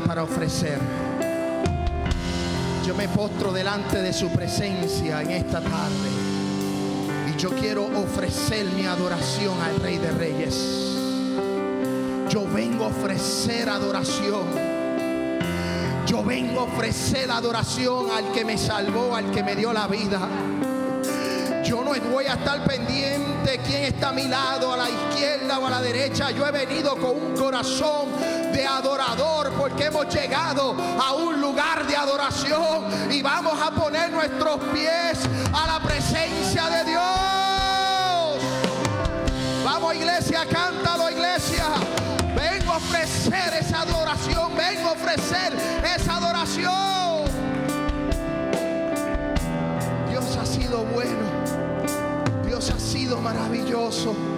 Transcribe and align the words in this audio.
para 0.00 0.22
ofrecer. 0.22 0.78
Yo 2.86 2.94
me 2.94 3.08
postro 3.08 3.52
delante 3.52 4.02
de 4.02 4.12
su 4.12 4.28
presencia 4.30 5.22
en 5.22 5.30
esta 5.30 5.60
tarde. 5.60 6.10
Y 7.32 7.38
yo 7.38 7.50
quiero 7.50 7.84
ofrecer 7.84 8.66
mi 8.66 8.86
adoración 8.86 9.60
al 9.60 9.80
Rey 9.80 9.98
de 9.98 10.10
Reyes. 10.10 10.54
Yo 12.28 12.46
vengo 12.52 12.84
a 12.84 12.88
ofrecer 12.88 13.68
adoración. 13.68 14.74
Yo 16.06 16.22
vengo 16.22 16.60
a 16.60 16.64
ofrecer 16.64 17.30
adoración 17.30 18.10
al 18.10 18.32
que 18.32 18.44
me 18.44 18.58
salvó, 18.58 19.14
al 19.16 19.30
que 19.30 19.42
me 19.42 19.56
dio 19.56 19.72
la 19.72 19.86
vida. 19.86 20.28
Yo 21.64 21.82
no 21.82 21.92
voy 22.12 22.26
a 22.26 22.34
estar 22.34 22.62
pendiente 22.64 23.60
quién 23.66 23.84
está 23.84 24.10
a 24.10 24.12
mi 24.12 24.28
lado, 24.28 24.72
a 24.72 24.76
la 24.76 24.90
izquierda 24.90 25.58
o 25.58 25.66
a 25.66 25.70
la 25.70 25.80
derecha. 25.80 26.30
Yo 26.30 26.46
he 26.46 26.50
venido 26.50 26.96
con 26.96 27.10
un 27.16 27.34
corazón 27.34 28.13
adorador 28.66 29.52
porque 29.52 29.86
hemos 29.86 30.12
llegado 30.12 30.74
a 31.00 31.12
un 31.14 31.40
lugar 31.40 31.86
de 31.86 31.96
adoración 31.96 33.10
y 33.10 33.22
vamos 33.22 33.60
a 33.60 33.70
poner 33.70 34.10
nuestros 34.10 34.58
pies 34.72 35.18
a 35.52 35.66
la 35.66 35.80
presencia 35.80 36.68
de 36.68 36.84
Dios. 36.90 38.42
Vamos 39.64 39.94
iglesia, 39.94 40.46
cántalo 40.50 41.10
iglesia. 41.10 41.64
Vengo 42.34 42.72
a 42.72 42.76
ofrecer 42.76 43.54
esa 43.60 43.82
adoración, 43.82 44.56
vengo 44.56 44.88
a 44.88 44.92
ofrecer 44.92 45.52
esa 45.94 46.16
adoración. 46.16 47.24
Dios 50.10 50.36
ha 50.36 50.46
sido 50.46 50.84
bueno, 50.84 51.26
Dios 52.44 52.70
ha 52.70 52.78
sido 52.78 53.20
maravilloso. 53.20 54.33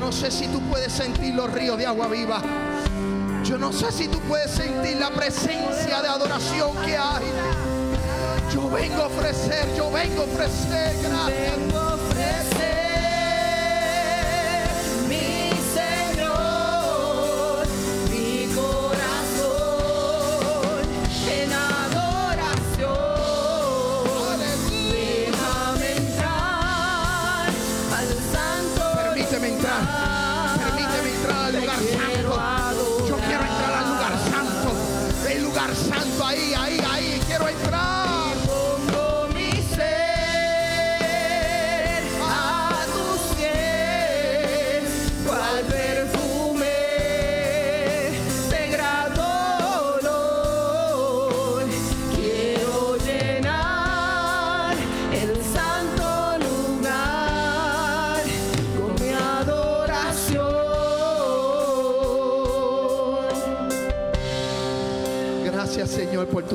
No 0.00 0.12
sé 0.12 0.30
si 0.30 0.46
tú 0.46 0.60
puedes 0.62 0.92
sentir 0.92 1.34
los 1.34 1.52
ríos 1.52 1.76
de 1.76 1.84
agua 1.86 2.06
viva. 2.08 2.40
Yo 3.44 3.58
no 3.58 3.72
sé 3.72 3.90
si 3.92 4.08
tú 4.08 4.20
puedes 4.20 4.50
sentir 4.50 4.96
la 4.96 5.10
presencia 5.10 6.00
de 6.00 6.08
adoración 6.08 6.76
que 6.84 6.96
hay. 6.96 7.24
Yo 8.52 8.70
vengo 8.70 9.02
a 9.02 9.06
ofrecer, 9.06 9.68
yo 9.76 9.90
vengo 9.90 10.22
a 10.22 10.24
ofrecer, 10.24 10.96
gracias. 11.02 12.77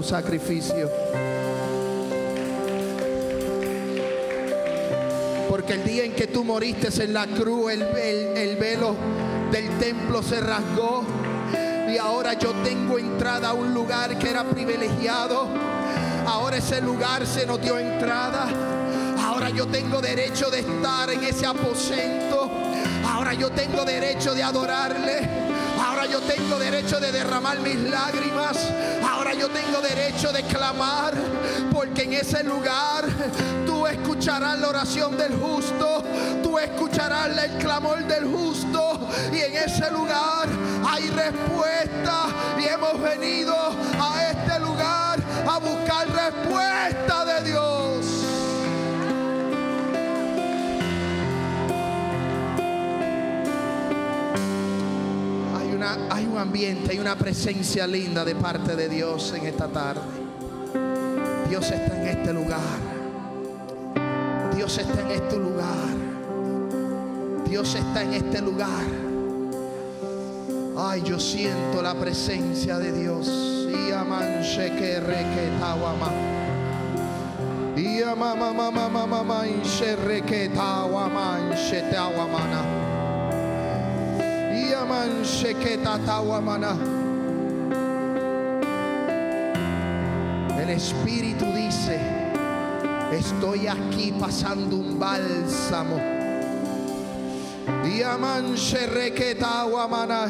Sacrificio. 0.04 0.90
Porque 5.50 5.74
el 5.74 5.84
día 5.84 6.04
en 6.04 6.14
que 6.14 6.28
tú 6.28 6.44
moriste 6.44 6.90
en 7.04 7.14
la 7.14 7.28
cruz, 7.28 7.72
el, 7.72 7.82
el- 7.84 8.38
el 8.38 8.56
velo 8.58 8.96
del 9.52 9.70
templo 9.80 10.22
se 10.24 10.40
rasgó. 10.40 11.04
Y 11.94 11.98
ahora 11.98 12.34
yo 12.34 12.52
tengo 12.64 12.98
entrada 12.98 13.50
a 13.50 13.54
un 13.54 13.74
lugar 13.74 14.18
que 14.18 14.30
era 14.30 14.44
privilegiado. 14.44 15.48
Ahora 16.26 16.58
ese 16.58 16.82
lugar 16.82 17.28
se 17.28 17.46
nos 17.46 17.62
dio 17.62 17.78
entrada. 17.78 18.48
Ahora 19.24 19.50
yo 19.50 19.68
tengo 19.68 20.02
derecho 20.02 20.50
de 20.50 20.60
estar 20.60 21.10
en 21.12 21.24
ese 21.24 21.46
aposento. 21.46 22.50
Ahora 23.08 23.34
yo 23.34 23.52
tengo 23.52 23.86
derecho 23.86 24.34
de 24.34 24.42
adorarle. 24.42 25.30
Ahora 25.86 26.06
yo 26.08 26.20
tengo 26.22 26.58
derecho 26.58 27.00
de 27.00 27.12
derramar 27.12 27.60
mis 27.60 27.76
lágrimas. 27.78 28.58
Yo 29.38 29.50
tengo 29.50 29.82
derecho 29.82 30.32
de 30.32 30.44
clamar. 30.44 31.14
Porque 31.72 32.04
en 32.04 32.14
ese 32.14 32.44
lugar 32.44 33.06
tú 33.66 33.88
escucharás 33.88 34.60
la 34.60 34.70
oración 34.70 35.18
del 35.18 35.36
justo. 35.36 36.04
Tú 36.42 36.60
escucharás 36.60 37.38
el 37.38 37.58
clamor 37.58 38.04
del 38.06 38.26
justo. 38.26 39.08
Y 39.32 39.40
en 39.40 39.56
ese 39.56 39.90
lugar 39.92 40.48
hay 40.88 41.10
respuesta. 41.10 42.28
Y 42.60 42.66
hemos 42.66 43.02
venido 43.02 43.56
a 44.00 44.30
este 44.30 44.60
lugar 44.60 45.20
a 45.48 45.60
buscar 45.60 46.08
respuesta 46.08 47.23
hay 56.10 56.26
un 56.26 56.38
ambiente, 56.38 56.92
hay 56.92 57.00
una 57.00 57.16
presencia 57.16 57.88
linda 57.88 58.24
de 58.26 58.36
parte 58.36 58.76
de 58.76 58.90
Dios 58.90 59.34
en 59.36 59.46
esta 59.46 59.68
tarde. 59.68 60.02
Dios 61.50 61.72
está 61.72 62.02
en 62.02 62.08
este 62.08 62.34
lugar. 62.34 62.60
Dios 64.56 64.78
está 64.78 65.02
en 65.02 65.12
este 65.12 65.38
lugar. 65.38 65.88
Dios 67.48 67.76
está 67.76 68.02
en 68.02 68.14
este 68.14 68.42
lugar. 68.42 68.86
Ay, 70.78 71.04
yo 71.04 71.20
siento 71.20 71.82
la 71.82 71.94
presencia 71.94 72.80
de 72.80 72.92
Dios. 72.92 73.28
Y 73.70 73.92
tawama. 75.60 76.12
Y 77.76 78.02
tawama 84.74 85.06
inshe 85.06 85.54
tawamana. 86.06 86.76
El 90.60 90.70
Espíritu 90.70 91.46
dice, 91.54 92.00
estoy 93.12 93.68
aquí 93.68 94.12
pasando 94.20 94.78
un 94.78 94.98
bálsamo. 95.00 95.98
Y 97.86 98.02
aman 98.02 98.56
sheke 98.56 99.36
tawamana. 99.36 100.28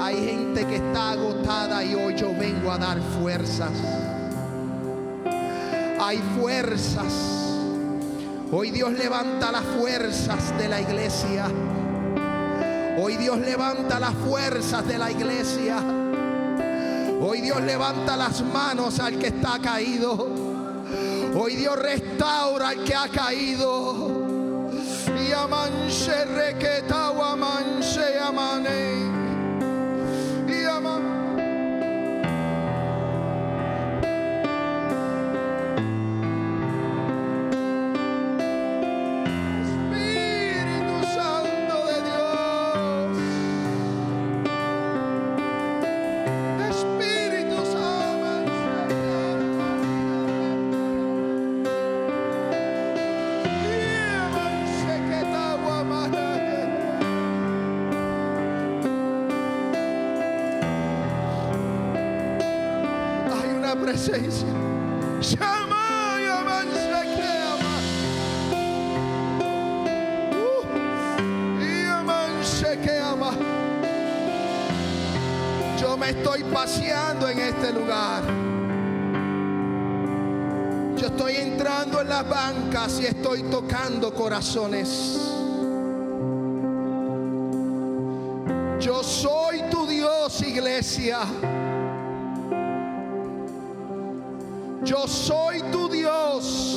Hay 0.00 0.16
gente 0.16 0.66
que 0.66 0.76
está 0.76 1.12
agotada 1.12 1.84
y 1.84 1.94
hoy 1.94 2.16
yo 2.16 2.32
vengo 2.36 2.72
a 2.72 2.78
dar 2.78 3.00
fuerzas. 3.20 3.70
Hay 6.00 6.18
fuerzas. 6.36 7.12
Hoy 8.50 8.70
Dios 8.70 8.92
levanta 8.92 9.52
las 9.52 9.64
fuerzas 9.64 10.56
de 10.58 10.68
la 10.68 10.80
iglesia. 10.80 11.48
Hoy 13.00 13.16
Dios 13.16 13.38
levanta 13.38 14.00
las 14.00 14.12
fuerzas 14.14 14.86
de 14.88 14.98
la 14.98 15.08
iglesia. 15.08 15.78
Hoy 17.20 17.40
Dios 17.40 17.60
levanta 17.62 18.16
las 18.16 18.42
manos 18.42 18.98
al 18.98 19.18
que 19.20 19.28
está 19.28 19.60
caído. 19.60 20.26
Hoy 21.36 21.54
Dios 21.54 21.78
restaura 21.78 22.70
al 22.70 22.82
que 22.82 22.96
ha 22.96 23.08
caído. 23.08 24.26
Y 25.28 25.32
amanche 25.32 26.24
requetawa 26.24 27.36
manche 27.36 28.18
amane. 28.18 29.07
Las 82.18 82.28
bancas 82.28 83.00
y 83.00 83.06
estoy 83.06 83.42
tocando 83.44 84.12
corazones. 84.12 85.20
Yo 88.80 89.02
soy 89.02 89.62
tu 89.70 89.86
Dios, 89.86 90.42
iglesia. 90.42 91.20
Yo 94.84 95.06
soy 95.06 95.62
tu 95.70 95.88
Dios. 95.88 96.74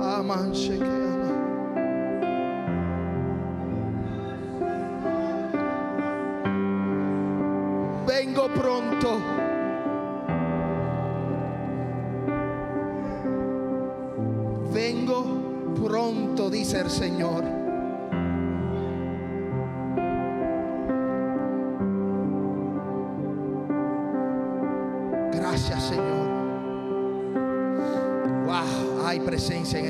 Aman, 0.00 0.54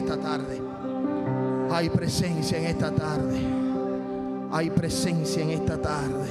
esta 0.02 0.16
tarde. 0.16 0.60
Hay 1.70 1.88
presencia 1.88 2.58
en 2.58 2.64
esta 2.66 2.90
tarde. 2.90 3.40
Hay 4.50 4.70
presencia 4.70 5.42
en 5.42 5.50
esta 5.50 5.80
tarde. 5.80 6.28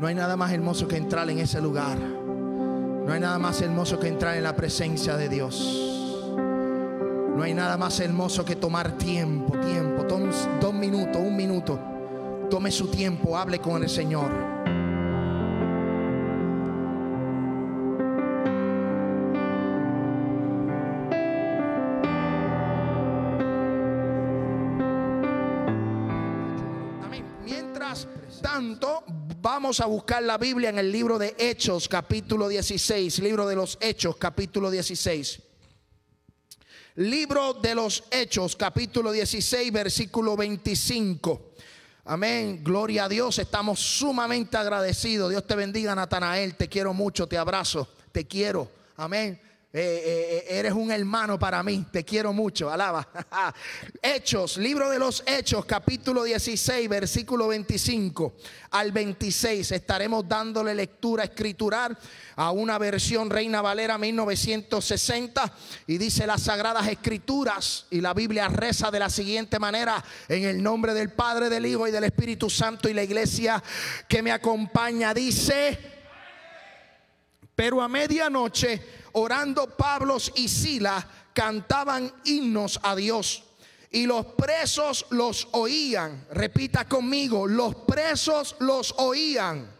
No 0.00 0.06
hay 0.06 0.14
nada 0.14 0.36
más 0.36 0.52
hermoso 0.52 0.88
que 0.88 0.96
entrar 0.96 1.28
en 1.30 1.38
ese 1.38 1.60
lugar. 1.60 1.98
No 1.98 3.12
hay 3.12 3.20
nada 3.20 3.38
más 3.38 3.60
hermoso 3.62 3.98
que 3.98 4.08
entrar 4.08 4.36
en 4.36 4.42
la 4.42 4.56
presencia 4.56 5.16
de 5.16 5.28
Dios. 5.28 5.94
No 7.36 7.42
hay 7.42 7.54
nada 7.54 7.76
más 7.76 8.00
hermoso 8.00 8.44
que 8.44 8.56
tomar 8.56 8.92
tiempo, 8.92 9.56
tiempo. 9.58 10.04
dos 10.60 10.74
minutos, 10.74 11.16
un 11.16 11.36
minuto. 11.36 11.78
Tome 12.50 12.70
su 12.70 12.88
tiempo, 12.88 13.36
hable 13.36 13.58
con 13.60 13.82
el 13.82 13.88
Señor. 13.88 14.57
Vamos 29.40 29.80
a 29.80 29.86
buscar 29.86 30.22
la 30.22 30.36
Biblia 30.36 30.68
en 30.68 30.78
el 30.78 30.92
libro 30.92 31.18
de 31.18 31.34
Hechos, 31.38 31.88
capítulo 31.88 32.48
16. 32.48 33.20
Libro 33.20 33.46
de 33.46 33.56
los 33.56 33.78
Hechos, 33.80 34.16
capítulo 34.16 34.70
16. 34.70 35.40
Libro 36.96 37.54
de 37.54 37.74
los 37.74 38.04
Hechos, 38.10 38.56
capítulo 38.56 39.12
16, 39.12 39.72
versículo 39.72 40.36
25. 40.36 41.52
Amén. 42.04 42.62
Gloria 42.62 43.04
a 43.04 43.08
Dios. 43.08 43.38
Estamos 43.38 43.78
sumamente 43.78 44.56
agradecidos. 44.56 45.30
Dios 45.30 45.46
te 45.46 45.54
bendiga, 45.54 45.94
Natanael. 45.94 46.56
Te 46.56 46.68
quiero 46.68 46.92
mucho. 46.92 47.26
Te 47.26 47.38
abrazo. 47.38 47.88
Te 48.12 48.26
quiero. 48.26 48.70
Amén. 48.96 49.40
Eh, 49.80 49.80
eh, 49.80 50.44
eh, 50.48 50.58
eres 50.58 50.72
un 50.72 50.90
hermano 50.90 51.38
para 51.38 51.62
mí, 51.62 51.86
te 51.92 52.04
quiero 52.04 52.32
mucho, 52.32 52.68
alaba. 52.68 53.08
Hechos, 54.02 54.56
libro 54.56 54.90
de 54.90 54.98
los 54.98 55.22
Hechos, 55.24 55.64
capítulo 55.66 56.24
16, 56.24 56.88
versículo 56.88 57.46
25 57.46 58.34
al 58.72 58.90
26. 58.90 59.70
Estaremos 59.70 60.28
dándole 60.28 60.74
lectura 60.74 61.22
escritural 61.22 61.96
a 62.34 62.50
una 62.50 62.76
versión 62.78 63.30
Reina 63.30 63.62
Valera 63.62 63.98
1960 63.98 65.52
y 65.86 65.96
dice 65.96 66.26
las 66.26 66.42
sagradas 66.42 66.88
escrituras 66.88 67.86
y 67.88 68.00
la 68.00 68.14
Biblia 68.14 68.48
reza 68.48 68.90
de 68.90 68.98
la 68.98 69.08
siguiente 69.08 69.60
manera, 69.60 70.04
en 70.28 70.42
el 70.42 70.60
nombre 70.60 70.92
del 70.92 71.12
Padre, 71.12 71.48
del 71.48 71.66
Hijo 71.66 71.86
y 71.86 71.92
del 71.92 72.02
Espíritu 72.02 72.50
Santo 72.50 72.88
y 72.88 72.94
la 72.94 73.04
iglesia 73.04 73.62
que 74.08 74.24
me 74.24 74.32
acompaña 74.32 75.14
dice, 75.14 75.78
pero 77.54 77.80
a 77.80 77.86
medianoche 77.86 78.98
orando 79.20 79.76
Pablo 79.76 80.18
y 80.34 80.48
Sila 80.48 81.06
cantaban 81.32 82.12
himnos 82.24 82.80
a 82.82 82.96
Dios. 82.96 83.44
Y 83.90 84.06
los 84.06 84.26
presos 84.26 85.06
los 85.10 85.48
oían. 85.52 86.26
Repita 86.32 86.86
conmigo, 86.86 87.46
los 87.46 87.74
presos 87.74 88.56
los 88.60 88.94
oían. 88.98 89.78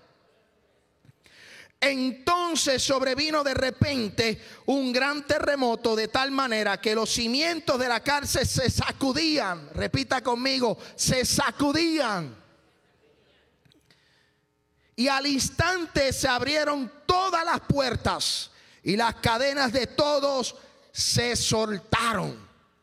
Entonces 1.81 2.83
sobrevino 2.83 3.45
de 3.45 3.55
repente 3.55 4.43
un 4.67 4.93
gran 4.93 5.25
terremoto 5.27 5.95
de 5.95 6.09
tal 6.09 6.33
manera 6.33 6.81
que 6.81 6.95
los 6.95 7.09
cimientos 7.09 7.79
de 7.79 7.89
la 7.89 8.01
cárcel 8.01 8.47
se 8.47 8.69
sacudían. 8.69 9.71
Repita 9.75 10.21
conmigo, 10.23 10.77
se 10.97 11.25
sacudían. 11.25 12.37
Y 14.97 15.07
al 15.07 15.27
instante 15.27 16.13
se 16.13 16.27
abrieron 16.27 16.91
todas 17.07 17.45
las 17.45 17.61
puertas 17.61 18.51
y 18.89 18.97
las 18.97 19.17
cadenas 19.17 19.71
de 19.71 19.87
todos 19.87 20.57
se 20.91 21.37
soltaron. 21.37 22.35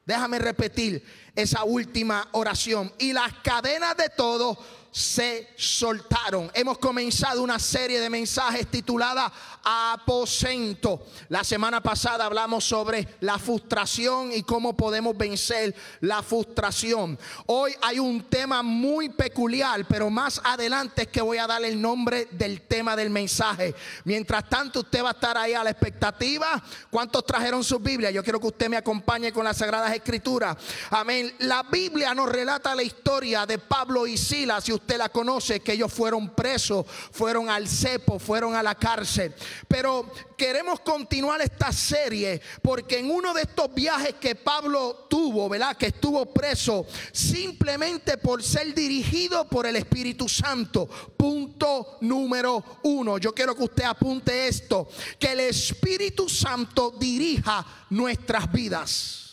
Déjame 0.06 0.38
repetir 0.38 1.04
esa 1.36 1.64
última 1.64 2.28
oración. 2.34 2.94
Y 3.00 3.12
las 3.12 3.34
cadenas 3.42 3.98
de 3.98 4.10
todos 4.10 4.56
se 4.96 5.50
soltaron. 5.58 6.50
Hemos 6.54 6.78
comenzado 6.78 7.44
una 7.44 7.60
serie 7.60 8.00
de 8.00 8.10
mensajes 8.10 8.66
titulada 8.68 9.30
Aposento. 9.62 11.06
La 11.28 11.44
semana 11.44 11.84
pasada 11.84 12.26
hablamos 12.26 12.64
sobre 12.64 13.06
la 13.20 13.38
frustración 13.38 14.32
y 14.32 14.44
cómo 14.44 14.78
podemos 14.78 15.18
vencer 15.18 15.76
la 16.00 16.24
frustración. 16.24 17.20
Hoy 17.48 17.76
hay 17.82 18.00
un 18.00 18.24
tema 18.30 18.64
muy 18.64 19.10
peculiar, 19.10 19.86
pero 19.86 20.10
más 20.10 20.40
adelante 20.42 21.02
es 21.02 21.08
que 21.10 21.20
voy 21.20 21.40
a 21.40 21.48
dar 21.48 21.66
el 21.66 21.82
nombre 21.82 22.30
del 22.32 22.62
tema 22.62 22.96
del 22.96 23.10
mensaje. 23.10 23.76
Mientras 24.06 24.48
tanto, 24.48 24.80
usted 24.80 25.04
va 25.04 25.10
a 25.10 25.12
estar 25.12 25.38
ahí 25.38 25.54
a 25.54 25.64
la 25.66 25.72
expectativa. 25.72 26.64
¿Cuántos 26.90 27.26
trajeron 27.26 27.66
su 27.66 27.80
Biblia? 27.80 28.12
Yo 28.12 28.24
quiero 28.24 28.40
que 28.40 28.48
usted 28.48 28.70
me 28.70 28.78
acompañe 28.78 29.34
con 29.34 29.44
las 29.44 29.58
Sagradas 29.58 29.94
Escrituras. 29.94 30.56
Amén. 30.90 31.36
La 31.40 31.64
Biblia 31.64 32.14
nos 32.16 32.30
relata 32.30 32.74
la 32.74 32.84
historia 32.84 33.46
de 33.46 33.58
Pablo 33.58 34.08
y 34.08 34.18
Silas. 34.18 34.70
Y 34.70 34.72
usted 34.72 34.85
usted 34.86 34.98
la 35.00 35.10
conoce, 35.10 35.62
que 35.62 35.74
ellos 35.74 35.92
fueron 35.92 36.30
presos, 36.30 36.86
fueron 37.12 37.50
al 37.50 37.68
cepo, 37.68 38.20
fueron 38.20 38.54
a 38.54 38.62
la 38.62 38.76
cárcel. 38.76 39.34
Pero 39.68 40.12
queremos 40.38 40.80
continuar 40.82 41.42
esta 41.42 41.72
serie 41.72 42.40
porque 42.62 43.00
en 43.00 43.10
uno 43.10 43.34
de 43.34 43.42
estos 43.42 43.74
viajes 43.74 44.14
que 44.22 44.36
Pablo 44.36 45.08
tuvo, 45.10 45.50
¿verdad? 45.50 45.76
Que 45.76 45.88
estuvo 45.88 46.28
preso 46.28 46.86
simplemente 47.12 48.20
por 48.20 48.44
ser 48.44 48.76
dirigido 48.76 49.48
por 49.48 49.66
el 49.66 49.76
Espíritu 49.76 50.30
Santo. 50.30 50.86
Punto 50.86 51.98
número 52.02 52.64
uno. 52.84 53.18
Yo 53.18 53.34
quiero 53.34 53.56
que 53.56 53.64
usted 53.64 53.86
apunte 53.86 54.48
esto, 54.48 54.88
que 55.18 55.32
el 55.32 55.40
Espíritu 55.40 56.30
Santo 56.30 56.92
dirija 56.92 57.66
nuestras 57.90 58.52
vidas. 58.52 59.25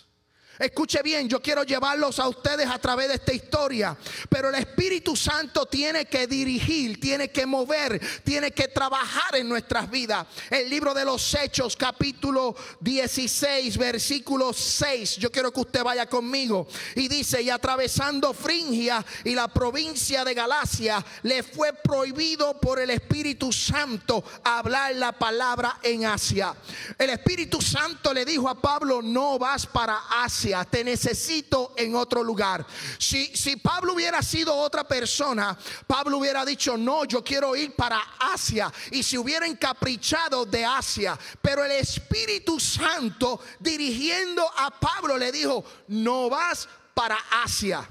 Escuche 0.62 1.02
bien, 1.02 1.28
yo 1.28 1.42
quiero 1.42 1.64
llevarlos 1.64 2.20
a 2.20 2.28
ustedes 2.28 2.68
a 2.68 2.78
través 2.78 3.08
de 3.08 3.14
esta 3.14 3.32
historia, 3.32 3.96
pero 4.28 4.48
el 4.48 4.54
Espíritu 4.54 5.16
Santo 5.16 5.66
tiene 5.66 6.04
que 6.04 6.28
dirigir, 6.28 7.00
tiene 7.00 7.32
que 7.32 7.46
mover, 7.46 8.00
tiene 8.22 8.52
que 8.52 8.68
trabajar 8.68 9.34
en 9.34 9.48
nuestras 9.48 9.90
vidas. 9.90 10.24
El 10.48 10.70
libro 10.70 10.94
de 10.94 11.04
los 11.04 11.34
Hechos, 11.34 11.76
capítulo 11.76 12.54
16, 12.78 13.76
versículo 13.76 14.52
6, 14.52 15.16
yo 15.16 15.32
quiero 15.32 15.52
que 15.52 15.62
usted 15.62 15.82
vaya 15.82 16.06
conmigo. 16.06 16.68
Y 16.94 17.08
dice, 17.08 17.42
y 17.42 17.50
atravesando 17.50 18.32
Fringia 18.32 19.04
y 19.24 19.34
la 19.34 19.48
provincia 19.48 20.24
de 20.24 20.32
Galacia, 20.32 21.04
le 21.24 21.42
fue 21.42 21.72
prohibido 21.72 22.60
por 22.60 22.78
el 22.78 22.90
Espíritu 22.90 23.52
Santo 23.52 24.22
hablar 24.44 24.94
la 24.94 25.10
palabra 25.10 25.80
en 25.82 26.06
Asia. 26.06 26.54
El 26.96 27.10
Espíritu 27.10 27.60
Santo 27.60 28.14
le 28.14 28.24
dijo 28.24 28.48
a 28.48 28.60
Pablo, 28.60 29.02
no 29.02 29.40
vas 29.40 29.66
para 29.66 29.98
Asia 30.22 30.51
te 30.64 30.84
necesito 30.84 31.72
en 31.76 31.94
otro 31.94 32.22
lugar. 32.22 32.64
Si, 32.98 33.34
si 33.36 33.56
Pablo 33.56 33.94
hubiera 33.94 34.22
sido 34.22 34.54
otra 34.54 34.86
persona, 34.86 35.58
Pablo 35.86 36.18
hubiera 36.18 36.44
dicho, 36.44 36.76
no, 36.76 37.04
yo 37.04 37.24
quiero 37.24 37.56
ir 37.56 37.74
para 37.74 37.98
Asia. 38.18 38.72
Y 38.90 39.02
si 39.02 39.18
hubiera 39.18 39.46
encaprichado 39.46 40.44
de 40.44 40.64
Asia, 40.64 41.18
pero 41.40 41.64
el 41.64 41.72
Espíritu 41.72 42.60
Santo 42.60 43.40
dirigiendo 43.58 44.48
a 44.56 44.70
Pablo 44.78 45.16
le 45.16 45.32
dijo, 45.32 45.64
no 45.88 46.28
vas 46.28 46.68
para 46.94 47.16
Asia. 47.44 47.88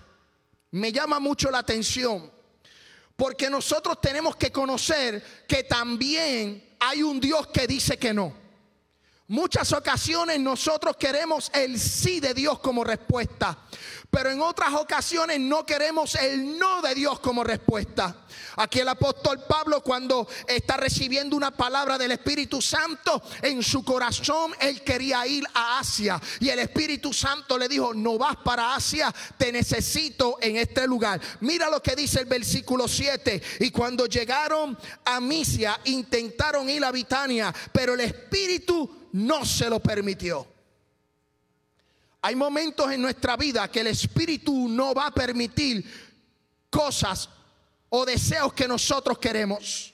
Me 0.71 0.91
llama 0.91 1.19
mucho 1.19 1.51
la 1.51 1.59
atención. 1.59 2.31
Porque 3.15 3.49
nosotros 3.49 3.99
tenemos 4.01 4.35
que 4.35 4.51
conocer 4.51 5.45
que 5.47 5.63
también 5.63 6.75
hay 6.79 7.03
un 7.03 7.19
Dios 7.19 7.47
que 7.47 7.67
dice 7.67 7.97
que 7.97 8.13
no. 8.13 8.40
Muchas 9.31 9.71
ocasiones 9.71 10.41
nosotros 10.41 10.97
queremos 10.97 11.49
el 11.53 11.79
sí 11.79 12.19
de 12.19 12.33
Dios 12.33 12.59
como 12.59 12.83
respuesta, 12.83 13.57
pero 14.09 14.29
en 14.29 14.41
otras 14.41 14.73
ocasiones 14.73 15.39
no 15.39 15.65
queremos 15.65 16.15
el 16.15 16.59
no 16.59 16.81
de 16.81 16.93
Dios 16.93 17.21
como 17.21 17.41
respuesta. 17.41 18.25
Aquí 18.57 18.81
el 18.81 18.89
apóstol 18.89 19.41
Pablo 19.47 19.81
cuando 19.81 20.27
está 20.45 20.75
recibiendo 20.75 21.37
una 21.37 21.51
palabra 21.51 21.97
del 21.97 22.11
Espíritu 22.11 22.61
Santo 22.61 23.23
en 23.41 23.63
su 23.63 23.85
corazón, 23.85 24.53
él 24.59 24.81
quería 24.81 25.25
ir 25.25 25.45
a 25.53 25.79
Asia 25.79 26.19
y 26.41 26.49
el 26.49 26.59
Espíritu 26.59 27.13
Santo 27.13 27.57
le 27.57 27.69
dijo, 27.69 27.93
no 27.93 28.17
vas 28.17 28.35
para 28.35 28.75
Asia, 28.75 29.15
te 29.37 29.49
necesito 29.53 30.39
en 30.41 30.57
este 30.57 30.85
lugar. 30.85 31.21
Mira 31.39 31.69
lo 31.69 31.81
que 31.81 31.95
dice 31.95 32.19
el 32.19 32.25
versículo 32.25 32.85
7, 32.85 33.41
y 33.61 33.71
cuando 33.71 34.07
llegaron 34.07 34.77
a 35.05 35.21
Misia 35.21 35.79
intentaron 35.85 36.69
ir 36.69 36.83
a 36.83 36.91
Bitania, 36.91 37.55
pero 37.71 37.93
el 37.93 38.01
Espíritu 38.01 39.00
no 39.13 39.45
se 39.45 39.69
lo 39.69 39.79
permitió. 39.79 40.47
Hay 42.21 42.35
momentos 42.35 42.91
en 42.91 43.01
nuestra 43.01 43.35
vida 43.35 43.67
que 43.69 43.79
el 43.79 43.87
Espíritu 43.87 44.67
no 44.69 44.93
va 44.93 45.07
a 45.07 45.11
permitir 45.11 45.83
cosas 46.69 47.29
o 47.89 48.05
deseos 48.05 48.53
que 48.53 48.67
nosotros 48.67 49.17
queremos. 49.17 49.93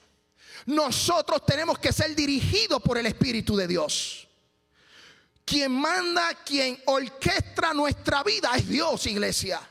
Nosotros 0.65 1.45
tenemos 1.45 1.79
que 1.79 1.93
ser 1.93 2.13
dirigidos 2.13 2.81
por 2.81 2.97
el 2.97 3.05
Espíritu 3.05 3.55
de 3.55 3.67
Dios. 3.67 4.27
Quien 5.45 5.71
manda, 5.71 6.36
quien 6.43 6.77
orquestra 6.86 7.74
nuestra 7.74 8.21
vida 8.24 8.51
es 8.57 8.67
Dios, 8.67 9.05
iglesia. 9.05 9.62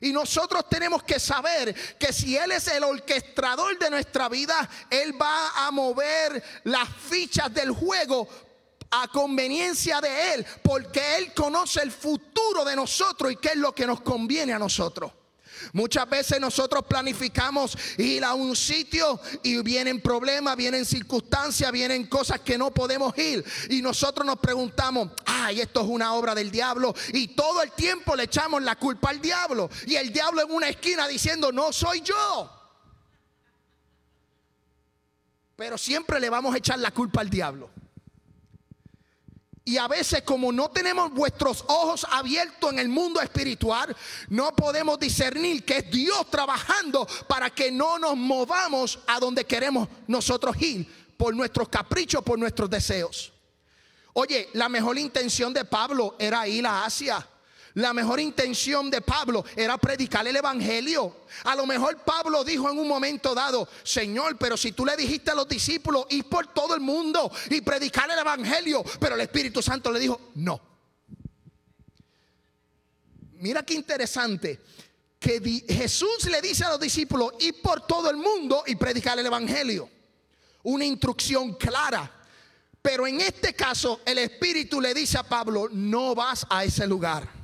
Y 0.00 0.12
nosotros 0.12 0.68
tenemos 0.68 1.04
que 1.04 1.20
saber 1.20 1.72
que 1.96 2.12
si 2.12 2.36
Él 2.36 2.50
es 2.50 2.66
el 2.66 2.82
orquestador 2.82 3.78
de 3.78 3.88
nuestra 3.88 4.28
vida, 4.28 4.68
Él 4.90 5.14
va 5.20 5.64
a 5.64 5.70
mover 5.70 6.42
las 6.64 6.88
fichas 6.88 7.54
del 7.54 7.70
juego 7.70 8.28
a 8.92 9.08
conveniencia 9.08 10.00
de 10.00 10.34
Él, 10.34 10.46
porque 10.62 11.16
Él 11.16 11.32
conoce 11.34 11.82
el 11.82 11.90
futuro 11.90 12.64
de 12.64 12.76
nosotros 12.76 13.32
y 13.32 13.36
qué 13.36 13.48
es 13.48 13.56
lo 13.56 13.74
que 13.74 13.86
nos 13.86 14.02
conviene 14.02 14.52
a 14.52 14.58
nosotros. 14.58 15.10
Muchas 15.72 16.08
veces 16.08 16.40
nosotros 16.40 16.84
planificamos 16.86 17.76
ir 17.96 18.24
a 18.24 18.34
un 18.34 18.56
sitio 18.56 19.20
y 19.42 19.62
vienen 19.62 20.00
problemas, 20.00 20.56
vienen 20.56 20.84
circunstancias, 20.84 21.70
vienen 21.70 22.06
cosas 22.06 22.40
que 22.40 22.58
no 22.58 22.72
podemos 22.72 23.16
ir. 23.16 23.44
Y 23.70 23.80
nosotros 23.80 24.26
nos 24.26 24.38
preguntamos, 24.38 25.10
ay, 25.24 25.60
esto 25.60 25.80
es 25.80 25.86
una 25.86 26.14
obra 26.14 26.34
del 26.34 26.50
diablo. 26.50 26.94
Y 27.12 27.28
todo 27.28 27.62
el 27.62 27.70
tiempo 27.72 28.16
le 28.16 28.24
echamos 28.24 28.62
la 28.62 28.76
culpa 28.76 29.10
al 29.10 29.20
diablo. 29.20 29.70
Y 29.86 29.94
el 29.94 30.12
diablo 30.12 30.42
en 30.42 30.50
una 30.50 30.68
esquina 30.68 31.06
diciendo, 31.06 31.52
no 31.52 31.72
soy 31.72 32.00
yo. 32.02 32.50
Pero 35.56 35.78
siempre 35.78 36.18
le 36.18 36.28
vamos 36.28 36.54
a 36.54 36.58
echar 36.58 36.78
la 36.78 36.90
culpa 36.90 37.20
al 37.20 37.30
diablo. 37.30 37.70
Y 39.64 39.76
a 39.78 39.86
veces 39.86 40.22
como 40.22 40.50
no 40.50 40.70
tenemos 40.70 41.12
vuestros 41.12 41.64
ojos 41.68 42.04
abiertos 42.10 42.72
en 42.72 42.80
el 42.80 42.88
mundo 42.88 43.20
espiritual, 43.20 43.96
no 44.28 44.54
podemos 44.56 44.98
discernir 44.98 45.64
que 45.64 45.78
es 45.78 45.90
Dios 45.90 46.28
trabajando 46.30 47.06
para 47.28 47.48
que 47.50 47.70
no 47.70 47.98
nos 47.98 48.16
movamos 48.16 48.98
a 49.06 49.20
donde 49.20 49.44
queremos 49.44 49.88
nosotros 50.08 50.60
ir, 50.60 51.14
por 51.16 51.34
nuestros 51.36 51.68
caprichos, 51.68 52.24
por 52.24 52.38
nuestros 52.38 52.68
deseos. 52.68 53.32
Oye, 54.14 54.50
la 54.54 54.68
mejor 54.68 54.98
intención 54.98 55.54
de 55.54 55.64
Pablo 55.64 56.16
era 56.18 56.46
ir 56.48 56.66
a 56.66 56.84
Asia. 56.84 57.24
La 57.74 57.94
mejor 57.94 58.20
intención 58.20 58.90
de 58.90 59.00
Pablo 59.00 59.44
era 59.56 59.78
predicar 59.78 60.26
el 60.26 60.36
Evangelio. 60.36 61.22
A 61.44 61.56
lo 61.56 61.66
mejor 61.66 61.98
Pablo 62.04 62.44
dijo 62.44 62.70
en 62.70 62.78
un 62.78 62.86
momento 62.86 63.34
dado, 63.34 63.66
Señor, 63.82 64.36
pero 64.36 64.56
si 64.56 64.72
tú 64.72 64.84
le 64.84 64.96
dijiste 64.96 65.30
a 65.30 65.34
los 65.34 65.48
discípulos, 65.48 66.06
ir 66.10 66.28
por 66.28 66.48
todo 66.48 66.74
el 66.74 66.80
mundo 66.80 67.32
y 67.48 67.62
predicar 67.62 68.10
el 68.10 68.18
Evangelio, 68.18 68.84
pero 69.00 69.14
el 69.14 69.22
Espíritu 69.22 69.62
Santo 69.62 69.90
le 69.90 70.00
dijo, 70.00 70.20
no. 70.34 70.60
Mira 73.38 73.62
qué 73.62 73.74
interesante 73.74 74.60
que 75.18 75.64
Jesús 75.68 76.28
le 76.30 76.42
dice 76.42 76.64
a 76.64 76.70
los 76.70 76.80
discípulos, 76.80 77.32
ir 77.40 77.62
por 77.62 77.86
todo 77.86 78.10
el 78.10 78.16
mundo 78.16 78.64
y 78.66 78.76
predicar 78.76 79.18
el 79.18 79.26
Evangelio. 79.26 79.88
Una 80.64 80.84
instrucción 80.84 81.54
clara. 81.54 82.18
Pero 82.82 83.06
en 83.06 83.20
este 83.20 83.54
caso 83.54 84.00
el 84.04 84.18
Espíritu 84.18 84.80
le 84.80 84.92
dice 84.92 85.16
a 85.16 85.22
Pablo, 85.22 85.68
no 85.70 86.14
vas 86.14 86.44
a 86.50 86.64
ese 86.64 86.86
lugar. 86.86 87.41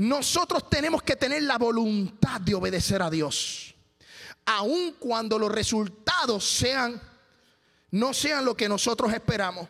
Nosotros 0.00 0.70
tenemos 0.70 1.02
que 1.02 1.14
tener 1.14 1.42
la 1.42 1.58
voluntad 1.58 2.40
de 2.40 2.54
obedecer 2.54 3.02
a 3.02 3.10
Dios. 3.10 3.74
Aun 4.46 4.94
cuando 4.98 5.38
los 5.38 5.52
resultados 5.52 6.42
sean 6.42 6.98
no 7.90 8.14
sean 8.14 8.46
lo 8.46 8.56
que 8.56 8.66
nosotros 8.66 9.12
esperamos. 9.12 9.68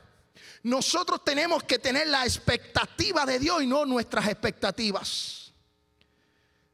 Nosotros 0.63 1.25
tenemos 1.25 1.65
que 1.65 1.81
tener 1.81 2.07
la 2.07 2.23
expectativa 2.23 3.27
de 3.27 3.41
Dios 3.41 3.61
y 3.65 3.67
no 3.67 3.85
nuestras 3.85 4.29
expectativas. 4.29 5.53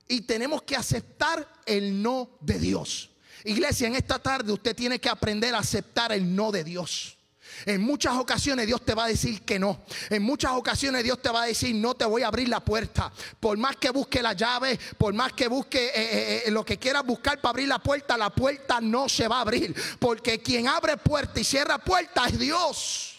Y 0.06 0.20
tenemos 0.20 0.60
que 0.60 0.76
aceptar 0.76 1.48
el 1.64 2.02
no 2.02 2.36
de 2.40 2.58
Dios. 2.58 3.08
Iglesia, 3.42 3.88
en 3.88 3.94
esta 3.94 4.18
tarde 4.18 4.52
usted 4.52 4.76
tiene 4.76 4.98
que 4.98 5.08
aprender 5.08 5.54
a 5.54 5.60
aceptar 5.60 6.12
el 6.12 6.36
no 6.36 6.52
de 6.52 6.62
Dios. 6.62 7.15
En 7.64 7.80
muchas 7.80 8.16
ocasiones 8.16 8.66
Dios 8.66 8.84
te 8.84 8.94
va 8.94 9.04
a 9.04 9.08
decir 9.08 9.42
que 9.42 9.58
no. 9.58 9.82
En 10.10 10.22
muchas 10.22 10.52
ocasiones 10.52 11.02
Dios 11.02 11.22
te 11.22 11.30
va 11.30 11.42
a 11.42 11.46
decir 11.46 11.74
no 11.74 11.94
te 11.94 12.04
voy 12.04 12.22
a 12.22 12.28
abrir 12.28 12.48
la 12.48 12.60
puerta. 12.60 13.12
Por 13.40 13.56
más 13.56 13.76
que 13.76 13.90
busque 13.90 14.22
la 14.22 14.34
llave, 14.34 14.78
por 14.98 15.14
más 15.14 15.32
que 15.32 15.48
busque 15.48 15.86
eh, 15.86 15.92
eh, 15.94 16.42
eh, 16.46 16.50
lo 16.50 16.64
que 16.64 16.78
quieras 16.78 17.04
buscar 17.04 17.40
para 17.40 17.50
abrir 17.50 17.68
la 17.68 17.78
puerta, 17.78 18.16
la 18.16 18.30
puerta 18.30 18.80
no 18.80 19.08
se 19.08 19.26
va 19.28 19.38
a 19.38 19.40
abrir. 19.42 19.74
Porque 19.98 20.42
quien 20.42 20.68
abre 20.68 20.96
puerta 20.96 21.40
y 21.40 21.44
cierra 21.44 21.78
puerta 21.78 22.26
es 22.26 22.38
Dios. 22.38 23.16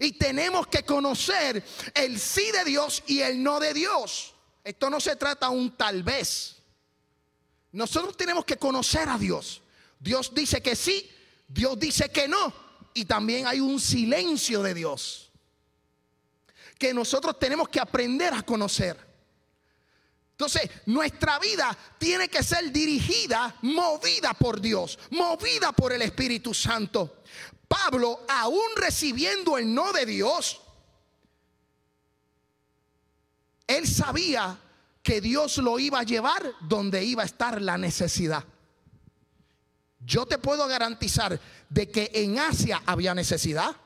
Y 0.00 0.12
tenemos 0.12 0.66
que 0.66 0.82
conocer 0.82 1.62
el 1.94 2.18
sí 2.18 2.50
de 2.50 2.64
Dios 2.64 3.04
y 3.06 3.20
el 3.20 3.42
no 3.42 3.60
de 3.60 3.72
Dios. 3.72 4.34
Esto 4.64 4.90
no 4.90 4.98
se 5.00 5.14
trata 5.16 5.48
un 5.48 5.76
tal 5.76 6.02
vez. 6.02 6.56
Nosotros 7.70 8.16
tenemos 8.16 8.44
que 8.44 8.56
conocer 8.56 9.08
a 9.08 9.16
Dios. 9.16 9.62
Dios 10.00 10.34
dice 10.34 10.60
que 10.60 10.74
sí, 10.74 11.08
Dios 11.46 11.78
dice 11.78 12.10
que 12.10 12.26
no 12.26 12.71
y 12.94 13.04
también 13.04 13.46
hay 13.46 13.60
un 13.60 13.80
silencio 13.80 14.62
de 14.62 14.74
Dios 14.74 15.30
que 16.78 16.92
nosotros 16.92 17.38
tenemos 17.38 17.68
que 17.68 17.78
aprender 17.78 18.34
a 18.34 18.42
conocer. 18.42 18.96
Entonces, 20.32 20.68
nuestra 20.86 21.38
vida 21.38 21.76
tiene 21.98 22.28
que 22.28 22.42
ser 22.42 22.72
dirigida, 22.72 23.56
movida 23.62 24.34
por 24.34 24.60
Dios, 24.60 24.98
movida 25.10 25.70
por 25.70 25.92
el 25.92 26.02
Espíritu 26.02 26.52
Santo. 26.52 27.22
Pablo, 27.68 28.24
aún 28.28 28.74
recibiendo 28.74 29.56
el 29.56 29.72
no 29.72 29.92
de 29.92 30.06
Dios, 30.06 30.60
él 33.68 33.86
sabía 33.86 34.58
que 35.02 35.20
Dios 35.20 35.58
lo 35.58 35.78
iba 35.78 36.00
a 36.00 36.04
llevar 36.04 36.52
donde 36.60 37.04
iba 37.04 37.22
a 37.22 37.26
estar 37.26 37.62
la 37.62 37.78
necesidad. 37.78 38.44
Yo 40.04 40.26
te 40.26 40.38
puedo 40.38 40.66
garantizar 40.66 41.38
de 41.68 41.90
que 41.90 42.10
en 42.14 42.38
Asia 42.38 42.82
había 42.86 43.14
necesidad. 43.14 43.76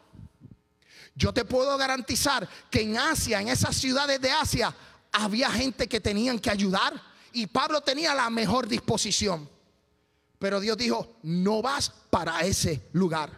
Yo 1.14 1.32
te 1.32 1.44
puedo 1.44 1.76
garantizar 1.78 2.48
que 2.70 2.82
en 2.82 2.98
Asia, 2.98 3.40
en 3.40 3.48
esas 3.48 3.76
ciudades 3.76 4.20
de 4.20 4.30
Asia, 4.30 4.74
había 5.12 5.50
gente 5.50 5.88
que 5.88 6.00
tenían 6.00 6.38
que 6.38 6.50
ayudar 6.50 7.00
y 7.32 7.46
Pablo 7.46 7.80
tenía 7.80 8.14
la 8.14 8.28
mejor 8.30 8.66
disposición. 8.68 9.48
Pero 10.38 10.60
Dios 10.60 10.76
dijo, 10.76 11.16
no 11.22 11.62
vas 11.62 11.90
para 12.10 12.40
ese 12.40 12.88
lugar. 12.92 13.30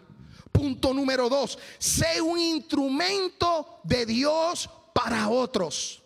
Punto 0.50 0.92
número 0.92 1.28
dos, 1.28 1.58
sé 1.78 2.20
un 2.20 2.38
instrumento 2.38 3.80
de 3.84 4.06
Dios 4.06 4.68
para 4.92 5.28
otros. 5.28 6.02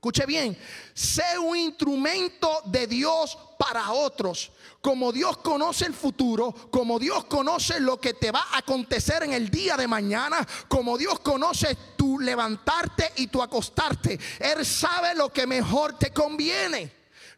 Escuche 0.00 0.24
bien, 0.24 0.56
sé 0.94 1.38
un 1.38 1.54
instrumento 1.54 2.62
de 2.64 2.86
Dios 2.86 3.36
para 3.58 3.92
otros. 3.92 4.50
Como 4.80 5.12
Dios 5.12 5.36
conoce 5.36 5.84
el 5.84 5.92
futuro, 5.92 6.54
como 6.70 6.98
Dios 6.98 7.26
conoce 7.26 7.78
lo 7.80 8.00
que 8.00 8.14
te 8.14 8.30
va 8.30 8.46
a 8.50 8.58
acontecer 8.60 9.24
en 9.24 9.34
el 9.34 9.50
día 9.50 9.76
de 9.76 9.86
mañana, 9.86 10.38
como 10.68 10.96
Dios 10.96 11.20
conoce 11.20 11.76
tu 11.98 12.18
levantarte 12.18 13.12
y 13.16 13.26
tu 13.26 13.42
acostarte, 13.42 14.18
Él 14.38 14.64
sabe 14.64 15.14
lo 15.14 15.30
que 15.30 15.46
mejor 15.46 15.98
te 15.98 16.14
conviene. 16.14 16.90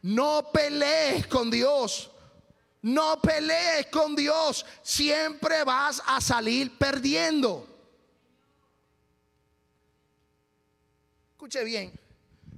No 0.03 0.49
pelees 0.53 1.27
con 1.27 1.51
Dios. 1.51 2.13
No 2.83 3.21
pelees 3.21 3.87
con 3.87 4.15
Dios. 4.15 4.65
Siempre 4.85 5.65
vas 5.65 6.01
a 6.07 6.21
salir 6.21 6.79
perdiendo. 6.79 7.67
Escuche 11.33 11.65
bien. 11.65 12.02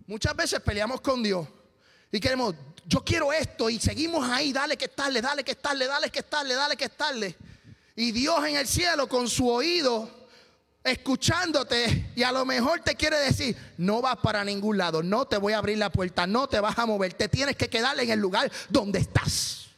Muchas 0.07 0.37
veces 0.37 0.61
peleamos 0.61 1.01
con 1.01 1.23
Dios 1.23 1.47
y 2.13 2.21
queremos, 2.21 2.55
yo 2.87 3.03
quiero 3.03 3.33
esto 3.33 3.71
y 3.71 3.81
seguimos 3.81 4.29
ahí, 4.29 4.53
dale 4.53 4.77
que 4.77 4.85
estarle, 4.85 5.21
dale 5.21 5.43
que 5.43 5.53
estarle, 5.53 5.87
dale 5.87 6.11
que 6.11 6.19
estarle, 6.19 6.55
dale 6.55 6.77
que 6.77 6.85
estarle. 6.85 7.37
Y 7.97 8.13
Dios 8.13 8.45
en 8.47 8.57
el 8.57 8.67
cielo 8.67 9.09
con 9.09 9.29
su 9.29 9.49
oído 9.49 10.25
escuchándote 10.85 12.13
y 12.15 12.23
a 12.23 12.31
lo 12.31 12.45
mejor 12.45 12.81
te 12.81 12.95
quiere 12.95 13.19
decir, 13.19 13.57
no 13.79 14.03
vas 14.03 14.19
para 14.19 14.45
ningún 14.45 14.77
lado, 14.77 15.03
no 15.03 15.25
te 15.25 15.39
voy 15.39 15.55
a 15.55 15.59
abrir 15.59 15.79
la 15.79 15.91
puerta, 15.91 16.27
no 16.27 16.47
te 16.47 16.61
vas 16.61 16.79
a 16.79 16.85
mover, 16.85 17.15
te 17.15 17.29
tienes 17.29 17.57
que 17.57 17.71
quedar 17.71 17.99
en 17.99 18.11
el 18.11 18.21
lugar 18.21 18.53
donde 18.69 18.99
estás. 18.99 19.69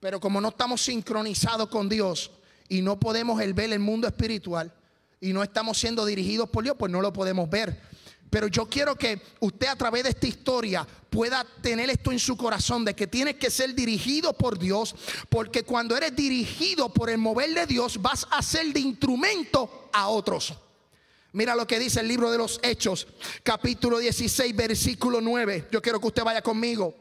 Pero 0.00 0.18
como 0.18 0.40
no 0.40 0.48
estamos 0.48 0.80
sincronizados 0.82 1.68
con 1.68 1.88
Dios 1.88 2.30
y 2.68 2.80
no 2.80 2.98
podemos 2.98 3.38
ver 3.38 3.72
el 3.72 3.78
mundo 3.78 4.08
espiritual 4.08 4.72
y 5.20 5.32
no 5.32 5.42
estamos 5.42 5.78
siendo 5.78 6.04
dirigidos 6.04 6.48
por 6.48 6.64
Dios, 6.64 6.76
pues 6.78 6.92
no 6.92 7.00
lo 7.00 7.12
podemos 7.12 7.48
ver. 7.48 7.80
Pero 8.30 8.48
yo 8.48 8.68
quiero 8.68 8.96
que 8.96 9.22
usted 9.40 9.68
a 9.68 9.76
través 9.76 10.02
de 10.02 10.10
esta 10.10 10.26
historia 10.26 10.86
pueda 11.08 11.46
tener 11.62 11.88
esto 11.90 12.12
en 12.12 12.18
su 12.18 12.36
corazón, 12.36 12.84
de 12.84 12.94
que 12.94 13.06
tienes 13.06 13.36
que 13.36 13.50
ser 13.50 13.74
dirigido 13.74 14.32
por 14.32 14.58
Dios, 14.58 14.94
porque 15.28 15.62
cuando 15.62 15.96
eres 15.96 16.14
dirigido 16.14 16.92
por 16.92 17.08
el 17.08 17.18
mover 17.18 17.54
de 17.54 17.66
Dios, 17.66 18.00
vas 18.02 18.26
a 18.30 18.42
ser 18.42 18.72
de 18.72 18.80
instrumento 18.80 19.88
a 19.92 20.08
otros. 20.08 20.54
Mira 21.32 21.54
lo 21.54 21.66
que 21.66 21.78
dice 21.78 22.00
el 22.00 22.08
libro 22.08 22.30
de 22.30 22.38
los 22.38 22.58
Hechos, 22.62 23.06
capítulo 23.42 23.98
16, 23.98 24.56
versículo 24.56 25.20
9. 25.20 25.68
Yo 25.70 25.80
quiero 25.80 26.00
que 26.00 26.06
usted 26.06 26.24
vaya 26.24 26.42
conmigo. 26.42 26.94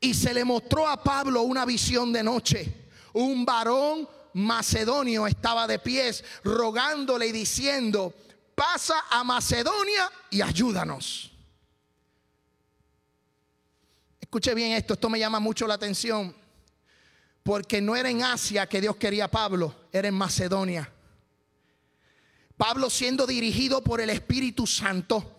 Y 0.00 0.14
se 0.14 0.34
le 0.34 0.44
mostró 0.44 0.86
a 0.86 1.02
Pablo 1.02 1.42
una 1.42 1.64
visión 1.64 2.12
de 2.12 2.22
noche. 2.22 2.90
Un 3.12 3.44
varón 3.44 4.08
macedonio 4.34 5.26
estaba 5.26 5.66
de 5.66 5.78
pies 5.78 6.24
rogándole 6.44 7.26
y 7.26 7.32
diciendo, 7.32 8.14
pasa 8.54 9.04
a 9.10 9.24
Macedonia 9.24 10.10
y 10.30 10.40
ayúdanos. 10.40 11.32
Escuche 14.20 14.54
bien 14.54 14.72
esto, 14.72 14.94
esto 14.94 15.08
me 15.08 15.18
llama 15.18 15.40
mucho 15.40 15.66
la 15.66 15.74
atención, 15.74 16.34
porque 17.42 17.80
no 17.80 17.96
era 17.96 18.10
en 18.10 18.22
Asia 18.22 18.68
que 18.68 18.80
Dios 18.80 18.96
quería 18.96 19.24
a 19.24 19.30
Pablo, 19.30 19.74
era 19.92 20.08
en 20.08 20.14
Macedonia. 20.14 20.92
Pablo 22.56 22.90
siendo 22.90 23.26
dirigido 23.26 23.82
por 23.82 24.00
el 24.00 24.10
Espíritu 24.10 24.66
Santo, 24.66 25.36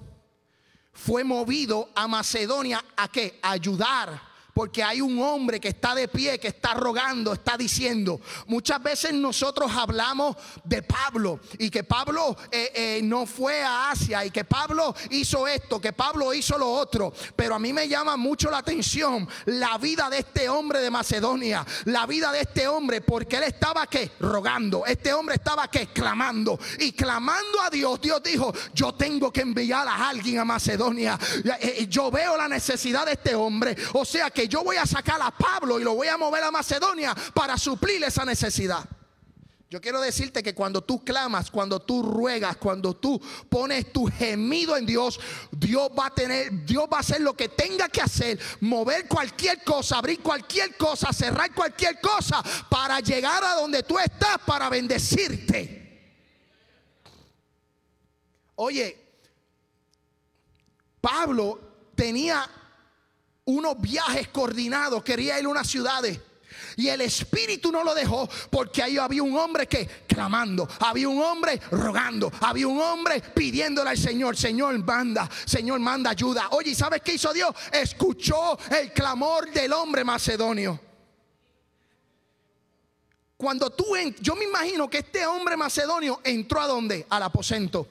fue 0.94 1.24
movido 1.24 1.90
a 1.96 2.08
Macedonia 2.08 2.84
a 2.96 3.08
qué? 3.10 3.40
ayudar 3.42 4.29
porque 4.54 4.84
hay 4.84 5.02
un 5.02 5.22
hombre 5.22 5.60
que 5.60 5.70
está 5.70 5.96
de 5.96 6.08
pie, 6.08 6.40
que 6.40 6.50
está 6.50 6.74
rogando, 6.74 7.34
está 7.34 7.58
diciendo. 7.58 8.20
Muchas 8.48 8.82
veces 8.82 9.14
nosotros 9.14 9.72
hablamos 9.74 10.36
de 10.64 10.84
Pablo 10.84 11.40
y 11.58 11.70
que 11.70 11.84
Pablo 11.84 12.36
eh, 12.52 12.72
eh, 12.74 13.00
no 13.04 13.26
fue 13.26 13.64
a 13.64 13.92
Asia 13.92 14.26
y 14.26 14.32
que 14.32 14.44
Pablo 14.44 14.96
hizo 15.12 15.48
esto, 15.48 15.80
que 15.80 15.94
Pablo 15.94 16.34
hizo 16.34 16.58
lo 16.58 16.70
otro. 16.70 17.14
Pero 17.36 17.56
a 17.56 17.60
mí 17.60 17.74
me 17.74 17.88
llama 17.88 18.18
mucho 18.18 18.50
la 18.50 18.60
atención 18.60 19.28
la 19.46 19.78
vida 19.78 20.10
de 20.10 20.20
este 20.20 20.50
hombre 20.50 20.82
de 20.82 20.92
Macedonia, 20.92 21.66
la 21.86 22.06
vida 22.06 22.32
de 22.32 22.42
este 22.42 22.68
hombre, 22.68 23.02
porque 23.02 23.38
él 23.38 23.44
estaba 23.44 23.88
que 23.88 24.12
rogando, 24.20 24.86
este 24.86 25.14
hombre 25.14 25.36
estaba 25.36 25.68
que 25.68 25.88
clamando 25.88 26.60
y 26.80 26.92
clamando 26.92 27.62
a 27.62 27.70
Dios. 27.70 28.02
Dios 28.02 28.22
dijo, 28.24 28.54
yo 28.74 28.94
tengo 28.94 29.32
que 29.32 29.42
enviar 29.42 29.88
a 29.88 30.10
alguien 30.10 30.40
a 30.40 30.46
Macedonia. 30.46 31.18
Eh, 31.60 31.88
yo 31.90 32.12
veo 32.12 32.38
la 32.38 32.48
necesidad 32.48 33.06
de 33.06 33.14
este 33.14 33.36
hombre. 33.36 33.76
O 33.94 34.06
sea 34.06 34.30
que 34.30 34.39
yo 34.48 34.64
voy 34.64 34.78
a 34.78 34.86
sacar 34.86 35.22
a 35.22 35.32
Pablo 35.32 35.80
y 35.80 35.84
lo 35.84 35.96
voy 35.96 36.08
a 36.08 36.18
mover 36.18 36.44
a 36.44 36.52
Macedonia 36.52 37.16
para 37.34 37.58
suplir 37.58 38.04
esa 38.04 38.26
necesidad. 38.26 38.88
Yo 39.70 39.80
quiero 39.80 40.02
decirte 40.02 40.42
que 40.42 40.56
cuando 40.56 40.82
tú 40.82 41.04
clamas, 41.04 41.52
cuando 41.52 41.80
tú 41.80 42.02
ruegas, 42.02 42.58
cuando 42.58 42.96
tú 42.96 43.22
pones 43.50 43.94
tu 43.94 44.08
gemido 44.08 44.76
en 44.76 44.88
Dios, 44.88 45.20
Dios 45.52 45.90
va 45.98 46.08
a 46.08 46.10
tener, 46.10 46.66
Dios 46.66 46.88
va 46.92 46.98
a 46.98 47.02
hacer 47.02 47.22
lo 47.22 47.36
que 47.36 47.50
tenga 47.50 47.88
que 47.88 48.02
hacer, 48.02 48.40
mover 48.62 49.08
cualquier 49.08 49.64
cosa, 49.64 50.00
abrir 50.00 50.22
cualquier 50.22 50.76
cosa, 50.76 51.14
cerrar 51.14 51.54
cualquier 51.54 52.02
cosa 52.02 52.44
para 52.68 53.00
llegar 53.00 53.44
a 53.44 53.56
donde 53.56 53.84
tú 53.84 54.00
estás 54.00 54.40
para 54.44 54.70
bendecirte. 54.70 55.80
Oye, 58.56 58.98
Pablo 61.00 61.60
tenía 61.94 62.50
unos 63.50 63.80
viajes 63.82 64.28
coordinados, 64.30 65.04
quería 65.04 65.40
ir 65.40 65.46
a 65.46 65.50
unas 65.50 65.68
ciudades. 65.68 66.20
Y 66.78 66.88
el 66.88 67.02
Espíritu 67.02 67.72
no 67.72 67.84
lo 67.84 67.94
dejó 67.94 68.30
porque 68.50 68.82
ahí 68.84 68.98
había 68.98 69.24
un 69.24 69.36
hombre 69.36 69.68
que 69.68 69.86
clamando, 70.08 70.68
había 70.80 71.10
un 71.10 71.22
hombre 71.22 71.60
rogando, 71.72 72.32
había 72.42 72.68
un 72.68 72.80
hombre 72.80 73.22
pidiéndole 73.22 73.90
al 73.90 73.98
Señor, 73.98 74.38
Señor 74.38 74.78
manda, 74.84 75.30
Señor 75.46 75.80
manda 75.80 76.12
ayuda. 76.12 76.50
Oye, 76.52 76.74
¿sabes 76.76 77.02
qué 77.02 77.14
hizo 77.14 77.34
Dios? 77.34 77.54
Escuchó 77.72 78.58
el 78.70 78.94
clamor 78.94 79.52
del 79.52 79.74
hombre 79.74 80.04
macedonio. 80.04 80.80
Cuando 83.36 83.70
tú, 83.70 83.86
yo 84.20 84.36
me 84.36 84.46
imagino 84.46 84.90
que 84.90 85.00
este 85.00 85.26
hombre 85.26 85.58
macedonio 85.58 86.20
entró 86.24 86.62
a 86.62 86.68
dónde? 86.68 87.06
Al 87.10 87.24
aposento. 87.24 87.88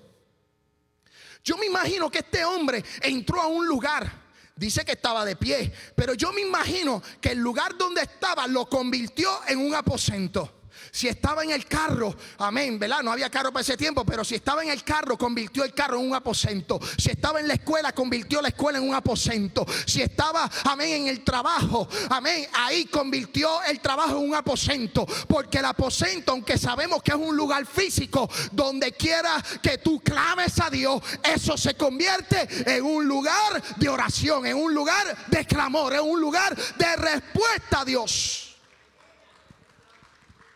Yo 1.42 1.56
me 1.56 1.66
imagino 1.66 2.10
que 2.10 2.18
este 2.18 2.44
hombre 2.44 2.84
entró 3.00 3.40
a 3.40 3.46
un 3.46 3.66
lugar 3.66 4.27
Dice 4.58 4.84
que 4.84 4.92
estaba 4.92 5.24
de 5.24 5.36
pie, 5.36 5.72
pero 5.94 6.14
yo 6.14 6.32
me 6.32 6.40
imagino 6.40 7.00
que 7.20 7.30
el 7.30 7.38
lugar 7.38 7.78
donde 7.78 8.02
estaba 8.02 8.48
lo 8.48 8.66
convirtió 8.66 9.30
en 9.46 9.60
un 9.60 9.72
aposento. 9.72 10.57
Si 10.90 11.08
estaba 11.08 11.42
en 11.42 11.50
el 11.50 11.66
carro, 11.66 12.14
amén, 12.38 12.78
¿verdad? 12.78 13.02
No 13.02 13.12
había 13.12 13.30
carro 13.30 13.52
para 13.52 13.62
ese 13.62 13.76
tiempo, 13.76 14.04
pero 14.04 14.24
si 14.24 14.34
estaba 14.34 14.62
en 14.62 14.70
el 14.70 14.82
carro, 14.84 15.16
convirtió 15.16 15.64
el 15.64 15.74
carro 15.74 15.98
en 15.98 16.08
un 16.08 16.14
aposento. 16.14 16.80
Si 16.96 17.10
estaba 17.10 17.40
en 17.40 17.48
la 17.48 17.54
escuela, 17.54 17.92
convirtió 17.92 18.40
la 18.40 18.48
escuela 18.48 18.78
en 18.78 18.88
un 18.88 18.94
aposento. 18.94 19.66
Si 19.86 20.02
estaba, 20.02 20.50
amén, 20.64 21.02
en 21.02 21.08
el 21.08 21.24
trabajo, 21.24 21.88
amén, 22.10 22.46
ahí 22.52 22.86
convirtió 22.86 23.62
el 23.64 23.80
trabajo 23.80 24.18
en 24.18 24.28
un 24.28 24.34
aposento. 24.34 25.06
Porque 25.26 25.58
el 25.58 25.64
aposento, 25.64 26.32
aunque 26.32 26.58
sabemos 26.58 27.02
que 27.02 27.12
es 27.12 27.16
un 27.16 27.36
lugar 27.36 27.66
físico, 27.66 28.28
donde 28.52 28.92
quiera 28.92 29.42
que 29.62 29.78
tú 29.78 30.00
clames 30.00 30.60
a 30.60 30.70
Dios, 30.70 31.02
eso 31.22 31.56
se 31.56 31.74
convierte 31.74 32.48
en 32.76 32.84
un 32.84 33.06
lugar 33.06 33.62
de 33.76 33.88
oración, 33.88 34.46
en 34.46 34.56
un 34.56 34.74
lugar 34.74 35.26
de 35.28 35.44
clamor, 35.44 35.94
en 35.94 36.00
un 36.00 36.20
lugar 36.20 36.56
de 36.56 36.96
respuesta 36.96 37.80
a 37.80 37.84
Dios. 37.84 38.47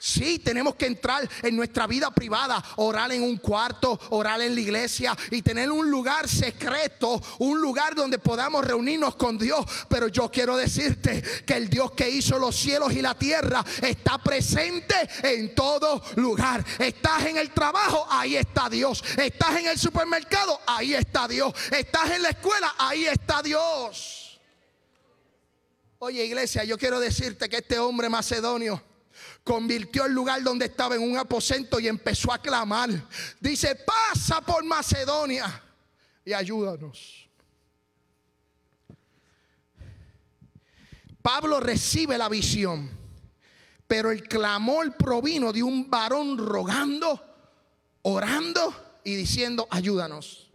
Sí, 0.05 0.41
tenemos 0.41 0.75
que 0.75 0.87
entrar 0.87 1.31
en 1.45 1.55
nuestra 1.55 1.87
vida 1.87 2.11
privada, 2.11 2.61
orar 2.75 3.13
en 3.13 3.23
un 3.23 3.37
cuarto, 3.37 4.01
orar 4.11 4.41
en 4.41 4.53
la 4.53 4.61
iglesia 4.61 5.17
y 5.31 5.43
tener 5.43 5.71
un 5.71 5.89
lugar 5.89 6.29
secreto, 6.29 7.23
un 7.39 7.61
lugar 7.61 7.95
donde 7.95 8.19
podamos 8.19 8.65
reunirnos 8.65 9.15
con 9.15 9.39
Dios. 9.39 9.65
Pero 9.89 10.09
yo 10.09 10.29
quiero 10.29 10.57
decirte 10.57 11.23
que 11.47 11.55
el 11.55 11.71
Dios 11.71 11.93
que 11.93 12.11
hizo 12.11 12.37
los 12.41 12.57
cielos 12.57 12.93
y 12.95 13.01
la 13.01 13.15
tierra 13.15 13.65
está 13.81 14.19
presente 14.19 14.97
en 15.23 15.55
todo 15.55 16.03
lugar. 16.17 16.65
Estás 16.81 17.27
en 17.27 17.37
el 17.37 17.53
trabajo, 17.53 18.05
ahí 18.11 18.35
está 18.35 18.69
Dios. 18.69 19.05
Estás 19.17 19.57
en 19.57 19.69
el 19.69 19.79
supermercado, 19.79 20.59
ahí 20.67 20.95
está 20.95 21.29
Dios. 21.29 21.55
Estás 21.71 22.11
en 22.11 22.23
la 22.23 22.31
escuela, 22.31 22.75
ahí 22.77 23.05
está 23.05 23.41
Dios. 23.41 24.41
Oye 26.01 26.25
iglesia, 26.25 26.65
yo 26.65 26.77
quiero 26.77 26.99
decirte 26.99 27.49
que 27.49 27.59
este 27.59 27.79
hombre 27.79 28.09
macedonio 28.09 28.83
convirtió 29.45 30.07
el 30.07 30.13
lugar 30.13 30.43
donde 30.43 30.67
estaba 30.67 30.95
en 30.95 31.03
un 31.03 31.19
aposento 31.19 31.81
y 31.81 31.89
empezó 31.89 32.33
a 32.33 32.39
clamar. 32.41 32.91
Dice, 33.41 33.77
pasa 33.77 34.41
por 34.41 34.65
Macedonia 34.65 35.63
y 36.25 36.33
ayúdanos. 36.33 37.29
Pablo 41.21 41.61
recibe 41.61 42.19
la 42.19 42.29
visión, 42.29 42.91
pero 43.87 44.11
el 44.11 44.25
clamor 44.25 44.97
provino 44.97 45.53
de 45.53 45.63
un 45.63 45.89
varón 45.89 46.37
rogando, 46.37 47.21
orando 48.03 49.01
y 49.05 49.15
diciendo, 49.15 49.69
ayúdanos. 49.71 50.51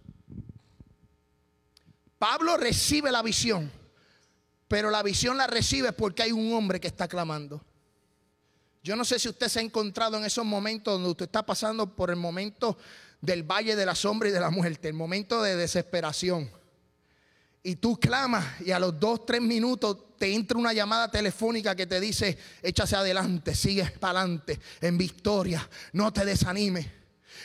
Pablo 2.20 2.58
recibe 2.58 3.12
la 3.12 3.22
visión, 3.22 3.72
pero 4.68 4.90
la 4.90 5.04
visión 5.04 5.38
la 5.38 5.48
recibe 5.48 5.94
porque 5.94 6.24
hay 6.24 6.32
un 6.32 6.54
hombre 6.54 6.80
que 6.82 6.88
está 6.88 7.08
clamando. 7.08 7.64
Yo 8.88 8.96
no 8.96 9.04
sé 9.04 9.20
si 9.20 9.28
usted 9.28 9.50
se 9.50 9.60
ha 9.60 9.62
encontrado 9.62 10.16
en 10.16 10.24
esos 10.24 10.46
momentos 10.46 10.94
donde 10.94 11.10
usted 11.10 11.26
está 11.26 11.46
pasando 11.46 11.94
por 11.94 12.10
el 12.10 12.16
momento 12.16 12.78
del 13.20 13.44
valle 13.44 13.76
de 13.76 13.86
la 13.86 13.94
sombra 13.94 14.30
y 14.30 14.32
de 14.32 14.40
la 14.40 14.50
muerte, 14.50 14.88
el 14.88 14.94
momento 14.94 15.44
de 15.44 15.58
desesperación. 15.58 16.50
Y 17.64 17.76
tú 17.76 18.00
clamas 18.00 18.46
y 18.62 18.72
a 18.72 18.80
los 18.80 18.98
dos, 18.98 19.26
tres 19.26 19.42
minutos 19.42 20.16
te 20.18 20.34
entra 20.34 20.58
una 20.58 20.72
llamada 20.72 21.12
telefónica 21.12 21.76
que 21.76 21.86
te 21.86 22.00
dice, 22.00 22.38
échase 22.64 22.96
adelante, 22.96 23.56
sigue 23.56 23.84
para 24.00 24.22
adelante, 24.22 24.58
en 24.80 24.98
victoria, 24.98 25.70
no 25.92 26.14
te 26.14 26.24
desanimes. 26.24 26.88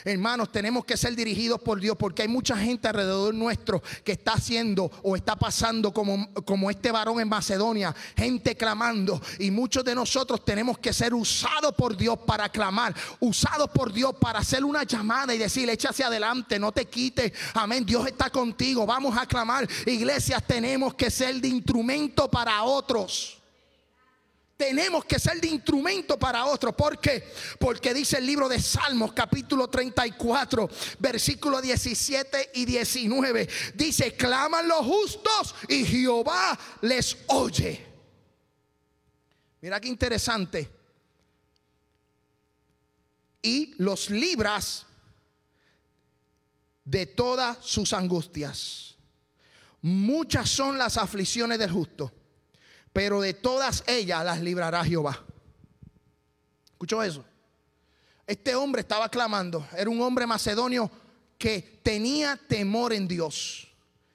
Hermanos, 0.03 0.51
tenemos 0.51 0.85
que 0.85 0.97
ser 0.97 1.15
dirigidos 1.15 1.61
por 1.61 1.79
Dios 1.79 1.95
porque 1.97 2.23
hay 2.23 2.27
mucha 2.27 2.57
gente 2.57 2.87
alrededor 2.87 3.33
nuestro 3.33 3.81
que 4.03 4.13
está 4.13 4.33
haciendo 4.33 4.91
o 5.01 5.15
está 5.15 5.35
pasando 5.35 5.93
como, 5.93 6.33
como 6.45 6.69
este 6.69 6.91
varón 6.91 7.19
en 7.19 7.29
Macedonia, 7.29 7.95
gente 8.15 8.55
clamando. 8.55 9.21
Y 9.39 9.51
muchos 9.51 9.83
de 9.83 9.95
nosotros 9.95 10.43
tenemos 10.43 10.77
que 10.77 10.93
ser 10.93 11.13
usados 11.13 11.73
por 11.75 11.95
Dios 11.95 12.17
para 12.25 12.49
clamar, 12.49 12.95
usados 13.19 13.69
por 13.69 13.91
Dios 13.93 14.15
para 14.19 14.39
hacer 14.39 14.63
una 14.63 14.83
llamada 14.83 15.33
y 15.33 15.37
decir, 15.37 15.69
échase 15.69 16.03
adelante, 16.03 16.59
no 16.59 16.71
te 16.71 16.85
quites. 16.85 17.31
Amén, 17.53 17.85
Dios 17.85 18.07
está 18.07 18.29
contigo, 18.29 18.85
vamos 18.85 19.17
a 19.17 19.25
clamar. 19.25 19.67
Iglesias, 19.85 20.43
tenemos 20.45 20.93
que 20.95 21.09
ser 21.11 21.39
de 21.39 21.47
instrumento 21.47 22.29
para 22.29 22.63
otros 22.63 23.42
tenemos 24.57 25.05
que 25.05 25.19
ser 25.19 25.41
de 25.41 25.47
instrumento 25.47 26.17
para 26.17 26.45
otros. 26.45 26.73
¿Por 26.75 26.99
qué? 26.99 27.31
Porque 27.59 27.93
dice 27.93 28.17
el 28.17 28.25
libro 28.25 28.47
de 28.47 28.61
Salmos 28.61 29.13
capítulo 29.13 29.67
34, 29.69 30.69
versículo 30.99 31.61
17 31.61 32.51
y 32.53 32.65
19. 32.65 33.49
Dice, 33.75 34.13
claman 34.15 34.67
los 34.67 34.85
justos 34.85 35.55
y 35.67 35.85
Jehová 35.85 36.57
les 36.81 37.17
oye. 37.27 37.85
Mira 39.61 39.79
qué 39.79 39.87
interesante. 39.87 40.83
y 43.43 43.75
los 43.77 44.09
libras 44.09 44.85
de 46.85 47.05
todas 47.05 47.57
sus 47.61 47.93
angustias. 47.93 48.95
Muchas 49.81 50.49
son 50.49 50.77
las 50.77 50.97
aflicciones 50.97 51.59
del 51.59 51.69
justo, 51.69 52.11
pero 52.93 53.19
de 53.19 53.33
todas 53.33 53.83
ellas 53.87 54.23
las 54.23 54.41
librará 54.41 54.85
Jehová. 54.85 55.23
¿Escuchó 56.71 57.03
eso? 57.03 57.25
Este 58.25 58.55
hombre 58.55 58.81
estaba 58.81 59.09
clamando, 59.09 59.67
era 59.75 59.89
un 59.89 60.01
hombre 60.01 60.25
macedonio 60.25 60.89
que 61.37 61.81
tenía 61.83 62.37
temor 62.37 62.93
en 62.93 63.07
Dios. 63.07 63.67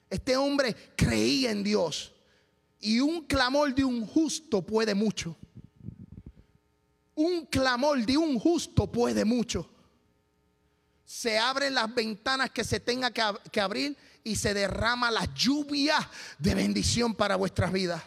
Este 0.09 0.35
hombre 0.35 0.75
creía 0.95 1.51
en 1.51 1.63
Dios. 1.63 2.11
Y 2.79 2.99
un 2.99 3.25
clamor 3.25 3.75
de 3.75 3.83
un 3.83 4.05
justo 4.07 4.61
puede 4.61 4.95
mucho. 4.95 5.35
Un 7.13 7.45
clamor 7.45 8.03
de 8.05 8.17
un 8.17 8.39
justo 8.39 8.89
puede 8.89 9.25
mucho. 9.25 9.69
Se 11.05 11.37
abren 11.37 11.73
las 11.73 11.93
ventanas 11.93 12.51
que 12.51 12.63
se 12.63 12.79
tenga 12.79 13.11
que, 13.11 13.59
abrir 13.59 13.97
y 14.23 14.35
se 14.35 14.53
derrama 14.53 15.11
la 15.11 15.25
lluvia 15.33 16.09
de 16.37 16.55
bendición 16.55 17.13
para 17.13 17.35
vuestras 17.35 17.71
vidas. 17.71 18.01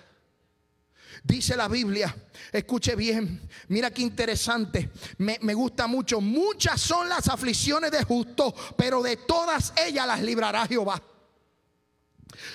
Dice 1.25 1.57
la 1.57 1.69
Biblia, 1.69 2.15
escuche 2.51 2.97
bien, 2.97 3.49
mira 3.69 3.93
qué 3.93 4.03
interesante, 4.03 4.91
me, 5.19 5.39
me, 5.43 5.55
gusta 5.55 5.87
mucho. 5.87 6.21
Muchas 6.21 6.81
son 6.81 7.09
las 7.09 7.29
aflicciones 7.29 7.93
de 7.93 8.03
justo, 8.03 8.53
pero 8.77 9.03
de 9.03 9.19
todas 9.19 9.73
ellas 9.77 10.07
las 10.07 10.21
librará 10.21 10.67
Jehová. 10.67 11.01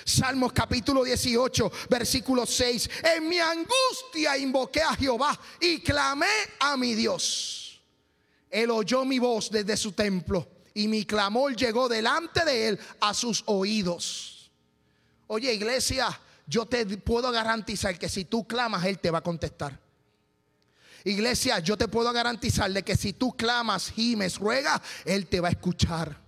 Salmos 0.04 0.52
capítulo 0.52 1.04
18, 1.04 1.72
versículo 1.88 2.44
6. 2.44 2.90
En 3.16 3.28
mi 3.28 3.38
angustia 3.38 4.36
invoqué 4.36 4.82
a 4.82 4.94
Jehová 4.94 5.38
y 5.60 5.80
clamé 5.80 6.26
a 6.60 6.76
mi 6.76 6.94
Dios. 6.94 7.80
Él 8.50 8.70
oyó 8.70 9.04
mi 9.04 9.18
voz 9.18 9.50
desde 9.50 9.76
su 9.76 9.92
templo 9.92 10.48
y 10.74 10.88
mi 10.88 11.04
clamor 11.04 11.56
llegó 11.56 11.88
delante 11.88 12.44
de 12.44 12.68
él 12.68 12.80
a 13.00 13.14
sus 13.14 13.42
oídos. 13.46 14.50
Oye 15.26 15.52
iglesia, 15.52 16.18
yo 16.48 16.66
te 16.66 16.84
puedo 16.98 17.30
garantizar 17.30 17.98
que 17.98 18.08
si 18.08 18.24
tú 18.24 18.46
clamas, 18.46 18.84
Él 18.86 18.98
te 18.98 19.10
va 19.10 19.18
a 19.18 19.22
contestar. 19.22 19.78
Iglesia, 21.04 21.58
yo 21.60 21.76
te 21.76 21.88
puedo 21.88 22.12
garantizar 22.12 22.72
de 22.72 22.82
que 22.82 22.96
si 22.96 23.12
tú 23.12 23.36
clamas, 23.36 23.90
gimes, 23.90 24.38
ruega, 24.38 24.80
Él 25.04 25.26
te 25.26 25.40
va 25.40 25.48
a 25.48 25.52
escuchar. 25.52 26.18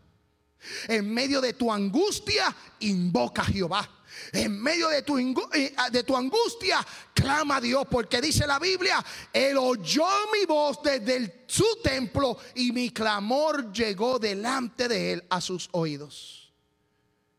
En 0.89 1.13
medio 1.13 1.41
de 1.41 1.55
tu 1.55 1.73
angustia, 1.73 2.55
invoca 2.81 3.43
a 3.43 3.47
Jehová. 3.47 3.89
En 4.33 4.61
medio 4.61 4.89
de 4.89 5.03
tu, 5.03 5.19
eh, 5.19 5.75
de 5.91 6.03
tu 6.03 6.15
angustia, 6.15 6.87
clama 7.15 7.57
a 7.57 7.61
Dios, 7.61 7.87
porque 7.91 8.21
dice 8.21 8.47
la 8.47 8.59
Biblia, 8.59 9.03
Él 9.33 9.57
oyó 9.57 10.07
mi 10.33 10.45
voz 10.45 10.81
desde 10.83 11.45
su 11.47 11.65
templo 11.83 12.37
y 12.55 12.73
mi 12.73 12.91
clamor 12.91 13.73
llegó 13.73 14.19
delante 14.19 14.87
de 14.89 15.15
Él 15.15 15.25
a 15.31 15.41
sus 15.41 15.69
oídos. 15.73 16.40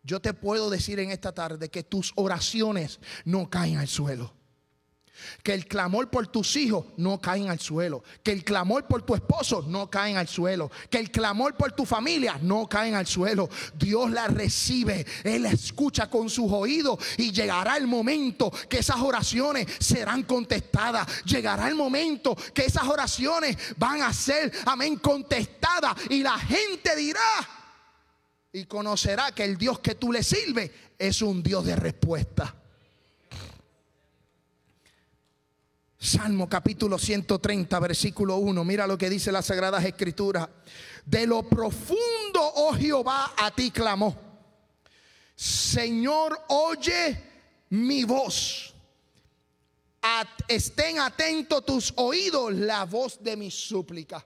Yo 0.04 0.20
te 0.20 0.34
puedo 0.34 0.70
decir 0.70 1.00
en 1.00 1.12
esta 1.12 1.32
tarde 1.32 1.70
que 1.70 1.84
tus 1.84 2.12
oraciones 2.16 3.00
no 3.24 3.50
caen 3.50 3.78
al 3.78 3.88
suelo. 3.88 4.34
Que 5.44 5.54
el 5.54 5.68
clamor 5.68 6.10
por 6.10 6.28
tus 6.28 6.56
hijos 6.56 6.86
no 6.98 7.20
caen 7.20 7.50
al 7.50 7.60
suelo. 7.60 8.04
Que 8.24 8.32
el 8.32 8.44
clamor 8.44 8.88
por 8.88 9.04
tu 9.04 9.14
esposo 9.14 9.64
no 9.68 9.90
caen 9.90 10.18
al 10.18 10.28
suelo. 10.28 10.72
Que 10.90 10.98
el 10.98 11.12
clamor 11.12 11.56
por 11.56 11.74
tu 11.74 11.86
familia 11.86 12.40
no 12.42 12.68
caen 12.68 12.96
al 12.96 13.06
suelo. 13.06 13.48
Dios 13.76 14.10
la 14.10 14.28
recibe. 14.28 15.06
Él 15.24 15.44
la 15.44 15.52
escucha 15.52 16.10
con 16.10 16.30
sus 16.30 16.52
oídos. 16.52 16.98
Y 17.18 17.32
llegará 17.32 17.78
el 17.78 17.86
momento 17.86 18.52
que 18.68 18.80
esas 18.80 19.00
oraciones 19.00 19.68
serán 19.80 20.24
contestadas. 20.24 21.24
Llegará 21.26 21.68
el 21.68 21.76
momento 21.76 22.36
que 22.54 22.66
esas 22.66 22.84
oraciones 22.84 23.56
van 23.78 24.02
a 24.02 24.12
ser, 24.14 24.52
amén, 24.66 24.96
contestadas. 24.98 25.96
Y 26.10 26.24
la 26.24 26.38
gente 26.40 26.96
dirá 26.96 27.22
y 28.54 28.66
conocerá 28.66 29.32
que 29.32 29.44
el 29.44 29.58
Dios 29.58 29.80
que 29.80 29.96
tú 29.96 30.12
le 30.12 30.24
sirves 30.24 30.72
es 30.98 31.22
un 31.22 31.42
Dios 31.42 31.66
de 31.66 31.76
respuesta. 31.76 32.56
Salmo 35.98 36.50
capítulo 36.50 36.98
130, 36.98 37.80
versículo 37.80 38.38
1. 38.38 38.64
Mira 38.66 38.88
lo 38.88 38.98
que 38.98 39.10
dice 39.10 39.32
las 39.32 39.46
Sagradas 39.46 39.86
Escrituras. 39.86 40.50
De 41.06 41.28
lo 41.28 41.44
profundo, 41.44 42.42
oh 42.42 42.74
Jehová, 42.74 43.34
a 43.38 43.52
ti 43.52 43.70
clamó. 43.72 44.16
Señor, 45.36 46.40
oye 46.50 47.24
mi 47.70 48.04
voz. 48.04 48.74
estén 50.48 51.00
atentos 51.00 51.66
tus 51.66 51.94
oídos 51.96 52.54
la 52.54 52.86
voz 52.86 53.24
de 53.24 53.38
mi 53.38 53.52
súplica. 53.52 54.26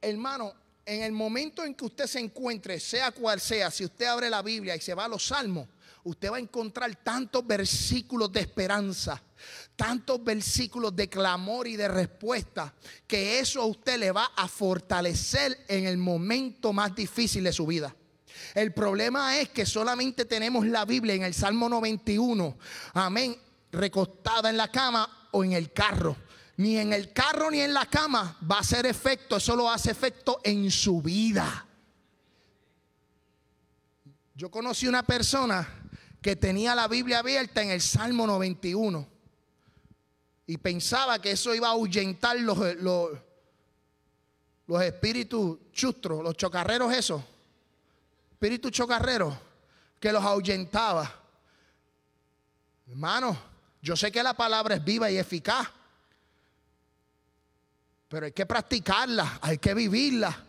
Hermano, 0.00 0.52
en 0.86 1.02
el 1.02 1.12
momento 1.12 1.64
en 1.64 1.74
que 1.74 1.84
usted 1.84 2.06
se 2.06 2.20
encuentre, 2.20 2.78
sea 2.78 3.10
cual 3.12 3.40
sea, 3.40 3.70
si 3.70 3.84
usted 3.84 4.06
abre 4.06 4.28
la 4.28 4.42
Biblia 4.42 4.76
y 4.76 4.80
se 4.80 4.94
va 4.94 5.06
a 5.06 5.08
los 5.08 5.26
salmos, 5.26 5.68
usted 6.04 6.30
va 6.30 6.36
a 6.36 6.40
encontrar 6.40 6.94
tantos 6.96 7.46
versículos 7.46 8.30
de 8.30 8.40
esperanza, 8.40 9.22
tantos 9.76 10.22
versículos 10.22 10.94
de 10.94 11.08
clamor 11.08 11.66
y 11.66 11.76
de 11.76 11.88
respuesta, 11.88 12.74
que 13.06 13.38
eso 13.38 13.62
a 13.62 13.66
usted 13.66 13.98
le 13.98 14.12
va 14.12 14.30
a 14.36 14.46
fortalecer 14.46 15.64
en 15.68 15.86
el 15.86 15.96
momento 15.96 16.72
más 16.72 16.94
difícil 16.94 17.44
de 17.44 17.52
su 17.52 17.66
vida. 17.66 17.94
El 18.54 18.72
problema 18.72 19.38
es 19.38 19.48
que 19.48 19.64
solamente 19.64 20.24
tenemos 20.24 20.66
la 20.66 20.84
Biblia 20.84 21.14
en 21.14 21.22
el 21.22 21.34
Salmo 21.34 21.68
91, 21.68 22.58
amén, 22.92 23.36
recostada 23.72 24.50
en 24.50 24.56
la 24.56 24.70
cama 24.70 25.28
o 25.30 25.44
en 25.44 25.52
el 25.52 25.72
carro. 25.72 26.16
Ni 26.56 26.78
en 26.78 26.92
el 26.92 27.12
carro 27.12 27.50
ni 27.50 27.60
en 27.60 27.74
la 27.74 27.86
cama 27.86 28.38
va 28.50 28.56
a 28.56 28.60
hacer 28.60 28.86
efecto, 28.86 29.36
eso 29.36 29.56
lo 29.56 29.68
hace 29.68 29.90
efecto 29.90 30.40
en 30.44 30.70
su 30.70 31.02
vida. 31.02 31.66
Yo 34.36 34.50
conocí 34.50 34.86
una 34.86 35.02
persona 35.02 35.66
que 36.20 36.36
tenía 36.36 36.74
la 36.74 36.88
Biblia 36.88 37.20
abierta 37.20 37.62
en 37.62 37.70
el 37.70 37.80
Salmo 37.80 38.26
91 38.26 39.14
y 40.46 40.58
pensaba 40.58 41.20
que 41.20 41.32
eso 41.32 41.54
iba 41.54 41.68
a 41.68 41.72
ahuyentar 41.72 42.38
los, 42.40 42.58
los, 42.76 43.12
espíritus 44.82 45.58
chustros, 45.72 46.22
los 46.22 46.36
chocarreros 46.36 46.92
esos, 46.92 47.22
espíritus 48.32 48.72
chocarreros, 48.72 49.34
que 50.00 50.12
los 50.12 50.22
ahuyentaba. 50.22 51.10
Hermano, 52.88 53.36
yo 53.80 53.96
sé 53.96 54.12
que 54.12 54.22
la 54.22 54.34
palabra 54.34 54.76
es 54.76 54.84
viva 54.84 55.10
y 55.10 55.18
eficaz, 55.18 55.68
pero 58.14 58.26
hay 58.26 58.32
que 58.32 58.46
practicarla, 58.46 59.40
hay 59.42 59.58
que 59.58 59.74
vivirla, 59.74 60.44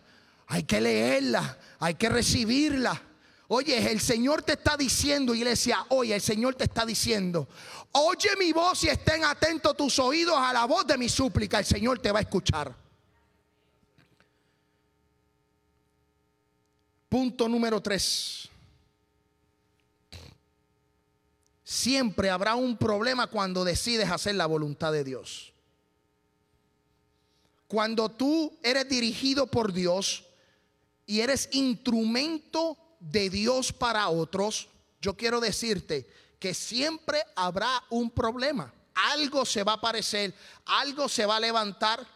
hay 0.46 0.62
que 0.62 0.80
leerla, 0.80 1.58
hay 1.80 1.96
que 1.96 2.08
recibirla. 2.08 3.02
Oye, 3.48 3.90
el 3.90 4.00
Señor 4.00 4.44
te 4.44 4.52
está 4.52 4.76
diciendo, 4.76 5.34
iglesia, 5.34 5.84
oye, 5.88 6.14
el 6.14 6.20
Señor 6.20 6.54
te 6.54 6.62
está 6.62 6.86
diciendo, 6.86 7.48
oye 7.90 8.28
mi 8.38 8.52
voz 8.52 8.84
y 8.84 8.88
estén 8.88 9.24
atentos 9.24 9.76
tus 9.76 9.98
oídos 9.98 10.36
a 10.38 10.52
la 10.52 10.64
voz 10.64 10.86
de 10.86 10.96
mi 10.96 11.08
súplica, 11.08 11.58
el 11.58 11.64
Señor 11.64 11.98
te 11.98 12.12
va 12.12 12.20
a 12.20 12.22
escuchar. 12.22 12.72
Punto 17.08 17.48
número 17.48 17.80
tres. 17.80 18.48
Siempre 21.64 22.30
habrá 22.30 22.54
un 22.54 22.76
problema 22.76 23.26
cuando 23.26 23.64
decides 23.64 24.08
hacer 24.08 24.36
la 24.36 24.46
voluntad 24.46 24.92
de 24.92 25.02
Dios. 25.02 25.52
Cuando 27.68 28.08
tú 28.08 28.56
eres 28.62 28.88
dirigido 28.88 29.46
por 29.46 29.72
Dios 29.72 30.24
y 31.04 31.20
eres 31.20 31.48
instrumento 31.52 32.76
de 33.00 33.30
Dios 33.30 33.72
para 33.72 34.08
otros, 34.08 34.68
yo 35.00 35.16
quiero 35.16 35.40
decirte 35.40 36.06
que 36.38 36.54
siempre 36.54 37.22
habrá 37.34 37.82
un 37.90 38.10
problema. 38.10 38.72
Algo 38.94 39.44
se 39.44 39.62
va 39.62 39.72
a 39.72 39.76
aparecer, 39.76 40.34
algo 40.64 41.08
se 41.08 41.26
va 41.26 41.36
a 41.36 41.40
levantar. 41.40 42.06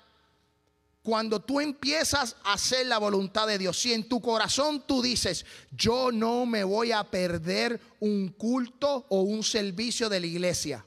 Cuando 1.02 1.40
tú 1.40 1.60
empiezas 1.60 2.36
a 2.44 2.52
hacer 2.52 2.86
la 2.86 2.98
voluntad 2.98 3.46
de 3.46 3.58
Dios, 3.58 3.78
si 3.78 3.92
en 3.92 4.08
tu 4.08 4.20
corazón 4.20 4.84
tú 4.86 5.02
dices, 5.02 5.46
yo 5.70 6.12
no 6.12 6.44
me 6.46 6.62
voy 6.62 6.92
a 6.92 7.04
perder 7.04 7.80
un 8.00 8.28
culto 8.28 9.06
o 9.08 9.22
un 9.22 9.42
servicio 9.42 10.08
de 10.08 10.20
la 10.20 10.26
iglesia, 10.26 10.84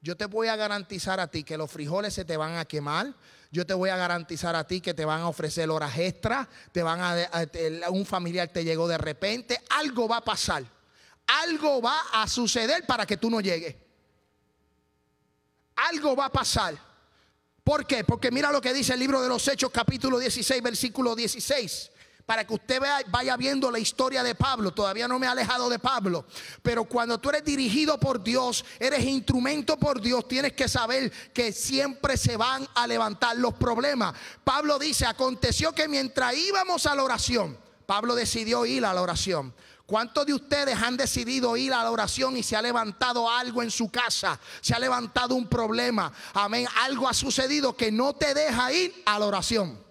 yo 0.00 0.16
te 0.16 0.26
voy 0.26 0.48
a 0.48 0.56
garantizar 0.56 1.20
a 1.20 1.28
ti 1.28 1.44
que 1.44 1.58
los 1.58 1.70
frijoles 1.70 2.14
se 2.14 2.24
te 2.24 2.36
van 2.36 2.56
a 2.56 2.64
quemar, 2.64 3.14
yo 3.56 3.64
te 3.64 3.72
voy 3.72 3.88
a 3.88 3.96
garantizar 3.96 4.54
a 4.54 4.66
ti 4.66 4.82
que 4.82 4.92
te 4.92 5.06
van 5.06 5.22
a 5.22 5.28
ofrecer 5.28 5.70
horas 5.70 5.96
extras, 5.96 6.46
te 6.72 6.82
van 6.82 7.00
a, 7.00 7.90
un 7.90 8.04
familiar 8.04 8.48
te 8.48 8.62
llegó 8.62 8.86
de 8.86 8.98
repente, 8.98 9.58
algo 9.70 10.06
va 10.06 10.18
a 10.18 10.24
pasar. 10.24 10.62
Algo 11.26 11.80
va 11.80 12.02
a 12.12 12.28
suceder 12.28 12.84
para 12.84 13.06
que 13.06 13.16
tú 13.16 13.30
no 13.30 13.40
llegues. 13.40 13.74
Algo 15.74 16.14
va 16.14 16.26
a 16.26 16.32
pasar. 16.32 16.76
¿Por 17.64 17.86
qué? 17.86 18.04
Porque 18.04 18.30
mira 18.30 18.52
lo 18.52 18.60
que 18.60 18.74
dice 18.74 18.92
el 18.92 19.00
libro 19.00 19.22
de 19.22 19.28
los 19.28 19.48
Hechos 19.48 19.70
capítulo 19.72 20.18
16 20.18 20.62
versículo 20.62 21.16
16. 21.16 21.90
Para 22.26 22.44
que 22.44 22.54
usted 22.54 22.80
vea- 22.80 23.02
vaya 23.08 23.36
viendo 23.36 23.70
la 23.70 23.78
historia 23.78 24.22
de 24.24 24.34
Pablo. 24.34 24.72
Todavía 24.72 25.06
no 25.06 25.18
me 25.18 25.26
he 25.26 25.28
alejado 25.30 25.68
de 25.70 25.78
Pablo. 25.78 26.26
Pero 26.60 26.84
cuando 26.84 27.18
tú 27.18 27.30
eres 27.30 27.44
dirigido 27.44 27.98
por 27.98 28.22
Dios, 28.22 28.64
eres 28.80 29.04
instrumento 29.04 29.76
por 29.76 30.00
Dios, 30.00 30.26
tienes 30.26 30.52
que 30.52 30.68
saber 30.68 31.12
que 31.32 31.52
siempre 31.52 32.16
se 32.16 32.36
van 32.36 32.66
a 32.74 32.86
levantar 32.86 33.36
los 33.36 33.54
problemas. 33.54 34.14
Pablo 34.42 34.78
dice, 34.78 35.06
aconteció 35.06 35.72
que 35.72 35.86
mientras 35.86 36.36
íbamos 36.36 36.84
a 36.86 36.94
la 36.96 37.04
oración, 37.04 37.56
Pablo 37.86 38.16
decidió 38.16 38.66
ir 38.66 38.84
a 38.84 38.92
la 38.92 39.02
oración. 39.02 39.54
¿Cuántos 39.86 40.26
de 40.26 40.34
ustedes 40.34 40.76
han 40.82 40.96
decidido 40.96 41.56
ir 41.56 41.72
a 41.72 41.84
la 41.84 41.92
oración 41.92 42.36
y 42.36 42.42
se 42.42 42.56
ha 42.56 42.60
levantado 42.62 43.30
algo 43.30 43.62
en 43.62 43.70
su 43.70 43.88
casa? 43.88 44.40
Se 44.60 44.74
ha 44.74 44.80
levantado 44.80 45.36
un 45.36 45.48
problema. 45.48 46.12
Amén. 46.34 46.66
Algo 46.82 47.08
ha 47.08 47.14
sucedido 47.14 47.76
que 47.76 47.92
no 47.92 48.12
te 48.14 48.34
deja 48.34 48.72
ir 48.72 49.00
a 49.06 49.16
la 49.20 49.26
oración. 49.26 49.85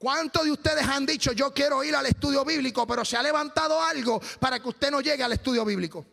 ¿Cuántos 0.00 0.46
de 0.46 0.52
ustedes 0.52 0.82
han 0.86 1.04
dicho 1.04 1.32
yo 1.32 1.52
quiero 1.52 1.84
ir 1.84 1.94
al 1.94 2.06
estudio 2.06 2.42
bíblico, 2.42 2.86
pero 2.86 3.04
se 3.04 3.18
ha 3.18 3.22
levantado 3.22 3.82
algo 3.82 4.18
para 4.38 4.58
que 4.58 4.66
usted 4.66 4.90
no 4.90 5.02
llegue 5.02 5.22
al 5.22 5.32
estudio 5.32 5.62
bíblico? 5.62 6.06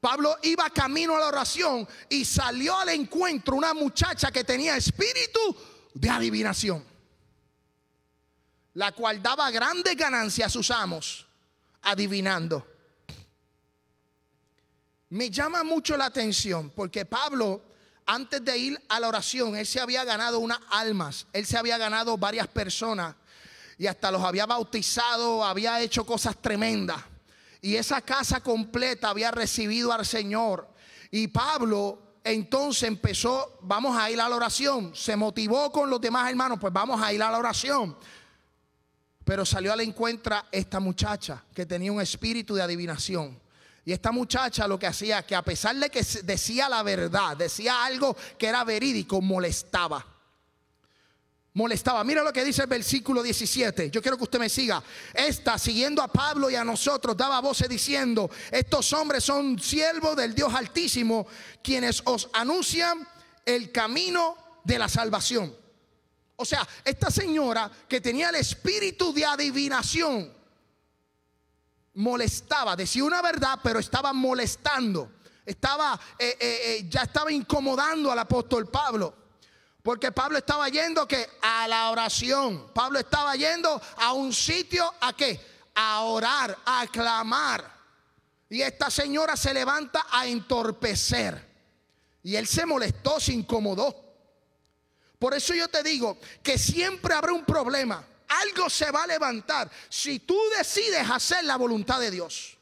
Pablo 0.00 0.34
iba 0.44 0.70
camino 0.70 1.14
a 1.14 1.20
la 1.20 1.28
oración 1.28 1.86
y 2.08 2.24
salió 2.24 2.78
al 2.78 2.88
encuentro 2.88 3.54
una 3.54 3.74
muchacha 3.74 4.30
que 4.30 4.44
tenía 4.44 4.78
espíritu 4.78 5.38
de 5.92 6.08
adivinación, 6.08 6.82
la 8.72 8.92
cual 8.92 9.22
daba 9.22 9.50
grandes 9.50 9.94
ganancias 9.94 10.46
a 10.46 10.50
sus 10.50 10.70
amos 10.70 11.26
adivinando. 11.82 12.66
Me 15.10 15.28
llama 15.28 15.62
mucho 15.64 15.98
la 15.98 16.06
atención 16.06 16.70
porque 16.70 17.04
Pablo, 17.04 17.60
antes 18.08 18.42
de 18.42 18.56
ir 18.56 18.82
a 18.88 18.98
la 18.98 19.08
oración, 19.08 19.54
él 19.54 19.66
se 19.66 19.80
había 19.80 20.02
ganado 20.02 20.38
unas 20.38 20.58
almas, 20.70 21.26
él 21.34 21.44
se 21.44 21.58
había 21.58 21.76
ganado 21.76 22.16
varias 22.16 22.48
personas 22.48 23.14
y 23.76 23.86
hasta 23.86 24.10
los 24.10 24.22
había 24.22 24.46
bautizado, 24.46 25.44
había 25.44 25.80
hecho 25.82 26.06
cosas 26.06 26.34
tremendas. 26.38 26.96
Y 27.60 27.76
esa 27.76 28.00
casa 28.00 28.40
completa 28.40 29.10
había 29.10 29.30
recibido 29.30 29.92
al 29.92 30.06
Señor. 30.06 30.68
Y 31.10 31.28
Pablo 31.28 32.16
entonces 32.24 32.84
empezó, 32.84 33.58
vamos 33.60 33.96
a 33.96 34.10
ir 34.10 34.18
a 34.20 34.28
la 34.28 34.36
oración. 34.36 34.94
Se 34.94 35.14
motivó 35.14 35.70
con 35.70 35.90
los 35.90 36.00
demás 36.00 36.30
hermanos, 36.30 36.58
pues 36.58 36.72
vamos 36.72 37.02
a 37.02 37.12
ir 37.12 37.22
a 37.22 37.30
la 37.30 37.38
oración. 37.38 37.94
Pero 39.22 39.44
salió 39.44 39.70
al 39.70 39.80
encuentro 39.80 40.34
esta 40.50 40.80
muchacha 40.80 41.44
que 41.54 41.66
tenía 41.66 41.92
un 41.92 42.00
espíritu 42.00 42.54
de 42.54 42.62
adivinación. 42.62 43.38
Y 43.88 43.92
esta 43.94 44.12
muchacha 44.12 44.68
lo 44.68 44.78
que 44.78 44.86
hacía, 44.86 45.24
que 45.24 45.34
a 45.34 45.40
pesar 45.40 45.74
de 45.76 45.88
que 45.88 46.02
decía 46.22 46.68
la 46.68 46.82
verdad, 46.82 47.38
decía 47.38 47.86
algo 47.86 48.14
que 48.36 48.46
era 48.46 48.62
verídico, 48.62 49.22
molestaba. 49.22 50.04
Molestaba. 51.54 52.04
Mira 52.04 52.22
lo 52.22 52.30
que 52.30 52.44
dice 52.44 52.60
el 52.60 52.68
versículo 52.68 53.22
17. 53.22 53.90
Yo 53.90 54.02
quiero 54.02 54.18
que 54.18 54.24
usted 54.24 54.40
me 54.40 54.50
siga. 54.50 54.82
Esta, 55.14 55.56
siguiendo 55.56 56.02
a 56.02 56.08
Pablo 56.08 56.50
y 56.50 56.54
a 56.54 56.64
nosotros, 56.64 57.16
daba 57.16 57.40
voces 57.40 57.66
diciendo, 57.66 58.30
estos 58.50 58.92
hombres 58.92 59.24
son 59.24 59.58
siervos 59.58 60.14
del 60.16 60.34
Dios 60.34 60.52
Altísimo, 60.52 61.26
quienes 61.62 62.02
os 62.04 62.28
anuncian 62.34 63.08
el 63.46 63.72
camino 63.72 64.36
de 64.64 64.78
la 64.78 64.90
salvación. 64.90 65.56
O 66.36 66.44
sea, 66.44 66.68
esta 66.84 67.10
señora 67.10 67.70
que 67.88 68.02
tenía 68.02 68.28
el 68.28 68.34
espíritu 68.34 69.14
de 69.14 69.24
adivinación, 69.24 70.36
molestaba, 71.98 72.76
decía 72.76 73.04
una 73.04 73.20
verdad, 73.20 73.58
pero 73.62 73.78
estaba 73.78 74.12
molestando. 74.12 75.12
Estaba, 75.44 75.98
eh, 76.18 76.36
eh, 76.38 76.60
eh, 76.64 76.86
ya 76.88 77.02
estaba 77.02 77.32
incomodando 77.32 78.12
al 78.12 78.18
apóstol 78.18 78.68
Pablo. 78.68 79.14
Porque 79.82 80.12
Pablo 80.12 80.38
estaba 80.38 80.68
yendo 80.68 81.08
que 81.08 81.26
a 81.42 81.66
la 81.66 81.90
oración. 81.90 82.70
Pablo 82.72 82.98
estaba 82.98 83.34
yendo 83.34 83.80
a 83.96 84.12
un 84.12 84.32
sitio 84.32 84.92
a 85.00 85.12
qué? 85.14 85.40
A 85.74 86.02
orar, 86.02 86.56
a 86.64 86.86
clamar. 86.86 87.78
Y 88.50 88.62
esta 88.62 88.90
señora 88.90 89.36
se 89.36 89.52
levanta 89.54 90.06
a 90.10 90.26
entorpecer. 90.26 91.48
Y 92.22 92.36
él 92.36 92.46
se 92.46 92.66
molestó, 92.66 93.18
se 93.18 93.32
incomodó. 93.32 94.04
Por 95.18 95.34
eso 95.34 95.54
yo 95.54 95.66
te 95.68 95.82
digo 95.82 96.18
que 96.42 96.58
siempre 96.58 97.14
habrá 97.14 97.32
un 97.32 97.44
problema. 97.44 98.04
Algo 98.28 98.68
se 98.68 98.90
va 98.90 99.04
a 99.04 99.06
levantar. 99.06 99.70
Si 99.88 100.20
tú 100.20 100.38
decides 100.56 101.08
hacer 101.08 101.44
la 101.44 101.56
voluntad 101.56 102.00
de 102.00 102.10
Dios. 102.10 102.58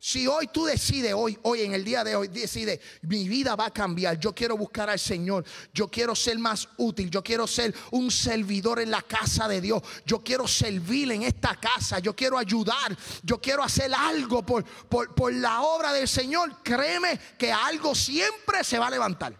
Si 0.00 0.28
hoy 0.28 0.46
tú 0.46 0.64
decides, 0.64 1.12
hoy, 1.12 1.36
hoy 1.42 1.62
en 1.62 1.74
el 1.74 1.84
día 1.84 2.04
de 2.04 2.14
hoy, 2.14 2.28
decides, 2.28 2.78
mi 3.02 3.28
vida 3.28 3.56
va 3.56 3.66
a 3.66 3.72
cambiar, 3.72 4.16
yo 4.16 4.32
quiero 4.32 4.56
buscar 4.56 4.88
al 4.88 4.98
Señor, 4.98 5.44
yo 5.74 5.88
quiero 5.88 6.14
ser 6.14 6.38
más 6.38 6.68
útil, 6.76 7.10
yo 7.10 7.22
quiero 7.22 7.48
ser 7.48 7.74
un 7.90 8.08
servidor 8.08 8.78
en 8.78 8.92
la 8.92 9.02
casa 9.02 9.48
de 9.48 9.60
Dios, 9.60 9.82
yo 10.06 10.20
quiero 10.20 10.46
servir 10.46 11.10
en 11.10 11.24
esta 11.24 11.56
casa, 11.56 11.98
yo 11.98 12.14
quiero 12.14 12.38
ayudar, 12.38 12.96
yo 13.24 13.40
quiero 13.40 13.64
hacer 13.64 13.92
algo 13.92 14.46
por, 14.46 14.64
por, 14.64 15.12
por 15.16 15.34
la 15.34 15.62
obra 15.62 15.92
del 15.92 16.06
Señor, 16.06 16.62
créeme 16.62 17.18
que 17.36 17.50
algo 17.50 17.92
siempre 17.92 18.62
se 18.62 18.78
va 18.78 18.86
a 18.86 18.90
levantar. 18.90 19.34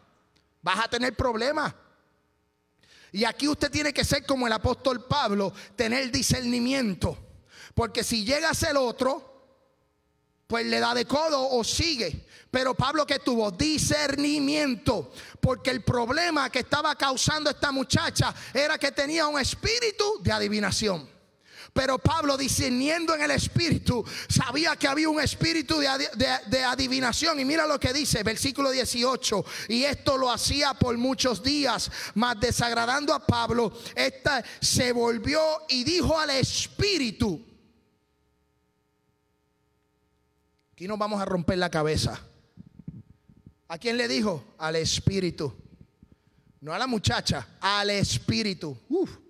Vas 0.61 0.81
a 0.81 0.89
tener 0.89 1.15
problemas. 1.15 1.73
Y 3.13 3.25
aquí 3.25 3.49
usted 3.49 3.71
tiene 3.71 3.93
que 3.93 4.05
ser 4.05 4.25
como 4.27 4.47
el 4.47 4.53
apóstol 4.53 5.07
Pablo, 5.07 5.53
tener 5.77 6.11
discernimiento. 6.11 7.17
Porque 7.75 8.05
si 8.05 8.25
llega 8.25 8.51
a 8.51 8.55
ser 8.55 8.77
otro, 8.77 9.29
pues 10.47 10.67
le 10.67 10.81
da 10.81 10.95
de 10.95 11.05
codo 11.05 11.49
o 11.51 11.63
sigue. 11.63 12.27
Pero 12.51 12.75
Pablo 12.75 13.07
que 13.07 13.19
tuvo 13.19 13.51
discernimiento, 13.51 15.13
porque 15.41 15.71
el 15.71 15.83
problema 15.83 16.51
que 16.51 16.61
estaba 16.61 16.95
causando 16.97 17.51
esta 17.51 17.71
muchacha 17.71 18.35
era 18.55 18.79
que 18.79 18.91
tenía 18.91 19.27
un 19.27 19.39
espíritu 19.39 20.19
de 20.23 20.33
adivinación. 20.33 21.18
Pero 21.79 21.97
Pablo 21.97 22.37
discerniendo 22.37 23.15
en 23.15 23.23
el 23.23 23.31
espíritu, 23.31 24.05
sabía 24.29 24.75
que 24.75 24.89
había 24.89 25.09
un 25.09 25.21
espíritu 25.21 25.79
de, 25.79 25.89
de 26.49 26.65
adivinación. 26.65 27.39
Y 27.39 27.45
mira 27.45 27.69
lo 27.69 27.79
que 27.79 27.93
dice, 27.93 28.25
versículo 28.25 28.73
18. 28.73 29.45
Y 29.69 29.85
esto 29.85 30.19
lo 30.19 30.29
hacía 30.29 30.75
por 30.75 30.99
muchos 30.99 31.41
días, 31.41 31.89
mas 32.17 32.41
desagradando 32.41 33.15
a 33.15 33.25
Pablo, 33.25 33.73
esta 33.95 34.45
se 34.61 34.91
volvió 34.91 35.41
y 35.69 35.85
dijo 35.85 36.19
al 36.19 36.31
espíritu, 36.31 37.47
Aquí 40.73 40.89
nos 40.89 40.99
vamos 40.99 41.23
a 41.23 41.27
romper 41.27 41.59
la 41.59 41.71
cabeza. 41.71 42.21
¿A 43.69 43.79
quién 43.79 43.97
le 43.97 44.09
dijo? 44.09 44.57
Al 44.59 44.75
espíritu. 44.75 45.55
No 46.61 46.75
a 46.75 46.79
la 46.81 46.89
muchacha, 46.89 47.47
al 47.61 47.91
espíritu. 47.91 48.77
Uf. 48.89 49.28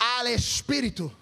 Al 0.00 0.26
espíritu. 0.26 1.12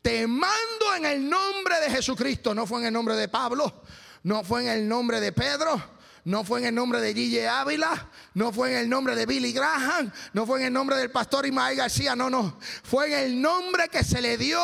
Te 0.00 0.26
mando 0.26 0.94
en 0.96 1.06
el 1.06 1.28
nombre 1.28 1.80
de 1.80 1.90
Jesucristo. 1.90 2.54
No 2.54 2.66
fue 2.66 2.80
en 2.80 2.86
el 2.86 2.92
nombre 2.92 3.16
de 3.16 3.28
Pablo. 3.28 3.82
No 4.22 4.44
fue 4.44 4.62
en 4.62 4.68
el 4.68 4.88
nombre 4.88 5.20
de 5.20 5.32
Pedro. 5.32 5.98
No 6.24 6.44
fue 6.44 6.60
en 6.60 6.66
el 6.66 6.74
nombre 6.74 7.00
de 7.00 7.14
Gille 7.14 7.48
Ávila. 7.48 8.10
No 8.34 8.52
fue 8.52 8.72
en 8.72 8.78
el 8.78 8.88
nombre 8.88 9.16
de 9.16 9.26
Billy 9.26 9.52
Graham. 9.52 10.12
No 10.34 10.46
fue 10.46 10.60
en 10.60 10.66
el 10.66 10.72
nombre 10.72 10.96
del 10.96 11.10
pastor 11.10 11.46
Ismael 11.46 11.76
García. 11.76 12.14
No, 12.14 12.28
no. 12.28 12.58
Fue 12.82 13.06
en 13.06 13.24
el 13.24 13.40
nombre 13.40 13.88
que 13.88 14.04
se 14.04 14.20
le 14.20 14.36
dio 14.36 14.60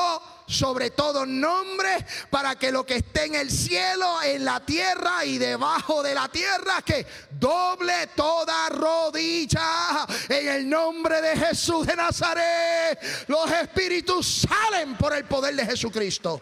sobre 0.47 0.91
todo 0.91 1.25
nombre 1.25 2.05
para 2.31 2.57
que 2.57 2.71
lo 2.71 2.85
que 2.85 2.97
esté 2.97 3.25
en 3.25 3.35
el 3.35 3.51
cielo, 3.51 4.23
en 4.23 4.45
la 4.45 4.65
tierra 4.65 5.25
y 5.25 5.39
debajo 5.39 6.03
de 6.03 6.15
la 6.15 6.29
tierra, 6.29 6.83
que 6.83 7.07
doble 7.31 8.09
toda 8.15 8.69
rodilla 8.69 10.07
en 10.29 10.49
el 10.49 10.69
nombre 10.69 11.21
de 11.21 11.37
Jesús 11.37 11.87
de 11.87 11.97
Nazaret. 11.97 12.99
Los 13.29 13.51
espíritus 13.51 14.47
salen 14.49 14.97
por 14.97 15.15
el 15.15 15.25
poder 15.25 15.55
de 15.57 15.67
Jesucristo. 15.67 16.41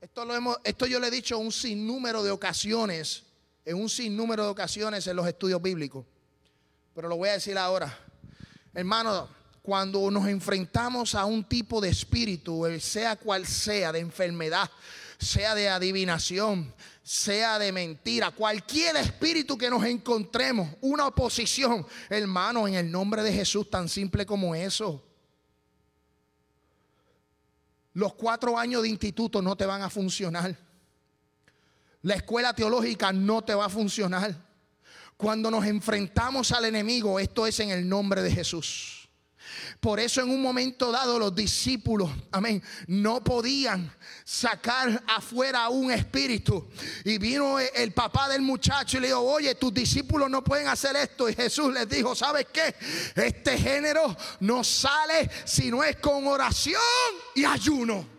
Esto, 0.00 0.24
lo 0.24 0.34
hemos, 0.34 0.58
esto 0.64 0.86
yo 0.86 0.98
le 0.98 1.08
he 1.08 1.10
dicho 1.10 1.38
un 1.38 1.52
sinnúmero 1.52 2.22
de 2.22 2.30
ocasiones, 2.30 3.24
en 3.64 3.76
un 3.76 3.88
sinnúmero 3.88 4.44
de 4.44 4.48
ocasiones 4.50 5.06
en 5.06 5.14
los 5.14 5.26
estudios 5.28 5.60
bíblicos. 5.62 6.06
Pero 6.94 7.08
lo 7.08 7.16
voy 7.16 7.28
a 7.28 7.32
decir 7.32 7.56
ahora. 7.56 8.07
Hermano, 8.74 9.28
cuando 9.62 10.10
nos 10.10 10.26
enfrentamos 10.26 11.14
a 11.14 11.24
un 11.24 11.44
tipo 11.44 11.80
de 11.80 11.90
espíritu, 11.90 12.66
el 12.66 12.80
sea 12.80 13.16
cual 13.16 13.46
sea, 13.46 13.92
de 13.92 13.98
enfermedad, 13.98 14.70
sea 15.18 15.54
de 15.54 15.68
adivinación, 15.68 16.72
sea 17.02 17.58
de 17.58 17.72
mentira, 17.72 18.30
cualquier 18.30 18.96
espíritu 18.96 19.58
que 19.58 19.70
nos 19.70 19.84
encontremos, 19.84 20.68
una 20.80 21.06
oposición, 21.06 21.86
hermano, 22.08 22.68
en 22.68 22.74
el 22.74 22.90
nombre 22.90 23.22
de 23.22 23.32
Jesús, 23.32 23.68
tan 23.70 23.88
simple 23.88 24.24
como 24.24 24.54
eso. 24.54 25.04
Los 27.94 28.14
cuatro 28.14 28.56
años 28.56 28.82
de 28.82 28.88
instituto 28.88 29.42
no 29.42 29.56
te 29.56 29.66
van 29.66 29.82
a 29.82 29.90
funcionar. 29.90 30.56
La 32.02 32.14
escuela 32.14 32.54
teológica 32.54 33.12
no 33.12 33.42
te 33.42 33.54
va 33.54 33.64
a 33.64 33.68
funcionar. 33.68 34.47
Cuando 35.18 35.50
nos 35.50 35.66
enfrentamos 35.66 36.52
al 36.52 36.66
enemigo, 36.66 37.18
esto 37.18 37.44
es 37.44 37.58
en 37.58 37.70
el 37.70 37.88
nombre 37.88 38.22
de 38.22 38.30
Jesús. 38.30 39.08
Por 39.80 39.98
eso 39.98 40.20
en 40.20 40.30
un 40.30 40.40
momento 40.40 40.92
dado 40.92 41.18
los 41.18 41.34
discípulos, 41.34 42.08
amén, 42.30 42.62
no 42.86 43.24
podían 43.24 43.92
sacar 44.24 45.02
afuera 45.08 45.70
un 45.70 45.90
espíritu. 45.90 46.70
Y 47.04 47.18
vino 47.18 47.58
el 47.58 47.92
papá 47.92 48.28
del 48.28 48.42
muchacho 48.42 48.98
y 48.98 49.00
le 49.00 49.06
dijo, 49.08 49.20
oye, 49.20 49.56
tus 49.56 49.74
discípulos 49.74 50.30
no 50.30 50.44
pueden 50.44 50.68
hacer 50.68 50.94
esto. 50.94 51.28
Y 51.28 51.34
Jesús 51.34 51.74
les 51.74 51.88
dijo, 51.88 52.14
¿sabes 52.14 52.46
qué? 52.52 52.76
Este 53.16 53.58
género 53.58 54.16
no 54.38 54.62
sale 54.62 55.28
si 55.44 55.68
no 55.68 55.82
es 55.82 55.96
con 55.96 56.28
oración 56.28 56.80
y 57.34 57.44
ayuno. 57.44 58.17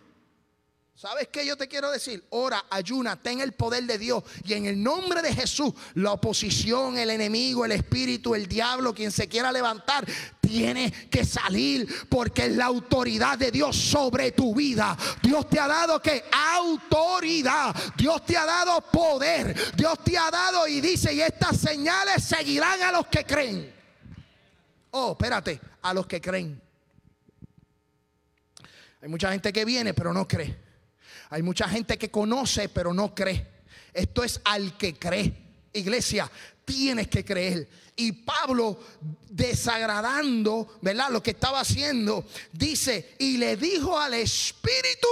¿Sabes 1.00 1.28
qué 1.28 1.46
yo 1.46 1.56
te 1.56 1.66
quiero 1.66 1.90
decir? 1.90 2.22
Ora, 2.28 2.66
ayuna, 2.68 3.16
ten 3.16 3.40
el 3.40 3.52
poder 3.52 3.84
de 3.84 3.96
Dios. 3.96 4.22
Y 4.44 4.52
en 4.52 4.66
el 4.66 4.82
nombre 4.82 5.22
de 5.22 5.32
Jesús, 5.32 5.72
la 5.94 6.12
oposición, 6.12 6.98
el 6.98 7.08
enemigo, 7.08 7.64
el 7.64 7.72
espíritu, 7.72 8.34
el 8.34 8.46
diablo, 8.46 8.92
quien 8.92 9.10
se 9.10 9.26
quiera 9.26 9.50
levantar, 9.50 10.04
tiene 10.42 10.92
que 11.10 11.24
salir 11.24 11.88
porque 12.06 12.44
es 12.44 12.52
la 12.54 12.66
autoridad 12.66 13.38
de 13.38 13.50
Dios 13.50 13.76
sobre 13.76 14.32
tu 14.32 14.54
vida. 14.54 14.94
Dios 15.22 15.48
te 15.48 15.58
ha 15.58 15.66
dado 15.66 16.02
que 16.02 16.22
autoridad. 16.30 17.74
Dios 17.96 18.26
te 18.26 18.36
ha 18.36 18.44
dado 18.44 18.82
poder. 18.82 19.74
Dios 19.74 20.04
te 20.04 20.18
ha 20.18 20.30
dado 20.30 20.68
y 20.68 20.82
dice, 20.82 21.14
y 21.14 21.22
estas 21.22 21.56
señales 21.56 22.24
seguirán 22.24 22.82
a 22.82 22.92
los 22.92 23.06
que 23.06 23.24
creen. 23.24 23.72
Oh, 24.90 25.12
espérate, 25.12 25.62
a 25.80 25.94
los 25.94 26.06
que 26.06 26.20
creen. 26.20 26.60
Hay 29.00 29.08
mucha 29.08 29.32
gente 29.32 29.50
que 29.50 29.64
viene 29.64 29.94
pero 29.94 30.12
no 30.12 30.28
cree. 30.28 30.68
Hay 31.30 31.42
mucha 31.42 31.68
gente 31.68 31.96
que 31.96 32.10
conoce 32.10 32.68
pero 32.68 32.92
no 32.92 33.14
cree. 33.14 33.46
Esto 33.92 34.22
es 34.22 34.40
al 34.44 34.76
que 34.76 34.94
cree. 34.94 35.32
Iglesia, 35.72 36.30
tienes 36.64 37.08
que 37.08 37.24
creer. 37.24 37.68
Y 37.96 38.12
Pablo, 38.12 38.78
desagradando, 39.28 40.78
¿verdad? 40.80 41.10
Lo 41.10 41.22
que 41.22 41.32
estaba 41.32 41.60
haciendo, 41.60 42.26
dice, 42.52 43.14
y 43.18 43.36
le 43.36 43.56
dijo 43.56 43.98
al 43.98 44.14
Espíritu, 44.14 45.08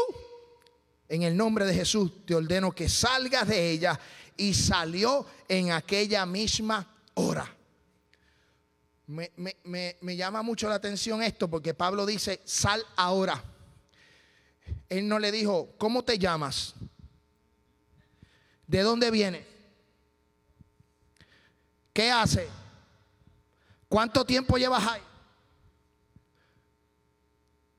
en 1.09 1.23
el 1.23 1.37
nombre 1.37 1.65
de 1.67 1.75
Jesús, 1.75 2.25
te 2.27 2.35
ordeno 2.35 2.73
que 2.73 2.89
salgas 2.89 3.49
de 3.49 3.71
ella. 3.71 3.99
Y 4.37 4.55
salió 4.55 5.27
en 5.49 5.73
aquella 5.73 6.25
misma 6.25 6.95
hora. 7.15 7.53
Me, 9.07 9.33
me 10.01 10.17
llama 10.17 10.43
mucho 10.43 10.69
la 10.69 10.77
atención 10.77 11.23
esto 11.23 11.49
porque 11.49 11.75
Pablo 11.75 12.07
dice, 12.07 12.41
sal 12.45 12.85
ahora. 12.97 13.43
Él 14.89 15.07
no 15.09 15.19
le 15.19 15.31
dijo, 15.31 15.75
¿cómo 15.79 16.03
te 16.03 16.19
llamas? 16.19 16.75
¿De 18.67 18.83
dónde 18.83 19.11
viene? 19.11 19.47
¿Qué 21.93 22.11
hace? 22.11 22.49
¿Cuánto 23.89 24.25
tiempo 24.25 24.57
llevas 24.57 24.87
ahí? 24.87 25.03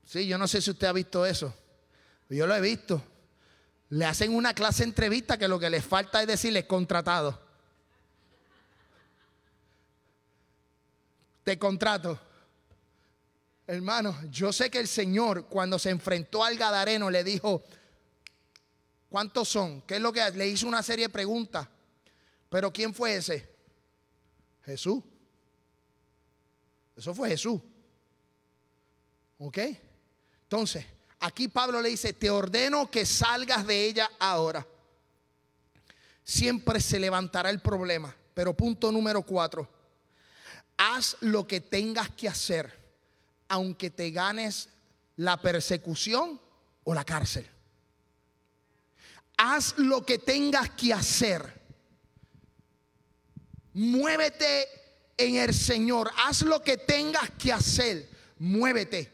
Sí, 0.04 0.26
yo 0.26 0.36
no 0.38 0.48
sé 0.48 0.60
si 0.60 0.70
usted 0.70 0.88
ha 0.88 0.92
visto 0.92 1.24
eso. 1.24 1.54
Yo 2.28 2.46
lo 2.46 2.54
he 2.54 2.60
visto. 2.60 3.02
Le 3.90 4.04
hacen 4.04 4.34
una 4.34 4.54
clase 4.54 4.84
entrevista 4.84 5.38
que 5.38 5.48
lo 5.48 5.58
que 5.58 5.70
les 5.70 5.84
falta 5.84 6.20
es 6.20 6.26
decirle 6.26 6.66
contratado. 6.66 7.40
Te 11.44 11.58
contrato. 11.58 12.18
Hermano, 13.70 14.18
yo 14.32 14.52
sé 14.52 14.68
que 14.68 14.80
el 14.80 14.88
Señor 14.88 15.46
cuando 15.46 15.78
se 15.78 15.90
enfrentó 15.90 16.42
al 16.42 16.56
Gadareno 16.56 17.08
le 17.08 17.22
dijo, 17.22 17.62
¿cuántos 19.08 19.48
son? 19.48 19.82
¿Qué 19.82 19.94
es 19.94 20.00
lo 20.00 20.12
que 20.12 20.28
le 20.32 20.48
hizo 20.48 20.66
una 20.66 20.82
serie 20.82 21.04
de 21.04 21.12
preguntas? 21.12 21.68
Pero 22.48 22.72
¿quién 22.72 22.92
fue 22.92 23.14
ese? 23.14 23.48
Jesús. 24.64 25.04
Eso 26.96 27.14
fue 27.14 27.28
Jesús. 27.28 27.60
¿Ok? 29.38 29.58
Entonces, 30.42 30.84
aquí 31.20 31.46
Pablo 31.46 31.80
le 31.80 31.90
dice, 31.90 32.12
te 32.12 32.28
ordeno 32.28 32.90
que 32.90 33.06
salgas 33.06 33.64
de 33.64 33.84
ella 33.84 34.10
ahora. 34.18 34.66
Siempre 36.24 36.80
se 36.80 36.98
levantará 36.98 37.50
el 37.50 37.60
problema. 37.60 38.12
Pero 38.34 38.52
punto 38.52 38.90
número 38.90 39.22
cuatro, 39.22 39.68
haz 40.76 41.16
lo 41.20 41.46
que 41.46 41.60
tengas 41.60 42.10
que 42.10 42.26
hacer 42.26 42.79
aunque 43.50 43.90
te 43.90 44.10
ganes 44.12 44.68
la 45.16 45.42
persecución 45.42 46.40
o 46.84 46.94
la 46.94 47.04
cárcel. 47.04 47.46
Haz 49.36 49.74
lo 49.76 50.06
que 50.06 50.18
tengas 50.18 50.70
que 50.70 50.94
hacer. 50.94 51.60
Muévete 53.74 54.66
en 55.16 55.36
el 55.36 55.52
Señor. 55.52 56.10
Haz 56.24 56.42
lo 56.42 56.62
que 56.62 56.76
tengas 56.76 57.28
que 57.32 57.52
hacer. 57.52 58.08
Muévete. 58.38 59.12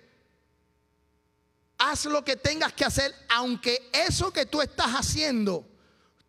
Haz 1.78 2.04
lo 2.04 2.22
que 2.22 2.36
tengas 2.36 2.72
que 2.74 2.84
hacer, 2.84 3.14
aunque 3.28 3.90
eso 3.92 4.32
que 4.32 4.46
tú 4.46 4.60
estás 4.62 4.92
haciendo, 4.92 5.66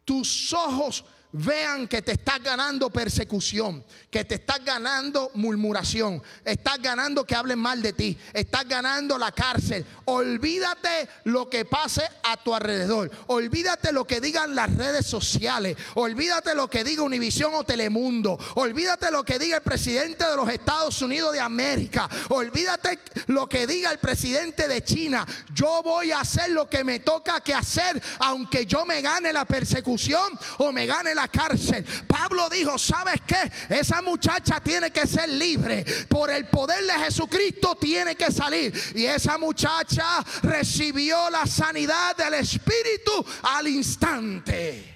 tus 0.05 0.53
ojos 0.53 1.03
vean 1.31 1.87
que 1.87 2.01
te 2.01 2.13
estás 2.13 2.41
ganando 2.41 2.89
persecución, 2.89 3.83
que 4.09 4.23
te 4.23 4.35
estás 4.35 4.63
ganando 4.63 5.31
murmuración, 5.33 6.21
estás 6.43 6.81
ganando 6.81 7.25
que 7.25 7.35
hablen 7.35 7.59
mal 7.59 7.81
de 7.81 7.93
ti, 7.93 8.17
estás 8.33 8.67
ganando 8.67 9.17
la 9.17 9.31
cárcel. 9.31 9.85
Olvídate 10.05 11.09
lo 11.25 11.49
que 11.49 11.65
pase 11.65 12.03
a 12.23 12.37
tu 12.37 12.53
alrededor, 12.53 13.11
olvídate 13.27 13.91
lo 13.91 14.05
que 14.05 14.21
digan 14.21 14.55
las 14.55 14.73
redes 14.75 15.05
sociales, 15.05 15.77
olvídate 15.95 16.55
lo 16.55 16.69
que 16.69 16.83
diga 16.83 17.03
Univisión 17.03 17.53
o 17.55 17.63
Telemundo, 17.63 18.37
olvídate 18.55 19.11
lo 19.11 19.23
que 19.23 19.37
diga 19.37 19.57
el 19.57 19.63
presidente 19.63 20.25
de 20.25 20.35
los 20.35 20.49
Estados 20.49 21.01
Unidos 21.01 21.33
de 21.33 21.41
América, 21.41 22.09
olvídate 22.29 22.99
lo 23.27 23.47
que 23.47 23.67
diga 23.67 23.91
el 23.91 23.99
presidente 23.99 24.67
de 24.67 24.83
China. 24.83 25.25
Yo 25.53 25.81
voy 25.83 26.11
a 26.11 26.21
hacer 26.21 26.51
lo 26.51 26.69
que 26.69 26.83
me 26.83 26.99
toca 26.99 27.41
que 27.41 27.53
hacer, 27.53 28.01
aunque 28.19 28.65
yo 28.65 28.85
me 28.85 29.01
gane 29.01 29.33
la 29.33 29.45
persecución 29.45 30.37
o 30.59 30.71
me 30.71 30.85
gane 30.85 31.13
la 31.17 31.27
cárcel. 31.27 31.83
Pablo 32.07 32.49
dijo, 32.49 32.77
¿sabes 32.77 33.21
qué? 33.27 33.51
Esa 33.69 34.01
muchacha 34.01 34.61
tiene 34.61 34.91
que 34.91 35.05
ser 35.05 35.27
libre. 35.27 35.83
Por 36.07 36.29
el 36.29 36.47
poder 36.47 36.85
de 36.85 36.93
Jesucristo 36.93 37.75
tiene 37.75 38.15
que 38.15 38.31
salir. 38.31 38.73
Y 38.95 39.05
esa 39.05 39.37
muchacha 39.37 40.23
recibió 40.43 41.29
la 41.29 41.45
sanidad 41.45 42.15
del 42.15 42.35
Espíritu 42.35 43.25
al 43.43 43.67
instante. 43.67 44.95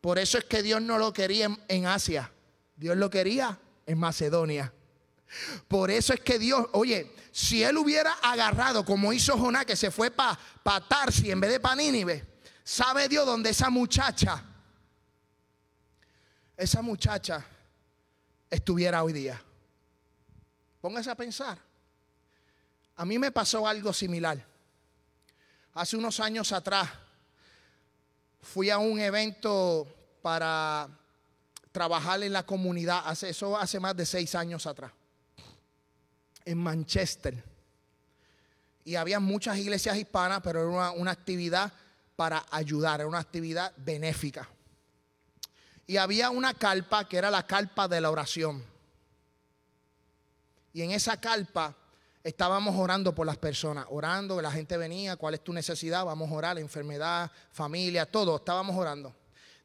Por 0.00 0.18
eso 0.18 0.38
es 0.38 0.44
que 0.44 0.62
Dios 0.62 0.80
no 0.80 0.98
lo 0.98 1.12
quería 1.12 1.56
en, 1.68 1.86
Asia. 1.86 2.32
Dios 2.74 2.96
lo 2.96 3.10
quería 3.10 3.58
en 3.86 3.98
Macedonia. 3.98 4.72
Por 5.68 5.90
eso 5.90 6.14
es 6.14 6.20
que 6.20 6.38
Dios, 6.38 6.66
oye, 6.72 7.14
si 7.30 7.62
él 7.62 7.76
hubiera 7.76 8.12
agarrado 8.22 8.84
como 8.84 9.12
hizo 9.12 9.38
Jonás, 9.38 9.66
que 9.66 9.76
se 9.76 9.90
fue 9.90 10.10
para 10.10 10.38
pa 10.62 10.80
Tarsi 10.80 11.30
en 11.30 11.40
vez 11.40 11.50
de 11.52 11.60
para 11.60 11.76
Nínive, 11.76 12.26
sabe 12.64 13.08
Dios 13.08 13.26
dónde 13.26 13.50
esa 13.50 13.70
muchacha 13.70 14.49
esa 16.60 16.82
muchacha 16.82 17.42
estuviera 18.50 19.02
hoy 19.02 19.14
día. 19.14 19.40
Póngase 20.82 21.10
a 21.10 21.14
pensar. 21.14 21.58
A 22.96 23.06
mí 23.06 23.18
me 23.18 23.30
pasó 23.30 23.66
algo 23.66 23.94
similar. 23.94 24.44
Hace 25.72 25.96
unos 25.96 26.20
años 26.20 26.52
atrás 26.52 26.86
fui 28.42 28.68
a 28.68 28.76
un 28.76 29.00
evento 29.00 29.86
para 30.20 30.86
trabajar 31.72 32.22
en 32.22 32.34
la 32.34 32.44
comunidad, 32.44 33.04
eso 33.22 33.56
hace 33.56 33.80
más 33.80 33.96
de 33.96 34.04
seis 34.04 34.34
años 34.34 34.66
atrás, 34.66 34.92
en 36.44 36.58
Manchester. 36.58 37.42
Y 38.84 38.96
había 38.96 39.18
muchas 39.18 39.56
iglesias 39.56 39.96
hispanas, 39.96 40.42
pero 40.42 40.60
era 40.60 40.68
una, 40.68 40.90
una 40.90 41.10
actividad 41.10 41.72
para 42.16 42.44
ayudar, 42.50 43.00
era 43.00 43.08
una 43.08 43.20
actividad 43.20 43.72
benéfica 43.78 44.46
y 45.90 45.96
había 45.96 46.30
una 46.30 46.54
carpa 46.54 47.08
que 47.08 47.16
era 47.16 47.32
la 47.32 47.44
carpa 47.44 47.88
de 47.88 48.00
la 48.00 48.12
oración. 48.12 48.64
Y 50.72 50.82
en 50.82 50.92
esa 50.92 51.20
carpa 51.20 51.74
estábamos 52.22 52.76
orando 52.76 53.12
por 53.12 53.26
las 53.26 53.36
personas, 53.36 53.86
orando, 53.90 54.40
la 54.40 54.52
gente 54.52 54.76
venía, 54.76 55.16
cuál 55.16 55.34
es 55.34 55.42
tu 55.42 55.52
necesidad, 55.52 56.04
vamos 56.04 56.30
a 56.30 56.34
orar, 56.34 56.58
enfermedad, 56.60 57.28
familia, 57.50 58.06
todo, 58.06 58.36
estábamos 58.36 58.76
orando. 58.76 59.12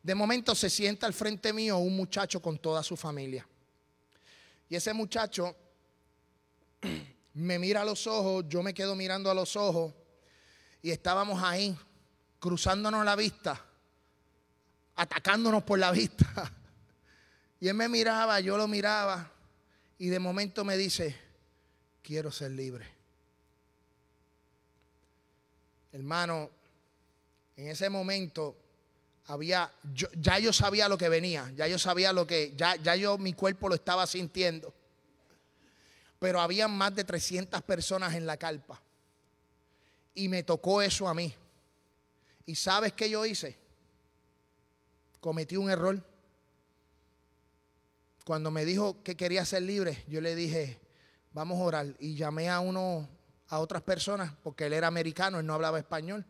De 0.02 0.16
momento 0.16 0.56
se 0.56 0.68
sienta 0.68 1.06
al 1.06 1.14
frente 1.14 1.54
mío 1.54 1.78
un 1.78 1.96
muchacho 1.96 2.42
con 2.42 2.58
toda 2.58 2.82
su 2.82 2.98
familia. 2.98 3.48
Y 4.68 4.76
ese 4.76 4.96
muchacho 4.96 5.56
me 7.36 7.60
mira 7.60 7.84
a 7.84 7.86
los 7.86 8.08
ojos, 8.08 8.46
yo 8.50 8.64
me 8.64 8.74
quedo 8.74 8.96
mirando 8.96 9.30
a 9.30 9.36
los 9.36 9.56
ojos 9.56 9.94
y 10.82 10.90
estábamos 10.90 11.44
ahí, 11.44 11.78
cruzándonos 12.40 13.06
la 13.06 13.16
vista 13.16 13.64
atacándonos 14.96 15.64
por 15.64 15.80
la 15.80 15.92
vista. 15.92 16.52
Y 17.58 17.70
él 17.70 17.74
me 17.74 17.88
miraba, 17.88 18.42
yo 18.42 18.58
lo 18.58 18.68
miraba 18.68 19.32
y 19.98 20.10
de 20.10 20.20
momento 20.20 20.64
me 20.66 20.78
dice, 20.78 21.16
quiero 22.04 22.32
ser 22.32 22.52
libre. 22.52 22.86
Hermano, 25.94 26.52
en 27.56 27.70
ese 27.70 27.90
momento 27.90 28.56
había, 29.28 29.72
ya 30.18 30.38
yo 30.38 30.52
sabía 30.52 30.90
lo 30.90 30.98
que 30.98 31.10
venía, 31.10 31.52
ya 31.56 31.68
yo 31.68 31.80
sabía 31.80 32.12
lo 32.12 32.28
que, 32.28 32.54
ya, 32.56 32.76
ya 32.76 32.96
yo 32.96 33.18
mi 33.18 33.34
cuerpo 33.34 33.70
lo 33.70 33.76
estaba 33.76 34.06
sintiendo. 34.06 34.74
pero 36.20 36.42
había 36.42 36.68
más 36.68 36.94
de 36.94 37.04
300 37.04 37.62
personas 37.62 38.16
en 38.16 38.26
la 38.26 38.38
carpa. 38.38 38.82
Y 40.14 40.28
me 40.28 40.44
tocó 40.44 40.82
eso 40.82 41.08
a 41.08 41.14
mí. 41.14 41.34
¿Y 42.46 42.56
sabes 42.56 42.94
qué 42.94 43.10
yo 43.10 43.26
hice? 43.26 43.65
Cometí 45.26 45.58
un 45.58 45.72
error. 45.72 46.00
Cuando 48.24 48.52
me 48.52 48.64
dijo 48.64 49.02
que 49.02 49.18
quería 49.18 49.44
ser 49.44 49.64
libre, 49.64 50.04
yo 50.08 50.22
le 50.22 50.36
dije, 50.36 50.80
vamos 51.34 51.60
a 51.60 51.64
orar. 51.64 51.96
Y 51.98 52.14
llamé 52.14 52.48
a 52.48 52.60
uno, 52.60 53.10
a 53.48 53.58
otras 53.58 53.82
personas, 53.82 54.32
porque 54.44 54.68
él 54.68 54.74
era 54.74 54.86
americano, 54.86 55.40
él 55.40 55.48
no 55.48 55.56
hablaba 55.56 55.80
español. 55.80 56.24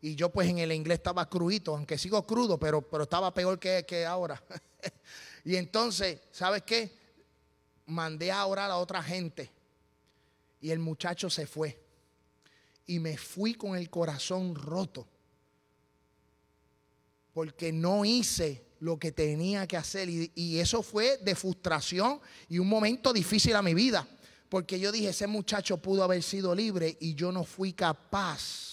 Y 0.00 0.16
yo 0.16 0.30
pues 0.30 0.48
en 0.48 0.58
el 0.58 0.72
inglés 0.72 0.98
estaba 0.98 1.30
crudito, 1.30 1.76
aunque 1.76 1.96
sigo 1.96 2.26
crudo, 2.26 2.58
pero, 2.58 2.82
pero 2.82 3.04
estaba 3.04 3.32
peor 3.32 3.60
que, 3.60 3.84
que 3.86 4.04
ahora. 4.04 4.42
y 5.44 5.54
entonces, 5.54 6.18
¿sabes 6.32 6.62
qué? 6.62 6.90
Mandé 7.86 8.32
a 8.32 8.44
orar 8.44 8.72
a 8.72 8.78
otra 8.78 9.04
gente. 9.04 9.52
Y 10.60 10.72
el 10.72 10.80
muchacho 10.80 11.30
se 11.30 11.46
fue. 11.46 11.80
Y 12.86 12.98
me 12.98 13.16
fui 13.16 13.54
con 13.54 13.76
el 13.76 13.88
corazón 13.88 14.56
roto. 14.56 15.06
Porque 17.32 17.72
no 17.72 18.04
hice 18.04 18.64
lo 18.80 18.98
que 18.98 19.12
tenía 19.12 19.66
que 19.66 19.76
hacer. 19.76 20.08
Y, 20.08 20.58
eso 20.58 20.82
fue 20.82 21.18
de 21.18 21.34
frustración 21.34 22.20
y 22.48 22.58
un 22.58 22.68
momento 22.68 23.12
difícil 23.12 23.54
a 23.56 23.62
mi 23.62 23.74
vida. 23.74 24.06
Porque 24.48 24.78
yo 24.78 24.92
dije, 24.92 25.08
ese 25.08 25.26
muchacho 25.26 25.78
pudo 25.78 26.04
haber 26.04 26.22
sido 26.22 26.54
libre 26.54 26.96
y 27.00 27.14
yo 27.14 27.32
no 27.32 27.44
fui 27.44 27.72
capaz 27.72 28.72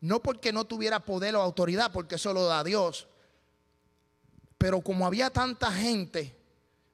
no 0.00 0.22
porque 0.22 0.52
no 0.52 0.64
tuviera 0.64 1.00
poder 1.04 1.36
o 1.36 1.42
autoridad, 1.42 1.92
porque 1.92 2.14
eso 2.14 2.32
lo 2.32 2.46
da 2.46 2.64
Dios. 2.64 3.06
Pero 4.56 4.80
como 4.80 5.06
había 5.06 5.30
tanta 5.30 5.70
gente, 5.70 6.36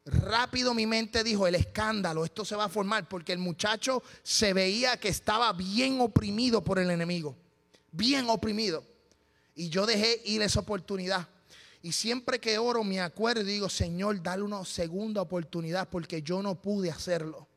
rápido 0.05 0.75
mi 0.75 0.87
mente 0.87 1.23
dijo, 1.23 1.47
el 1.47 1.55
escándalo, 1.55 2.25
esto 2.25 2.45
se 2.45 2.57
va 2.57 2.65
a 2.65 2.69
formar, 2.69 3.09
porque 3.09 3.33
el 3.33 3.39
muchacho 3.39 4.03
se 4.23 4.53
veía 4.53 4.99
que 4.99 5.09
estaba 5.09 5.53
bien 5.53 6.01
oprimido 6.01 6.63
por 6.63 6.79
el 6.79 6.91
enemigo, 6.91 7.37
bien 7.93 8.29
oprimido. 8.29 8.85
Y 9.57 9.71
yo 9.71 9.87
dejé 9.87 10.23
ir 10.27 10.43
esa 10.43 10.61
oportunidad. 10.61 11.27
Y 11.83 11.93
siempre 11.93 12.39
que 12.39 12.59
oro 12.59 12.85
me 12.85 13.01
acuerdo 13.01 13.41
y 13.43 13.55
digo, 13.55 13.69
Señor, 13.69 14.23
dale 14.23 14.43
una 14.43 14.65
segunda 14.65 15.23
oportunidad 15.23 15.89
porque 15.89 16.23
yo 16.23 16.43
no 16.43 16.55
pude 16.55 16.91
hacerlo. 16.91 17.49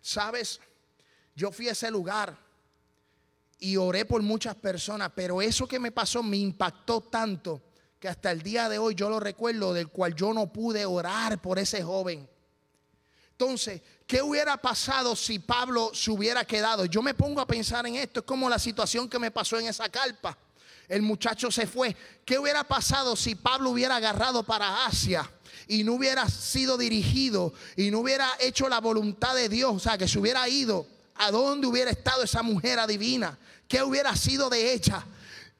Sabes, 0.00 0.60
yo 1.34 1.50
fui 1.50 1.68
a 1.68 1.72
ese 1.72 1.90
lugar 1.90 2.38
y 3.58 3.76
oré 3.76 4.04
por 4.04 4.22
muchas 4.22 4.54
personas, 4.54 5.10
pero 5.14 5.42
eso 5.42 5.66
que 5.66 5.78
me 5.78 5.90
pasó 5.90 6.22
me 6.22 6.36
impactó 6.36 7.00
tanto 7.00 7.62
que 7.98 8.08
hasta 8.08 8.30
el 8.30 8.42
día 8.42 8.68
de 8.68 8.78
hoy 8.78 8.94
yo 8.94 9.10
lo 9.10 9.18
recuerdo 9.18 9.74
del 9.74 9.88
cual 9.88 10.14
yo 10.14 10.32
no 10.32 10.52
pude 10.52 10.86
orar 10.86 11.42
por 11.42 11.58
ese 11.58 11.82
joven. 11.82 12.28
Entonces, 13.32 13.82
¿qué 14.06 14.22
hubiera 14.22 14.56
pasado 14.56 15.16
si 15.16 15.38
Pablo 15.38 15.90
se 15.94 16.10
hubiera 16.10 16.44
quedado? 16.44 16.84
Yo 16.84 17.02
me 17.02 17.14
pongo 17.14 17.40
a 17.40 17.46
pensar 17.46 17.86
en 17.86 17.96
esto, 17.96 18.20
es 18.20 18.26
como 18.26 18.48
la 18.48 18.58
situación 18.58 19.08
que 19.08 19.18
me 19.18 19.30
pasó 19.30 19.58
en 19.58 19.66
esa 19.66 19.88
carpa. 19.88 20.36
El 20.88 21.02
muchacho 21.02 21.50
se 21.50 21.66
fue. 21.66 21.94
¿Qué 22.24 22.38
hubiera 22.38 22.64
pasado 22.64 23.14
si 23.16 23.34
Pablo 23.34 23.70
hubiera 23.70 23.96
agarrado 23.96 24.42
para 24.42 24.86
Asia? 24.86 25.30
y 25.68 25.84
no 25.84 25.94
hubiera 25.94 26.28
sido 26.28 26.78
dirigido 26.78 27.52
y 27.76 27.90
no 27.90 28.00
hubiera 28.00 28.26
hecho 28.40 28.68
la 28.70 28.80
voluntad 28.80 29.34
de 29.34 29.50
Dios, 29.50 29.76
o 29.76 29.78
sea, 29.78 29.98
que 29.98 30.08
se 30.08 30.18
hubiera 30.18 30.48
ido 30.48 30.86
a 31.14 31.30
dónde 31.30 31.66
hubiera 31.66 31.90
estado 31.90 32.22
esa 32.22 32.42
mujer 32.42 32.78
adivina, 32.78 33.38
qué 33.68 33.82
hubiera 33.82 34.16
sido 34.16 34.48
de 34.48 34.72
ella. 34.72 35.04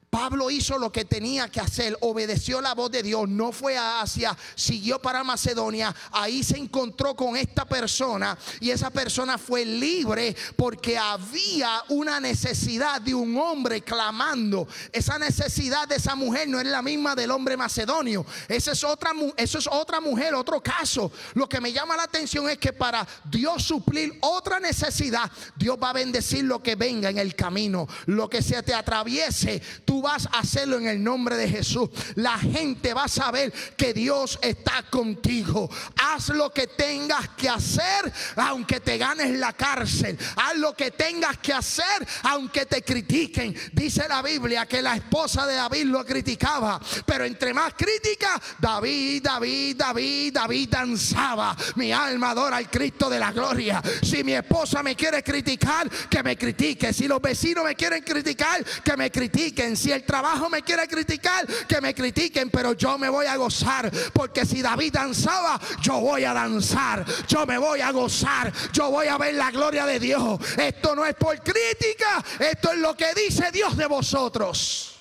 Pablo 0.09 0.49
hizo 0.49 0.77
lo 0.79 0.91
que 0.91 1.05
tenía 1.05 1.49
que 1.49 1.59
hacer, 1.59 1.95
obedeció 2.01 2.61
la 2.61 2.73
voz 2.73 2.89
de 2.89 3.03
Dios, 3.03 3.29
no 3.29 3.51
fue 3.51 3.77
a 3.77 4.01
Asia, 4.01 4.35
siguió 4.55 4.99
para 4.99 5.23
Macedonia, 5.23 5.95
ahí 6.11 6.43
se 6.43 6.57
encontró 6.57 7.15
con 7.15 7.37
esta 7.37 7.65
persona 7.65 8.37
y 8.59 8.71
esa 8.71 8.89
persona 8.89 9.37
fue 9.37 9.65
libre 9.65 10.35
porque 10.55 10.97
había 10.97 11.83
una 11.89 12.19
necesidad 12.19 12.99
de 13.01 13.13
un 13.13 13.37
hombre 13.37 13.81
clamando. 13.81 14.67
Esa 14.91 15.19
necesidad 15.19 15.87
de 15.87 15.95
esa 15.95 16.15
mujer 16.15 16.47
no 16.49 16.59
es 16.59 16.65
la 16.65 16.81
misma 16.81 17.15
del 17.15 17.29
hombre 17.29 17.55
macedonio, 17.55 18.25
esa 18.47 18.71
es 18.71 18.83
otra, 18.83 19.11
eso 19.37 19.59
es 19.59 19.67
otra 19.67 20.01
mujer, 20.01 20.33
otro 20.33 20.61
caso. 20.61 21.11
Lo 21.35 21.47
que 21.47 21.61
me 21.61 21.71
llama 21.71 21.95
la 21.95 22.03
atención 22.03 22.49
es 22.49 22.57
que 22.57 22.73
para 22.73 23.07
Dios 23.25 23.63
suplir 23.63 24.17
otra 24.21 24.59
necesidad, 24.59 25.31
Dios 25.55 25.77
va 25.81 25.91
a 25.91 25.93
bendecir 25.93 26.45
lo 26.45 26.63
que 26.63 26.75
venga 26.75 27.09
en 27.09 27.19
el 27.19 27.35
camino, 27.35 27.87
lo 28.07 28.27
que 28.27 28.41
se 28.41 28.61
te 28.63 28.73
atraviese, 28.73 29.61
tú 29.85 29.98
vas 30.01 30.27
a 30.31 30.39
hacerlo 30.39 30.77
en 30.77 30.87
el 30.87 31.03
nombre 31.03 31.37
de 31.37 31.47
Jesús. 31.47 31.89
La 32.15 32.37
gente 32.37 32.93
va 32.93 33.05
a 33.05 33.07
saber 33.07 33.51
que 33.75 33.93
Dios 33.93 34.39
está 34.41 34.83
contigo. 34.89 35.69
Haz 36.01 36.29
lo 36.29 36.51
que 36.51 36.67
tengas 36.67 37.29
que 37.29 37.49
hacer, 37.49 38.11
aunque 38.35 38.79
te 38.79 38.97
ganes 38.97 39.31
la 39.31 39.53
cárcel. 39.53 40.17
Haz 40.35 40.55
lo 40.57 40.75
que 40.75 40.91
tengas 40.91 41.37
que 41.37 41.53
hacer, 41.53 42.07
aunque 42.23 42.65
te 42.65 42.81
critiquen. 42.81 43.55
Dice 43.73 44.07
la 44.07 44.21
Biblia 44.21 44.65
que 44.65 44.81
la 44.81 44.95
esposa 44.95 45.45
de 45.45 45.55
David 45.55 45.85
lo 45.85 46.05
criticaba, 46.05 46.79
pero 47.05 47.25
entre 47.25 47.53
más 47.53 47.73
crítica, 47.73 48.41
David, 48.59 49.23
David, 49.23 49.75
David, 49.77 50.33
David 50.33 50.69
danzaba. 50.69 51.55
Mi 51.75 51.91
alma 51.91 52.31
adora 52.31 52.57
al 52.57 52.69
Cristo 52.69 53.09
de 53.09 53.19
la 53.19 53.31
gloria. 53.31 53.81
Si 54.01 54.23
mi 54.23 54.33
esposa 54.33 54.83
me 54.83 54.95
quiere 54.95 55.23
criticar, 55.23 55.89
que 56.09 56.23
me 56.23 56.37
critique. 56.37 56.93
Si 56.93 57.07
los 57.07 57.21
vecinos 57.21 57.63
me 57.63 57.75
quieren 57.75 58.03
criticar, 58.03 58.63
que 58.83 58.97
me 58.97 59.11
critiquen. 59.11 59.75
El 59.91 60.03
trabajo 60.03 60.49
me 60.49 60.61
quiere 60.61 60.87
criticar, 60.87 61.45
que 61.67 61.81
me 61.81 61.93
critiquen, 61.93 62.49
pero 62.49 62.73
yo 62.73 62.97
me 62.97 63.09
voy 63.09 63.25
a 63.25 63.35
gozar. 63.35 63.91
Porque 64.13 64.45
si 64.45 64.61
David 64.61 64.93
danzaba, 64.93 65.59
yo 65.81 65.99
voy 65.99 66.23
a 66.23 66.33
danzar. 66.33 67.05
Yo 67.27 67.45
me 67.45 67.57
voy 67.57 67.81
a 67.81 67.91
gozar. 67.91 68.51
Yo 68.71 68.91
voy 68.91 69.07
a 69.07 69.17
ver 69.17 69.35
la 69.35 69.51
gloria 69.51 69.85
de 69.85 69.99
Dios. 69.99 70.39
Esto 70.57 70.95
no 70.95 71.05
es 71.05 71.15
por 71.15 71.41
crítica, 71.41 72.23
esto 72.39 72.71
es 72.71 72.79
lo 72.79 72.95
que 72.95 73.13
dice 73.13 73.51
Dios 73.51 73.75
de 73.77 73.85
vosotros. 73.85 74.95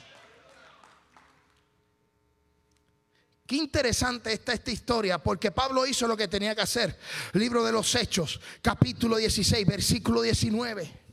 Qué 3.47 3.57
interesante 3.57 4.31
está 4.31 4.53
esta 4.53 4.71
historia, 4.71 5.17
porque 5.17 5.51
Pablo 5.51 5.87
hizo 5.87 6.07
lo 6.07 6.19
que 6.19 6.29
tenía 6.29 6.55
que 6.55 6.61
hacer. 6.61 6.99
Libro 7.33 7.65
de 7.65 7.73
los 7.73 7.95
Hechos, 7.95 8.39
capítulo 8.61 9.17
16, 9.17 9.67
versículo 9.67 10.21
19. 10.21 11.08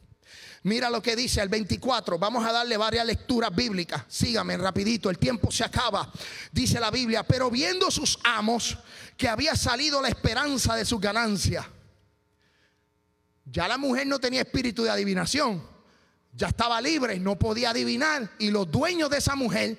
Mira 0.66 0.90
lo 0.90 1.00
que 1.00 1.16
dice 1.16 1.44
el 1.44 1.50
24. 1.50 2.18
Vamos 2.18 2.44
a 2.44 2.52
darle 2.52 2.76
varias 2.76 3.06
lecturas 3.06 3.56
bíblicas. 3.56 4.04
Sígame 4.08 4.58
rapidito, 4.58 5.12
el 5.12 5.20
tiempo 5.20 5.52
se 5.52 5.64
acaba. 5.64 6.12
Dice 6.52 6.80
la 6.80 6.90
Biblia, 6.90 7.22
pero 7.22 7.52
viendo 7.52 7.92
sus 7.92 8.18
amos 8.24 8.76
que 9.16 9.28
había 9.28 9.56
salido 9.56 10.02
la 10.02 10.08
esperanza 10.08 10.76
de 10.76 10.84
sus 10.84 11.00
ganancias. 11.00 11.64
Ya 13.46 13.68
la 13.68 13.78
mujer 13.78 14.08
no 14.08 14.18
tenía 14.18 14.42
espíritu 14.42 14.82
de 14.82 14.90
adivinación. 14.90 15.62
Ya 16.34 16.48
estaba 16.48 16.82
libre, 16.82 17.20
no 17.20 17.38
podía 17.38 17.70
adivinar. 17.70 18.28
Y 18.40 18.50
los 18.50 18.72
dueños 18.72 19.12
de 19.12 19.20
esa 19.20 19.36
mujer 19.36 19.78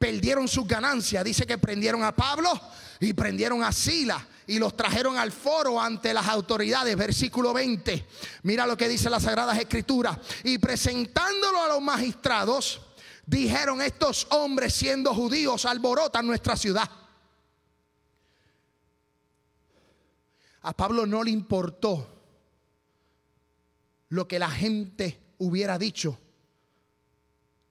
perdieron 0.00 0.48
sus 0.48 0.66
ganancias. 0.66 1.22
Dice 1.22 1.46
que 1.46 1.58
prendieron 1.58 2.02
a 2.02 2.10
Pablo 2.10 2.60
y 2.98 3.12
prendieron 3.12 3.62
a 3.62 3.70
Sila 3.70 4.26
y 4.46 4.58
los 4.58 4.76
trajeron 4.76 5.16
al 5.16 5.32
foro 5.32 5.80
ante 5.80 6.12
las 6.12 6.28
autoridades. 6.28 6.96
Versículo 6.96 7.52
20. 7.52 8.06
Mira 8.42 8.66
lo 8.66 8.76
que 8.76 8.88
dice 8.88 9.10
las 9.10 9.22
Sagradas 9.22 9.58
Escrituras. 9.58 10.18
Y 10.42 10.58
presentándolo 10.58 11.62
a 11.62 11.68
los 11.68 11.80
magistrados, 11.80 12.80
dijeron 13.26 13.80
estos 13.80 14.26
hombres 14.30 14.74
siendo 14.74 15.14
judíos 15.14 15.64
alborotan 15.64 16.26
nuestra 16.26 16.56
ciudad. 16.56 16.90
A 20.62 20.72
Pablo 20.72 21.06
no 21.06 21.22
le 21.22 21.30
importó 21.30 22.08
lo 24.08 24.26
que 24.26 24.38
la 24.38 24.50
gente 24.50 25.20
hubiera 25.38 25.78
dicho. 25.78 26.18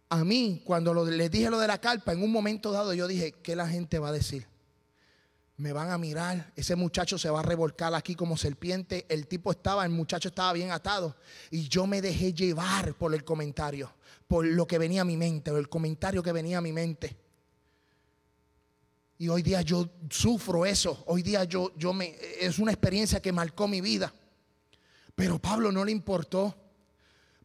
A 0.09 0.23
mí, 0.23 0.61
cuando 0.63 0.93
le 1.05 1.29
dije 1.29 1.49
lo 1.49 1.57
de 1.57 1.67
la 1.67 1.79
carpa, 1.79 2.13
en 2.13 2.21
un 2.21 2.31
momento 2.31 2.71
dado 2.71 2.93
yo 2.93 3.07
dije, 3.07 3.31
¿qué 3.31 3.55
la 3.55 3.67
gente 3.67 3.97
va 3.97 4.09
a 4.09 4.11
decir? 4.11 4.45
Me 5.57 5.71
van 5.71 5.91
a 5.91 5.97
mirar, 5.97 6.51
ese 6.55 6.75
muchacho 6.75 7.17
se 7.17 7.29
va 7.29 7.39
a 7.39 7.43
revolcar 7.43 7.93
aquí 7.93 8.15
como 8.15 8.37
serpiente. 8.37 9.05
El 9.07 9.27
tipo 9.27 9.51
estaba, 9.51 9.85
el 9.85 9.91
muchacho 9.91 10.29
estaba 10.29 10.51
bien 10.53 10.71
atado 10.71 11.15
y 11.51 11.67
yo 11.67 11.85
me 11.85 12.01
dejé 12.01 12.33
llevar 12.33 12.95
por 12.95 13.13
el 13.13 13.23
comentario, 13.23 13.93
por 14.27 14.45
lo 14.45 14.65
que 14.65 14.77
venía 14.77 15.01
a 15.01 15.05
mi 15.05 15.17
mente, 15.17 15.51
el 15.51 15.69
comentario 15.69 16.23
que 16.23 16.31
venía 16.31 16.57
a 16.57 16.61
mi 16.61 16.71
mente. 16.71 17.15
Y 19.19 19.29
hoy 19.29 19.43
día 19.43 19.61
yo 19.61 19.89
sufro 20.09 20.65
eso, 20.65 21.03
hoy 21.07 21.21
día 21.21 21.43
yo, 21.43 21.71
yo 21.77 21.93
me, 21.93 22.15
es 22.39 22.57
una 22.57 22.71
experiencia 22.71 23.21
que 23.21 23.31
marcó 23.31 23.67
mi 23.67 23.79
vida. 23.79 24.11
Pero 25.15 25.39
Pablo 25.39 25.71
no 25.71 25.85
le 25.85 25.91
importó. 25.91 26.55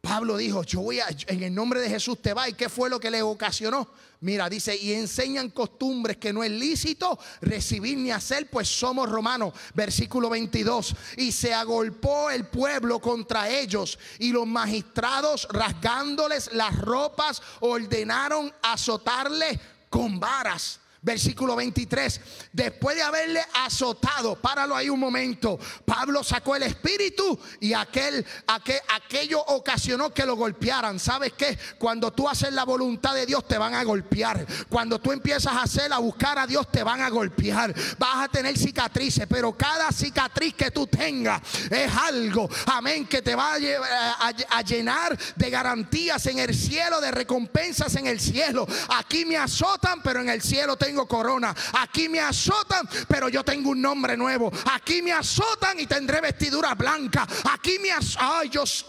Pablo 0.01 0.37
dijo, 0.37 0.63
yo 0.63 0.81
voy 0.81 0.99
a, 0.99 1.07
en 1.27 1.43
el 1.43 1.53
nombre 1.53 1.81
de 1.81 1.89
Jesús 1.89 2.21
te 2.21 2.33
va. 2.33 2.47
¿Y 2.47 2.53
qué 2.53 2.69
fue 2.69 2.89
lo 2.89 2.99
que 2.99 3.11
le 3.11 3.21
ocasionó? 3.21 3.89
Mira, 4.21 4.49
dice, 4.49 4.75
y 4.75 4.93
enseñan 4.93 5.49
costumbres 5.49 6.17
que 6.17 6.33
no 6.33 6.43
es 6.43 6.51
lícito 6.51 7.17
recibir 7.41 7.97
ni 7.97 8.11
hacer, 8.11 8.49
pues 8.49 8.67
somos 8.67 9.09
romanos. 9.09 9.53
Versículo 9.73 10.29
22. 10.29 10.95
Y 11.17 11.31
se 11.31 11.53
agolpó 11.53 12.29
el 12.29 12.45
pueblo 12.47 12.99
contra 12.99 13.49
ellos 13.49 13.97
y 14.19 14.31
los 14.31 14.45
magistrados 14.45 15.47
rasgándoles 15.51 16.51
las 16.53 16.77
ropas 16.77 17.41
ordenaron 17.61 18.53
azotarle 18.61 19.59
con 19.89 20.19
varas. 20.19 20.79
Versículo 21.01 21.55
23. 21.55 22.21
Después 22.51 22.97
de 22.97 23.01
haberle 23.01 23.41
azotado, 23.53 24.35
páralo 24.35 24.75
ahí 24.75 24.89
un 24.89 24.99
momento. 24.99 25.57
Pablo 25.85 26.23
sacó 26.23 26.57
el 26.57 26.63
espíritu 26.63 27.39
y 27.61 27.73
aquel, 27.73 28.25
aquel, 28.47 28.79
aquello 28.93 29.39
ocasionó 29.39 30.13
que 30.13 30.25
lo 30.25 30.35
golpearan. 30.35 30.99
¿Sabes 30.99 31.33
qué? 31.33 31.57
Cuando 31.77 32.11
tú 32.11 32.27
haces 32.27 32.51
la 32.51 32.65
voluntad 32.65 33.13
de 33.13 33.25
Dios 33.25 33.47
te 33.47 33.57
van 33.57 33.75
a 33.75 33.83
golpear. 33.83 34.45
Cuando 34.67 34.99
tú 34.99 35.13
empiezas 35.13 35.53
a 35.53 35.63
hacer, 35.63 35.93
a 35.93 35.99
buscar 35.99 36.37
a 36.37 36.45
Dios 36.45 36.69
te 36.69 36.83
van 36.83 37.01
a 37.01 37.09
golpear. 37.09 37.73
Vas 37.97 38.25
a 38.25 38.27
tener 38.27 38.57
cicatrices, 38.57 39.25
pero 39.29 39.55
cada 39.55 39.91
cicatriz 39.93 40.53
que 40.53 40.71
tú 40.71 40.85
tengas 40.85 41.41
es 41.69 41.91
algo, 41.95 42.49
amén, 42.65 43.07
que 43.07 43.21
te 43.21 43.35
va 43.35 43.53
a, 43.53 44.27
a 44.49 44.61
llenar 44.63 45.17
de 45.35 45.49
garantías 45.49 46.25
en 46.25 46.39
el 46.39 46.53
cielo, 46.53 46.99
de 46.99 47.11
recompensas 47.11 47.95
en 47.95 48.07
el 48.07 48.19
cielo. 48.19 48.67
Aquí 48.97 49.23
me 49.23 49.37
azotan, 49.37 50.01
pero 50.03 50.19
en 50.19 50.29
el 50.29 50.41
cielo 50.41 50.75
te 50.75 50.88
tengo 50.89 51.07
corona. 51.07 51.55
Aquí 51.79 52.09
me 52.09 52.19
azotan, 52.19 52.89
pero 53.07 53.29
yo 53.29 53.43
tengo 53.43 53.69
un 53.69 53.81
nombre 53.81 54.17
nuevo. 54.17 54.51
Aquí 54.73 55.01
me 55.03 55.11
azotan 55.11 55.79
y 55.79 55.85
tendré 55.85 56.19
vestidura 56.19 56.73
blanca. 56.73 57.27
Aquí 57.53 57.77
me 57.79 57.91
azotan. 57.91 58.29
Ay, 58.31 58.49
Dios. 58.49 58.85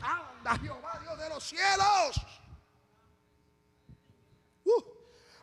Anda, 0.00 0.58
Jehová, 0.58 0.98
Dios 1.02 1.18
de 1.18 1.28
los 1.28 1.44
cielos. 1.44 2.35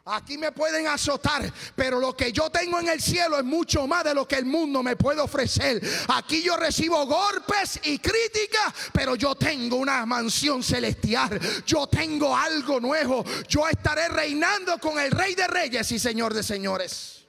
Aquí 0.05 0.37
me 0.37 0.51
pueden 0.51 0.85
azotar, 0.87 1.49
pero 1.77 1.97
lo 1.97 2.13
que 2.13 2.33
yo 2.33 2.49
tengo 2.49 2.77
en 2.77 2.89
el 2.89 3.01
cielo 3.01 3.37
es 3.37 3.45
mucho 3.45 3.87
más 3.87 4.03
de 4.03 4.13
lo 4.13 4.27
que 4.27 4.35
el 4.35 4.45
mundo 4.45 4.83
me 4.83 4.97
puede 4.97 5.21
ofrecer. 5.21 5.81
Aquí 6.09 6.41
yo 6.43 6.57
recibo 6.57 7.05
golpes 7.05 7.79
y 7.83 7.99
críticas, 7.99 8.73
pero 8.91 9.15
yo 9.15 9.33
tengo 9.35 9.77
una 9.77 10.05
mansión 10.05 10.61
celestial. 10.61 11.39
Yo 11.65 11.87
tengo 11.87 12.35
algo 12.35 12.81
nuevo. 12.81 13.23
Yo 13.47 13.65
estaré 13.65 14.09
reinando 14.09 14.77
con 14.77 14.99
el 14.99 15.09
Rey 15.09 15.35
de 15.35 15.47
Reyes 15.47 15.89
y 15.93 15.99
Señor 15.99 16.33
de 16.33 16.43
Señores. 16.43 17.23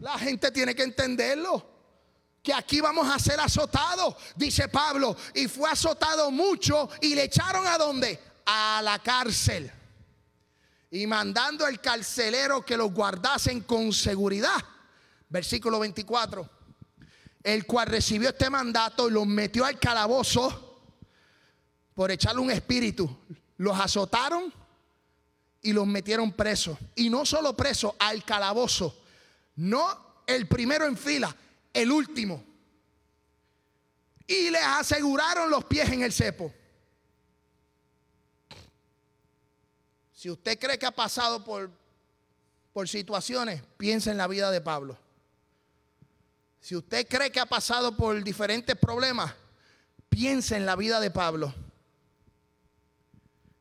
La 0.00 0.18
gente 0.18 0.50
tiene 0.50 0.74
que 0.74 0.82
entenderlo 0.82 1.70
que 2.42 2.52
aquí 2.52 2.82
vamos 2.82 3.08
a 3.08 3.18
ser 3.18 3.40
azotados, 3.40 4.14
dice 4.36 4.68
Pablo, 4.68 5.16
y 5.32 5.48
fue 5.48 5.70
azotado 5.70 6.30
mucho 6.30 6.90
y 7.00 7.14
le 7.14 7.24
echaron 7.24 7.66
a 7.66 7.78
dónde? 7.78 8.20
A 8.44 8.82
la 8.82 8.98
cárcel 8.98 9.72
y 10.94 11.08
mandando 11.08 11.66
al 11.66 11.80
carcelero 11.80 12.64
que 12.64 12.76
los 12.76 12.92
guardasen 12.92 13.62
con 13.62 13.92
seguridad. 13.92 14.64
Versículo 15.28 15.80
24. 15.80 16.48
El 17.42 17.66
cual 17.66 17.88
recibió 17.88 18.28
este 18.28 18.48
mandato 18.48 19.08
y 19.08 19.10
los 19.10 19.26
metió 19.26 19.64
al 19.64 19.76
calabozo 19.80 20.84
por 21.94 22.12
echarle 22.12 22.40
un 22.40 22.52
espíritu. 22.52 23.10
Los 23.56 23.78
azotaron 23.78 24.54
y 25.62 25.72
los 25.72 25.84
metieron 25.84 26.30
presos. 26.30 26.78
Y 26.94 27.10
no 27.10 27.26
solo 27.26 27.56
presos, 27.56 27.94
al 27.98 28.24
calabozo. 28.24 28.96
No 29.56 30.22
el 30.28 30.46
primero 30.46 30.86
en 30.86 30.96
fila, 30.96 31.34
el 31.72 31.90
último. 31.90 32.40
Y 34.28 34.48
les 34.48 34.62
aseguraron 34.62 35.50
los 35.50 35.64
pies 35.64 35.90
en 35.90 36.02
el 36.02 36.12
cepo. 36.12 36.54
Si 40.24 40.30
usted 40.30 40.58
cree 40.58 40.78
que 40.78 40.86
ha 40.86 40.90
pasado 40.90 41.44
por, 41.44 41.70
por 42.72 42.88
situaciones, 42.88 43.60
piensa 43.76 44.10
en 44.10 44.16
la 44.16 44.26
vida 44.26 44.50
de 44.50 44.62
Pablo. 44.62 44.96
Si 46.60 46.74
usted 46.74 47.06
cree 47.06 47.30
que 47.30 47.40
ha 47.40 47.44
pasado 47.44 47.94
por 47.94 48.24
diferentes 48.24 48.74
problemas, 48.74 49.34
piensa 50.08 50.56
en 50.56 50.64
la 50.64 50.76
vida 50.76 50.98
de 50.98 51.10
Pablo. 51.10 51.54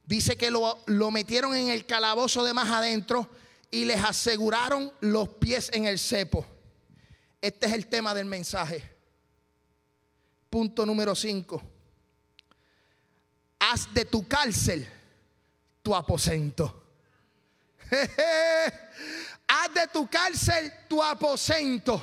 Dice 0.06 0.38
que 0.38 0.50
lo, 0.50 0.82
lo, 0.86 1.12
metieron 1.12 1.54
en 1.54 1.68
el 1.68 1.86
calabozo 1.86 2.46
de 2.46 2.54
más 2.54 2.70
adentro 2.70 3.30
y 3.70 3.84
les 3.84 4.02
aseguraron 4.02 4.90
los 5.02 5.28
pies 5.28 5.70
en 5.74 5.84
el 5.84 6.00
cepo. 6.00 6.46
Este 7.42 7.66
es 7.66 7.74
el 7.74 7.88
tema 7.88 8.14
del 8.14 8.28
mensaje. 8.28 8.90
Punto 10.50 10.86
número 10.86 11.14
5. 11.14 11.62
Haz 13.60 13.94
de 13.94 14.06
tu 14.06 14.26
cárcel 14.26 14.88
tu 15.84 15.94
aposento. 15.94 16.82
Haz 19.48 19.74
de 19.74 19.88
tu 19.92 20.08
cárcel 20.08 20.72
tu 20.88 21.04
aposento. 21.04 22.02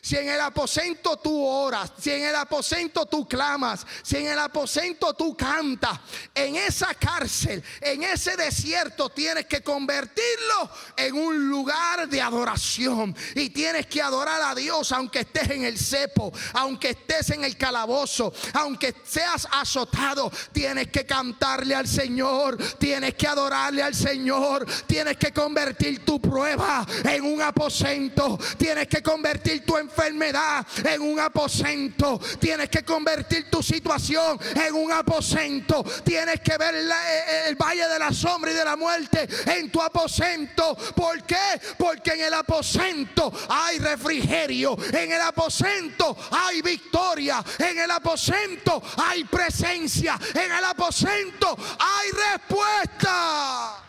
Si 0.00 0.16
en 0.16 0.28
el 0.28 0.40
aposento 0.40 1.16
tú 1.16 1.44
oras, 1.44 1.92
si 1.98 2.10
en 2.10 2.24
el 2.24 2.36
aposento 2.36 3.06
tú 3.06 3.26
clamas, 3.26 3.86
si 4.02 4.16
en 4.16 4.28
el 4.28 4.38
aposento 4.38 5.14
tú 5.14 5.36
cantas, 5.36 5.98
en 6.34 6.56
esa 6.56 6.94
cárcel, 6.94 7.62
en 7.80 8.02
ese 8.02 8.36
desierto 8.36 9.10
tienes 9.10 9.46
que 9.46 9.62
convertirlo 9.62 10.70
en 10.96 11.14
un 11.14 11.48
lugar 11.48 12.08
de 12.08 12.20
adoración. 12.20 13.14
Y 13.34 13.50
tienes 13.50 13.86
que 13.86 14.02
adorar 14.02 14.42
a 14.42 14.54
Dios 14.54 14.92
aunque 14.92 15.20
estés 15.20 15.50
en 15.50 15.64
el 15.64 15.78
cepo, 15.78 16.32
aunque 16.54 16.90
estés 16.90 17.30
en 17.30 17.44
el 17.44 17.56
calabozo, 17.56 18.32
aunque 18.54 18.94
seas 19.04 19.46
azotado, 19.50 20.30
tienes 20.52 20.88
que 20.88 21.04
cantarle 21.04 21.74
al 21.74 21.88
Señor, 21.88 22.56
tienes 22.78 23.14
que 23.14 23.26
adorarle 23.26 23.82
al 23.82 23.94
Señor, 23.94 24.66
tienes 24.86 25.16
que 25.16 25.32
convertir 25.32 26.04
tu 26.04 26.20
prueba 26.20 26.86
en 27.04 27.24
un 27.24 27.42
aposento, 27.42 28.38
tienes 28.56 28.88
que 28.88 29.02
convertir 29.02 29.64
tu 29.68 29.76
enfermedad 29.76 30.66
en 30.82 31.02
un 31.02 31.20
aposento. 31.20 32.18
Tienes 32.40 32.70
que 32.70 32.82
convertir 32.82 33.50
tu 33.50 33.62
situación 33.62 34.40
en 34.54 34.74
un 34.74 34.90
aposento. 34.90 35.84
Tienes 36.02 36.40
que 36.40 36.56
ver 36.56 36.74
el 36.74 37.56
valle 37.56 37.86
de 37.86 37.98
la 37.98 38.10
sombra 38.10 38.50
y 38.50 38.54
de 38.54 38.64
la 38.64 38.76
muerte 38.76 39.28
en 39.44 39.70
tu 39.70 39.82
aposento. 39.82 40.74
¿Por 40.96 41.22
qué? 41.24 41.60
Porque 41.76 42.12
en 42.12 42.22
el 42.22 42.32
aposento 42.32 43.30
hay 43.50 43.78
refrigerio. 43.78 44.74
En 44.90 45.12
el 45.12 45.20
aposento 45.20 46.16
hay 46.30 46.62
victoria. 46.62 47.44
En 47.58 47.78
el 47.78 47.90
aposento 47.90 48.82
hay 48.96 49.24
presencia. 49.24 50.18
En 50.32 50.50
el 50.50 50.64
aposento 50.64 51.54
hay 51.78 52.10
respuesta. 52.32 53.84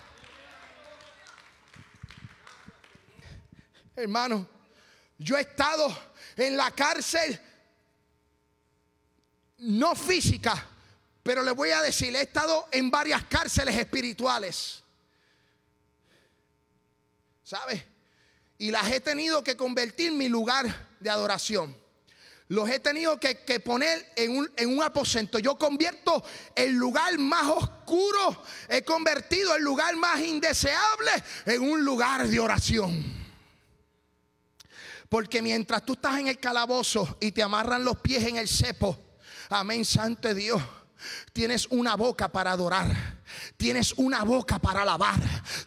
Hermano, 3.96 4.59
yo 5.20 5.38
he 5.38 5.42
estado 5.42 5.96
en 6.38 6.56
la 6.56 6.72
cárcel, 6.72 7.40
no 9.60 9.94
física, 9.94 10.66
pero 11.22 11.44
le 11.44 11.52
voy 11.52 11.72
a 11.72 11.82
decir, 11.82 12.16
he 12.16 12.22
estado 12.22 12.70
en 12.72 12.90
varias 12.90 13.26
cárceles 13.26 13.76
espirituales. 13.76 14.82
¿Sabe? 17.44 17.86
Y 18.58 18.72
las 18.72 18.90
he 18.90 19.02
tenido 19.02 19.44
que 19.44 19.58
convertir 19.58 20.08
en 20.08 20.18
mi 20.18 20.30
lugar 20.30 20.88
de 21.00 21.10
adoración. 21.10 21.76
Los 22.48 22.70
he 22.70 22.80
tenido 22.80 23.20
que, 23.20 23.36
poner 23.60 24.14
en 24.16 24.38
un, 24.38 24.52
en 24.56 24.70
un, 24.70 24.82
aposento. 24.82 25.38
Yo 25.38 25.58
convierto 25.58 26.24
el 26.56 26.74
lugar 26.74 27.16
más 27.20 27.46
oscuro, 27.46 28.44
he 28.70 28.84
convertido 28.84 29.56
el 29.56 29.64
lugar 29.64 29.96
más 29.98 30.20
indeseable 30.22 31.12
en 31.46 31.62
un 31.62 31.84
lugar 31.84 32.28
de 32.28 32.40
oración. 32.40 33.19
Porque 35.10 35.42
mientras 35.42 35.84
tú 35.84 35.94
estás 35.94 36.20
en 36.20 36.28
el 36.28 36.40
calabozo 36.40 37.18
y 37.20 37.32
te 37.32 37.42
amarran 37.42 37.84
los 37.84 37.98
pies 37.98 38.24
en 38.24 38.38
el 38.38 38.48
cepo, 38.48 38.98
amén, 39.50 39.84
santo 39.84 40.34
Dios, 40.34 40.62
tienes 41.34 41.68
una 41.72 41.96
boca 41.96 42.32
para 42.32 42.52
adorar. 42.52 43.19
Tienes 43.58 43.94
una 43.98 44.24
boca 44.24 44.60
para 44.60 44.82
alabar. 44.82 45.20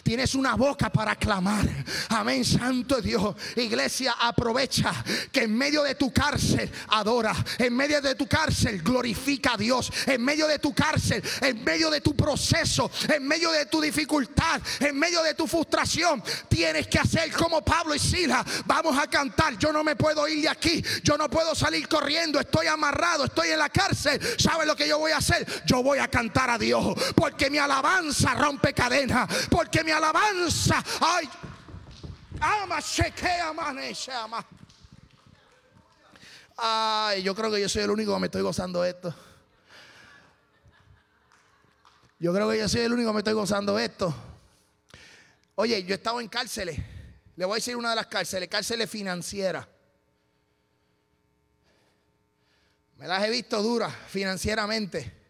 Tienes 0.02 0.34
una 0.34 0.54
boca 0.54 0.90
para 0.90 1.16
clamar. 1.16 1.68
Amén, 2.08 2.44
Santo 2.44 3.00
Dios. 3.00 3.34
Iglesia, 3.56 4.16
aprovecha 4.18 4.92
que 5.30 5.44
en 5.44 5.56
medio 5.56 5.82
de 5.82 5.94
tu 5.94 6.12
cárcel 6.12 6.70
adora. 6.88 7.34
En 7.58 7.74
medio 7.74 8.00
de 8.00 8.14
tu 8.14 8.26
cárcel 8.26 8.82
glorifica 8.82 9.54
a 9.54 9.56
Dios. 9.56 9.92
En 10.06 10.24
medio 10.24 10.46
de 10.46 10.58
tu 10.58 10.74
cárcel, 10.74 11.22
en 11.40 11.62
medio 11.64 11.90
de 11.90 12.00
tu 12.00 12.14
proceso, 12.14 12.90
en 13.08 13.26
medio 13.26 13.50
de 13.50 13.66
tu 13.66 13.80
dificultad, 13.80 14.60
en 14.80 14.98
medio 14.98 15.22
de 15.22 15.34
tu 15.34 15.46
frustración, 15.46 16.22
tienes 16.48 16.86
que 16.88 16.98
hacer 16.98 17.32
como 17.32 17.62
Pablo 17.62 17.94
y 17.94 17.98
Sila. 17.98 18.44
Vamos 18.66 18.98
a 18.98 19.06
cantar. 19.06 19.56
Yo 19.58 19.72
no 19.72 19.84
me 19.84 19.96
puedo 19.96 20.26
ir 20.28 20.42
de 20.42 20.48
aquí. 20.48 20.82
Yo 21.02 21.16
no 21.16 21.28
puedo 21.28 21.54
salir 21.54 21.88
corriendo. 21.88 22.40
Estoy 22.40 22.66
amarrado. 22.66 23.24
Estoy 23.24 23.48
en 23.48 23.58
la 23.58 23.68
cárcel. 23.68 24.20
¿Sabe 24.38 24.66
lo 24.66 24.76
que 24.76 24.88
yo 24.88 24.98
voy 24.98 25.12
a 25.12 25.18
hacer? 25.18 25.46
Yo 25.66 25.82
voy 25.82 25.98
a 25.98 26.08
cantar 26.08 26.50
a 26.50 26.58
Dios. 26.58 26.94
Porque 27.14 27.50
mi 27.52 27.58
alabanza 27.58 28.34
rompe 28.34 28.72
cadena. 28.72 29.28
Porque 29.50 29.84
mi 29.84 29.92
alabanza, 29.92 30.82
ay, 31.00 31.28
ama, 32.40 32.78
amanece, 33.48 34.10
ama. 34.10 34.44
Ay, 36.56 37.22
yo 37.22 37.34
creo 37.34 37.50
que 37.50 37.60
yo 37.60 37.68
soy 37.68 37.82
el 37.82 37.90
único 37.90 38.14
que 38.14 38.20
me 38.20 38.26
estoy 38.26 38.42
gozando 38.42 38.84
esto. 38.84 39.14
Yo 42.18 42.32
creo 42.32 42.48
que 42.50 42.58
yo 42.58 42.68
soy 42.68 42.82
el 42.82 42.92
único 42.92 43.10
que 43.10 43.14
me 43.14 43.20
estoy 43.20 43.34
gozando 43.34 43.78
esto. 43.78 44.14
Oye, 45.56 45.82
yo 45.84 45.90
he 45.90 45.96
estado 45.96 46.20
en 46.20 46.28
cárceles. 46.28 46.78
Le 47.36 47.44
voy 47.44 47.54
a 47.54 47.56
decir 47.56 47.76
una 47.76 47.90
de 47.90 47.96
las 47.96 48.06
cárceles, 48.06 48.48
cárceles 48.48 48.88
financieras. 48.88 49.66
Me 52.96 53.08
las 53.08 53.24
he 53.24 53.30
visto 53.30 53.60
duras 53.62 53.92
financieramente. 54.08 55.21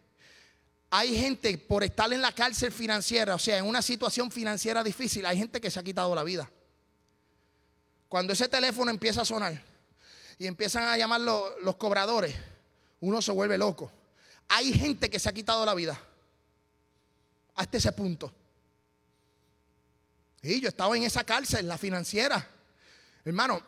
Hay 0.95 1.17
gente 1.17 1.57
por 1.57 1.83
estar 1.83 2.13
en 2.13 2.21
la 2.21 2.31
cárcel 2.31 2.71
financiera, 2.71 3.33
o 3.33 3.39
sea, 3.39 3.57
en 3.57 3.65
una 3.65 3.81
situación 3.81 4.29
financiera 4.29 4.83
difícil, 4.83 5.25
hay 5.25 5.39
gente 5.39 5.59
que 5.59 5.71
se 5.71 5.79
ha 5.79 5.83
quitado 5.83 6.13
la 6.13 6.23
vida. 6.23 6.51
Cuando 8.07 8.33
ese 8.33 8.47
teléfono 8.47 8.91
empieza 8.91 9.23
a 9.23 9.25
sonar 9.25 9.59
y 10.37 10.45
empiezan 10.45 10.83
a 10.83 10.95
llamar 10.95 11.21
los, 11.21 11.49
los 11.63 11.77
cobradores, 11.77 12.35
uno 12.99 13.23
se 13.23 13.31
vuelve 13.31 13.57
loco. 13.57 13.91
Hay 14.49 14.71
gente 14.71 15.09
que 15.09 15.17
se 15.17 15.27
ha 15.27 15.33
quitado 15.33 15.65
la 15.65 15.73
vida 15.73 15.99
hasta 17.55 17.77
ese 17.77 17.91
punto. 17.93 18.31
Y 20.43 20.61
yo 20.61 20.69
estaba 20.69 20.95
en 20.95 21.01
esa 21.01 21.23
cárcel, 21.23 21.67
la 21.67 21.79
financiera. 21.79 22.47
Hermano, 23.25 23.63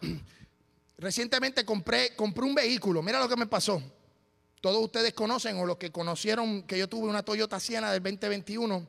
recientemente 0.99 1.65
compré, 1.65 2.15
compré 2.15 2.45
un 2.45 2.53
vehículo. 2.53 3.01
Mira 3.01 3.17
lo 3.17 3.28
que 3.28 3.36
me 3.36 3.47
pasó. 3.47 3.82
Todos 4.61 4.83
ustedes 4.83 5.13
conocen 5.13 5.57
o 5.57 5.65
los 5.65 5.77
que 5.77 5.91
conocieron 5.91 6.63
que 6.63 6.77
yo 6.77 6.89
tuve 6.89 7.07
una 7.07 7.23
Toyota 7.23 7.59
Siena 7.59 7.91
del 7.91 8.01
2021, 8.01 8.87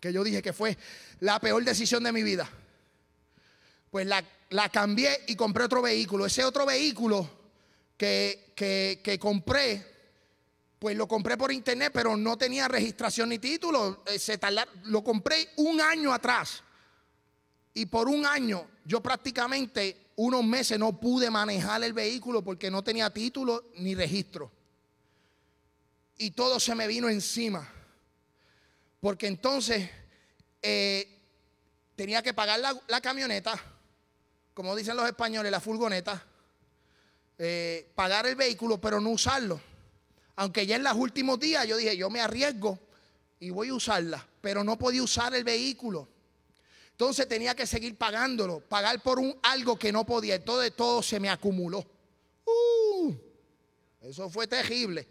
que 0.00 0.12
yo 0.12 0.24
dije 0.24 0.42
que 0.42 0.52
fue 0.52 0.76
la 1.20 1.38
peor 1.40 1.64
decisión 1.64 2.02
de 2.04 2.12
mi 2.12 2.22
vida. 2.22 2.48
Pues 3.90 4.06
la, 4.06 4.24
la 4.50 4.68
cambié 4.68 5.24
y 5.28 5.36
compré 5.36 5.64
otro 5.64 5.82
vehículo. 5.82 6.26
Ese 6.26 6.44
otro 6.44 6.66
vehículo 6.66 7.28
que, 7.96 8.52
que, 8.54 9.00
que 9.02 9.18
compré, 9.18 9.84
pues 10.78 10.96
lo 10.96 11.08
compré 11.08 11.36
por 11.36 11.52
internet, 11.52 11.90
pero 11.94 12.16
no 12.16 12.36
tenía 12.36 12.68
registración 12.68 13.28
ni 13.28 13.38
título. 13.38 14.02
Eh, 14.06 14.18
se 14.18 14.38
lo 14.84 15.02
compré 15.02 15.50
un 15.56 15.80
año 15.80 16.12
atrás. 16.12 16.62
Y 17.74 17.86
por 17.86 18.08
un 18.08 18.24
año 18.24 18.66
yo 18.84 19.02
prácticamente 19.02 20.12
unos 20.16 20.44
meses 20.44 20.78
no 20.78 20.98
pude 20.98 21.30
manejar 21.30 21.82
el 21.84 21.92
vehículo 21.92 22.42
porque 22.42 22.70
no 22.70 22.82
tenía 22.82 23.10
título 23.10 23.70
ni 23.76 23.94
registro. 23.94 24.50
Y 26.18 26.30
todo 26.30 26.58
se 26.60 26.74
me 26.74 26.86
vino 26.86 27.08
encima. 27.08 27.68
Porque 29.00 29.26
entonces 29.26 29.88
eh, 30.62 31.20
tenía 31.94 32.22
que 32.22 32.34
pagar 32.34 32.60
la, 32.60 33.00
camioneta, 33.00 33.58
como 34.54 34.74
dicen 34.74 34.96
los 34.96 35.06
españoles, 35.06 35.52
la 35.52 35.60
furgoneta, 35.60 36.24
eh, 37.38 37.92
pagar 37.94 38.26
el 38.26 38.36
vehículo, 38.36 38.80
pero 38.80 39.00
no 39.00 39.10
usarlo. 39.10 39.60
Aunque 40.36 40.66
ya 40.66 40.76
en 40.76 40.84
los 40.84 40.94
últimos 40.94 41.38
días 41.38 41.66
yo 41.66 41.76
dije, 41.76 41.96
yo 41.96 42.10
me 42.10 42.20
arriesgo 42.20 42.78
y 43.38 43.50
voy 43.50 43.68
a 43.68 43.74
usarla, 43.74 44.26
pero 44.40 44.64
no 44.64 44.78
podía 44.78 45.02
usar 45.02 45.34
el 45.34 45.44
vehículo. 45.44 46.08
Entonces 46.90 47.28
tenía 47.28 47.54
que 47.54 47.66
seguir 47.66 47.96
pagándolo, 47.96 48.60
pagar 48.60 49.02
por 49.02 49.18
un 49.18 49.38
algo 49.42 49.78
que 49.78 49.92
no 49.92 50.06
podía. 50.06 50.36
Entonces 50.36 50.74
todo 50.74 51.02
se 51.02 51.20
me 51.20 51.28
acumuló. 51.28 51.86
Uh, 52.46 53.14
eso 54.00 54.30
fue 54.30 54.46
terrible. 54.46 55.06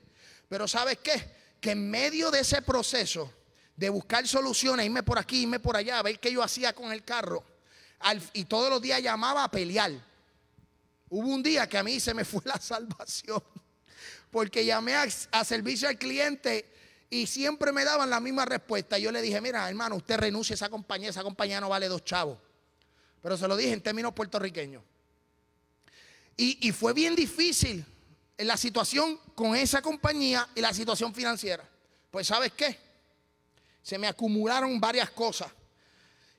Pero 0.47 0.67
¿sabes 0.67 0.99
qué? 0.99 1.31
Que 1.59 1.71
en 1.71 1.89
medio 1.89 2.31
de 2.31 2.41
ese 2.41 2.61
proceso 2.61 3.31
de 3.75 3.89
buscar 3.89 4.27
soluciones, 4.27 4.85
irme 4.85 5.03
por 5.03 5.19
aquí, 5.19 5.43
irme 5.43 5.59
por 5.59 5.75
allá, 5.75 5.99
a 5.99 6.03
ver 6.03 6.19
qué 6.19 6.31
yo 6.31 6.43
hacía 6.43 6.73
con 6.73 6.91
el 6.91 7.03
carro, 7.03 7.43
y 8.33 8.45
todos 8.45 8.69
los 8.69 8.81
días 8.81 9.01
llamaba 9.01 9.43
a 9.43 9.51
pelear. 9.51 9.91
Hubo 11.09 11.27
un 11.27 11.43
día 11.43 11.67
que 11.67 11.77
a 11.77 11.83
mí 11.83 11.99
se 11.99 12.13
me 12.13 12.25
fue 12.25 12.41
la 12.45 12.59
salvación 12.59 13.43
porque 14.35 14.65
llamé 14.65 14.93
a, 14.95 15.45
servicio 15.45 15.87
al 15.87 15.97
cliente 15.97 16.69
y 17.09 17.25
siempre 17.25 17.71
me 17.71 17.85
daban 17.85 18.09
la 18.09 18.19
misma 18.19 18.43
respuesta. 18.43 18.97
Yo 18.97 19.09
le 19.09 19.21
dije, 19.21 19.39
mira, 19.39 19.69
hermano, 19.69 19.95
usted 19.95 20.17
renuncia 20.17 20.53
a 20.53 20.55
esa 20.55 20.69
compañía, 20.69 21.09
esa 21.09 21.23
compañía 21.23 21.61
no 21.61 21.69
vale 21.69 21.87
dos 21.87 22.03
chavos. 22.03 22.37
Pero 23.21 23.37
se 23.37 23.47
lo 23.47 23.55
dije 23.55 23.71
en 23.71 23.81
términos 23.81 24.13
puertorriqueños. 24.13 24.83
Y, 26.35 26.67
y 26.67 26.73
fue 26.73 26.91
bien 26.91 27.15
difícil 27.15 27.85
en 28.37 28.47
la 28.47 28.57
situación 28.57 29.17
con 29.35 29.55
esa 29.55 29.81
compañía 29.81 30.47
y 30.55 30.61
la 30.61 30.73
situación 30.73 31.13
financiera. 31.13 31.63
Pues 32.09 32.27
sabes 32.27 32.53
qué? 32.53 32.79
Se 33.83 33.97
me 33.97 34.07
acumularon 34.07 34.79
varias 34.79 35.11
cosas. 35.11 35.51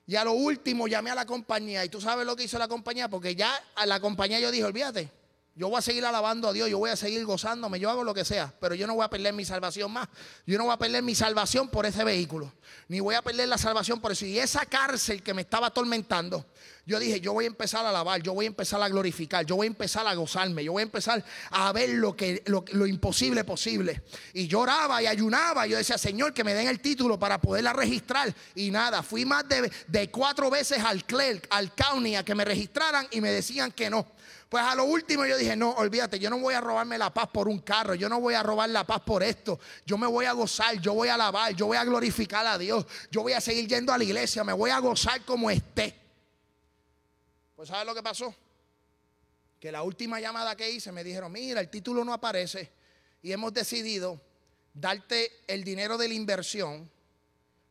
Y 0.06 0.16
a 0.16 0.24
lo 0.24 0.32
último 0.32 0.88
llamé 0.88 1.10
a 1.10 1.14
la 1.14 1.26
compañía. 1.26 1.84
Y 1.84 1.88
tú 1.88 2.00
sabes 2.00 2.24
lo 2.24 2.34
que 2.34 2.44
hizo 2.44 2.58
la 2.58 2.66
compañía, 2.66 3.08
porque 3.08 3.34
ya 3.34 3.52
a 3.74 3.86
la 3.86 4.00
compañía 4.00 4.40
yo 4.40 4.50
dije, 4.50 4.64
olvídate, 4.64 5.10
yo 5.56 5.70
voy 5.70 5.78
a 5.78 5.82
seguir 5.82 6.04
alabando 6.04 6.48
a 6.48 6.52
Dios, 6.52 6.68
yo 6.68 6.76
voy 6.76 6.90
a 6.90 6.96
seguir 6.96 7.24
gozándome, 7.24 7.80
yo 7.80 7.88
hago 7.88 8.04
lo 8.04 8.12
que 8.12 8.26
sea, 8.26 8.52
pero 8.60 8.74
yo 8.74 8.86
no 8.86 8.94
voy 8.94 9.04
a 9.06 9.08
perder 9.08 9.32
mi 9.32 9.46
salvación 9.46 9.90
más. 9.90 10.06
Yo 10.46 10.58
no 10.58 10.64
voy 10.64 10.74
a 10.74 10.76
perder 10.76 11.02
mi 11.02 11.14
salvación 11.14 11.68
por 11.68 11.86
ese 11.86 12.04
vehículo, 12.04 12.52
ni 12.88 13.00
voy 13.00 13.14
a 13.14 13.22
perder 13.22 13.48
la 13.48 13.56
salvación 13.56 13.98
por 13.98 14.12
eso. 14.12 14.26
Y 14.26 14.38
esa 14.38 14.66
cárcel 14.66 15.22
que 15.22 15.32
me 15.32 15.40
estaba 15.40 15.68
atormentando, 15.68 16.44
yo 16.84 16.98
dije, 16.98 17.22
yo 17.22 17.32
voy 17.32 17.46
a 17.46 17.48
empezar 17.48 17.86
a 17.86 17.88
alabar, 17.88 18.22
yo 18.22 18.34
voy 18.34 18.44
a 18.44 18.48
empezar 18.48 18.82
a 18.82 18.88
glorificar, 18.90 19.46
yo 19.46 19.56
voy 19.56 19.66
a 19.66 19.68
empezar 19.68 20.06
a 20.06 20.14
gozarme, 20.14 20.62
yo 20.62 20.72
voy 20.72 20.82
a 20.82 20.84
empezar 20.84 21.24
a 21.50 21.72
ver 21.72 21.88
lo, 21.88 22.14
que, 22.14 22.42
lo, 22.44 22.86
imposible 22.86 23.42
posible. 23.42 24.02
Y 24.34 24.48
lloraba 24.48 25.02
y 25.02 25.06
ayunaba, 25.06 25.66
yo 25.66 25.78
decía, 25.78 25.96
Señor, 25.96 26.34
que 26.34 26.44
me 26.44 26.52
den 26.52 26.68
el 26.68 26.80
título 26.80 27.18
para 27.18 27.40
poderla 27.40 27.72
registrar. 27.72 28.32
Y 28.54 28.70
nada, 28.70 29.02
fui 29.02 29.24
más 29.24 29.48
de, 29.48 29.72
de 29.88 30.10
cuatro 30.10 30.50
veces 30.50 30.84
al 30.84 31.04
clerk, 31.04 31.46
al 31.48 31.74
county, 31.74 32.14
a 32.14 32.24
que 32.26 32.34
me 32.34 32.44
registraran 32.44 33.08
y 33.10 33.22
me 33.22 33.30
decían 33.30 33.72
que 33.72 33.88
no. 33.88 34.06
Pues 34.48 34.62
a 34.64 34.76
lo 34.76 34.84
último 34.84 35.26
yo 35.26 35.36
dije, 35.36 35.56
no, 35.56 35.72
olvídate, 35.72 36.20
yo 36.20 36.30
no 36.30 36.38
voy 36.38 36.54
a 36.54 36.60
robarme 36.60 36.96
la 36.96 37.12
paz 37.12 37.28
por 37.32 37.48
un 37.48 37.58
carro, 37.58 37.94
yo 37.94 38.08
no 38.08 38.20
voy 38.20 38.34
a 38.34 38.44
robar 38.44 38.70
la 38.70 38.84
paz 38.84 39.00
por 39.00 39.24
esto, 39.24 39.58
yo 39.84 39.98
me 39.98 40.06
voy 40.06 40.24
a 40.24 40.32
gozar, 40.32 40.80
yo 40.80 40.94
voy 40.94 41.08
a 41.08 41.14
alabar, 41.14 41.52
yo 41.54 41.66
voy 41.66 41.76
a 41.76 41.84
glorificar 41.84 42.46
a 42.46 42.56
Dios, 42.56 42.86
yo 43.10 43.22
voy 43.22 43.32
a 43.32 43.40
seguir 43.40 43.66
yendo 43.66 43.92
a 43.92 43.98
la 43.98 44.04
iglesia, 44.04 44.44
me 44.44 44.52
voy 44.52 44.70
a 44.70 44.78
gozar 44.78 45.24
como 45.24 45.50
esté. 45.50 45.98
Pues 47.56 47.70
¿sabes 47.70 47.86
lo 47.86 47.94
que 47.94 48.04
pasó? 48.04 48.32
Que 49.58 49.72
la 49.72 49.82
última 49.82 50.20
llamada 50.20 50.54
que 50.54 50.70
hice 50.70 50.92
me 50.92 51.02
dijeron, 51.02 51.32
mira, 51.32 51.60
el 51.60 51.68
título 51.68 52.04
no 52.04 52.12
aparece 52.12 52.70
y 53.22 53.32
hemos 53.32 53.52
decidido 53.52 54.20
darte 54.72 55.42
el 55.48 55.64
dinero 55.64 55.98
de 55.98 56.06
la 56.06 56.14
inversión 56.14 56.88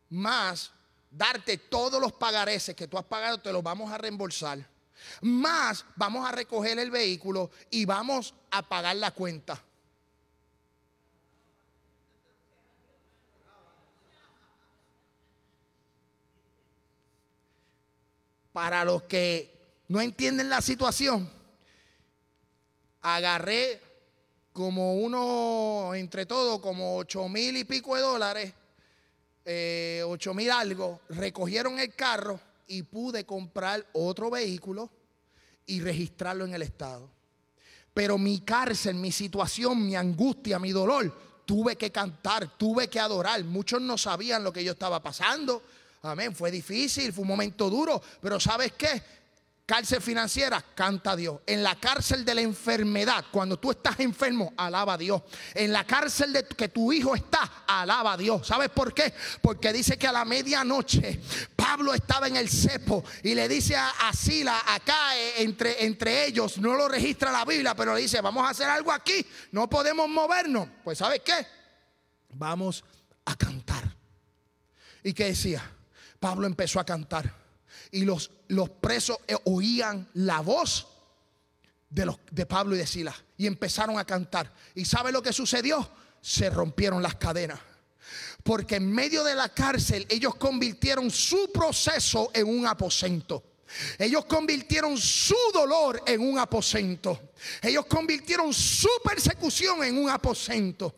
más 0.09 0.71
darte 1.09 1.57
todos 1.57 2.01
los 2.01 2.11
pagareces 2.11 2.75
que 2.75 2.89
tú 2.89 2.97
has 2.97 3.05
pagado, 3.05 3.37
te 3.37 3.53
los 3.53 3.63
vamos 3.63 3.89
a 3.93 3.97
reembolsar 3.97 4.74
más 5.21 5.85
vamos 5.95 6.27
a 6.27 6.31
recoger 6.31 6.79
el 6.79 6.91
vehículo 6.91 7.51
y 7.69 7.85
vamos 7.85 8.33
a 8.51 8.61
pagar 8.61 8.95
la 8.95 9.11
cuenta. 9.11 9.61
Para 18.53 18.85
los 18.85 19.03
que 19.03 19.51
no 19.89 19.99
entienden 19.99 20.49
la 20.49 20.61
situación, 20.61 21.29
agarré 23.01 23.81
como 24.53 24.95
uno, 24.95 25.93
entre 25.93 26.25
todo, 26.25 26.61
como 26.61 26.95
ocho 26.95 27.27
mil 27.27 27.57
y 27.57 27.65
pico 27.65 27.95
de 27.95 28.01
dólares, 28.01 28.53
eh, 29.43 30.01
ocho 30.07 30.33
mil 30.33 30.49
algo, 30.49 31.01
recogieron 31.09 31.77
el 31.79 31.93
carro 31.93 32.39
y 32.67 32.83
pude 32.83 33.25
comprar 33.25 33.85
otro 33.93 34.29
vehículo 34.29 34.89
y 35.65 35.81
registrarlo 35.81 36.45
en 36.45 36.53
el 36.53 36.61
Estado. 36.61 37.09
Pero 37.93 38.17
mi 38.17 38.41
cárcel, 38.41 38.95
mi 38.95 39.11
situación, 39.11 39.85
mi 39.85 39.95
angustia, 39.95 40.59
mi 40.59 40.71
dolor, 40.71 41.43
tuve 41.45 41.75
que 41.75 41.91
cantar, 41.91 42.57
tuve 42.57 42.89
que 42.89 42.99
adorar. 42.99 43.43
Muchos 43.43 43.81
no 43.81 43.97
sabían 43.97 44.43
lo 44.43 44.51
que 44.51 44.63
yo 44.63 44.73
estaba 44.73 45.01
pasando. 45.01 45.61
Amén, 46.01 46.35
fue 46.35 46.51
difícil, 46.51 47.13
fue 47.13 47.23
un 47.23 47.29
momento 47.29 47.69
duro, 47.69 48.01
pero 48.21 48.39
¿sabes 48.39 48.73
qué? 48.73 49.01
Cárcel 49.65 49.99
financiera, 49.99 50.63
canta 50.75 51.11
a 51.11 51.15
Dios. 51.15 51.39
En 51.47 51.63
la 51.63 51.73
cárcel 51.79 52.23
de 52.23 52.35
la 52.35 52.41
enfermedad, 52.41 53.25
cuando 53.31 53.57
tú 53.57 53.71
estás 53.71 53.99
enfermo, 53.99 54.53
alaba 54.55 54.93
a 54.93 54.97
Dios. 54.97 55.23
En 55.55 55.73
la 55.73 55.83
cárcel 55.87 56.33
de 56.33 56.45
que 56.45 56.67
tu 56.67 56.93
hijo 56.93 57.15
está, 57.15 57.63
alaba 57.65 58.13
a 58.13 58.17
Dios. 58.17 58.45
¿Sabes 58.45 58.69
por 58.69 58.93
qué? 58.93 59.11
Porque 59.41 59.73
dice 59.73 59.97
que 59.97 60.07
a 60.07 60.11
la 60.11 60.23
medianoche 60.23 61.19
Pablo 61.55 61.95
estaba 61.95 62.27
en 62.27 62.35
el 62.35 62.47
cepo 62.47 63.03
y 63.23 63.33
le 63.33 63.47
dice 63.47 63.75
a, 63.75 64.13
Sila, 64.13 64.61
acá 64.67 65.17
eh, 65.17 65.41
entre, 65.41 65.83
entre 65.83 66.27
ellos, 66.27 66.59
no 66.59 66.75
lo 66.75 66.87
registra 66.87 67.31
la 67.31 67.43
Biblia, 67.43 67.75
pero 67.75 67.95
le 67.95 68.01
dice, 68.01 68.21
vamos 68.21 68.45
a 68.45 68.49
hacer 68.49 68.69
algo 68.69 68.91
aquí, 68.91 69.25
no 69.51 69.67
podemos 69.67 70.07
movernos. 70.07 70.69
Pues 70.83 70.99
¿sabes 70.99 71.21
qué? 71.25 71.47
Vamos 72.29 72.83
a 73.25 73.35
cantar. 73.35 73.83
¿Y 75.01 75.11
qué 75.13 75.25
decía? 75.25 75.63
Pablo 76.19 76.45
empezó 76.45 76.79
a 76.79 76.85
cantar 76.85 77.44
y 77.91 78.05
los, 78.05 78.31
los 78.47 78.69
presos 78.69 79.17
eh, 79.27 79.35
oían 79.45 80.09
la 80.13 80.41
voz 80.41 80.87
de, 81.89 82.05
los, 82.05 82.17
de 82.31 82.45
Pablo 82.45 82.75
y 82.75 82.79
de 82.79 82.87
Silas 82.87 83.15
y 83.37 83.47
empezaron 83.47 83.97
a 83.97 84.05
cantar. 84.05 84.51
¿Y 84.75 84.85
sabe 84.85 85.11
lo 85.11 85.21
que 85.21 85.33
sucedió? 85.33 85.89
Se 86.21 86.49
rompieron 86.49 87.01
las 87.01 87.15
cadenas. 87.15 87.59
Porque 88.43 88.75
en 88.75 88.91
medio 88.91 89.23
de 89.23 89.35
la 89.35 89.49
cárcel 89.49 90.05
ellos 90.09 90.35
convirtieron 90.35 91.09
su 91.09 91.51
proceso 91.51 92.29
en 92.33 92.47
un 92.47 92.67
aposento. 92.67 93.43
Ellos 93.97 94.25
convirtieron 94.25 94.97
su 94.97 95.35
dolor 95.53 96.03
en 96.05 96.21
un 96.21 96.37
aposento. 96.37 97.31
Ellos 97.61 97.85
convirtieron 97.87 98.53
su 98.53 98.89
persecución 99.03 99.83
en 99.83 99.97
un 99.97 100.09
aposento. 100.09 100.97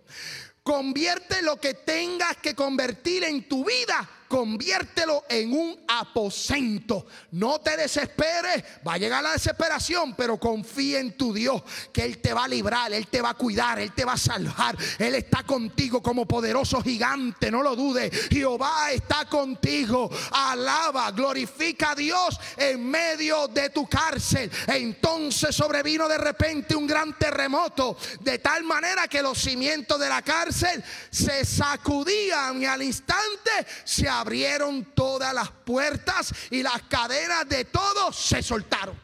Convierte 0.64 1.42
lo 1.42 1.60
que 1.60 1.76
tengas 1.76 2.38
que 2.38 2.54
convertir 2.54 3.24
en 3.24 3.48
tu 3.48 3.64
vida 3.64 4.17
conviértelo 4.28 5.26
en 5.30 5.54
un 5.54 5.80
aposento. 5.88 7.08
No 7.32 7.60
te 7.60 7.78
desesperes, 7.78 8.64
va 8.88 8.94
a 8.94 8.98
llegar 8.98 9.24
la 9.24 9.34
desesperación, 9.34 10.16
pero 10.16 10.38
confía 10.38 11.00
en 11.00 11.18
tu 11.18 11.34
Dios, 11.34 11.62
que 11.92 12.04
Él 12.04 12.20
te 12.20 12.34
va 12.34 12.46
a 12.46 12.48
librar, 12.48 12.92
Él 12.94 13.08
te 13.08 13.22
va 13.22 13.32
a 13.32 13.34
cuidar, 13.36 13.80
Él 13.80 13.94
te 13.94 14.06
va 14.06 14.14
a 14.14 14.18
salvar. 14.18 14.78
Él 15.00 15.16
está 15.16 15.44
contigo 15.44 16.02
como 16.02 16.28
poderoso 16.28 16.82
gigante, 16.82 17.52
no 17.52 17.62
lo 17.62 17.76
dudes. 17.76 18.28
Jehová 18.30 18.92
está 18.92 19.26
contigo. 19.26 20.10
Alaba, 20.32 21.12
glorifica 21.12 21.92
a 21.92 21.96
Dios 21.96 22.40
en 22.58 22.90
medio 22.90 23.48
de 23.48 23.70
tu 23.70 23.88
cárcel. 23.88 24.52
Entonces 24.68 25.56
sobrevino 25.56 26.08
de 26.08 26.18
repente 26.18 26.76
un 26.76 26.88
gran 26.88 27.18
terremoto, 27.18 27.98
de 28.20 28.40
tal 28.40 28.64
manera 28.64 29.08
que 29.08 29.22
los 29.22 29.38
cimientos 29.38 30.00
de 30.00 30.10
la 30.10 30.22
cárcel 30.22 30.84
se 31.10 31.46
sacudían 31.46 32.62
y 32.62 32.66
al 32.66 32.84
instante 32.84 33.52
se 33.84 34.08
abrieron 34.20 34.94
todas 34.94 35.34
las 35.34 35.50
puertas 35.52 36.34
y 36.50 36.64
las 36.64 36.84
cadenas 36.84 37.48
de 37.48 37.66
todos 37.66 38.16
se 38.16 38.42
soltaron. 38.42 39.00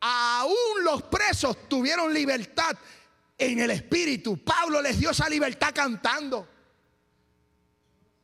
Aún 0.00 0.84
los 0.84 1.02
presos 1.02 1.68
tuvieron 1.68 2.12
libertad 2.12 2.76
en 3.38 3.58
el 3.60 3.70
espíritu. 3.70 4.42
Pablo 4.42 4.80
les 4.80 4.98
dio 4.98 5.10
esa 5.10 5.28
libertad 5.28 5.72
cantando. 5.74 6.48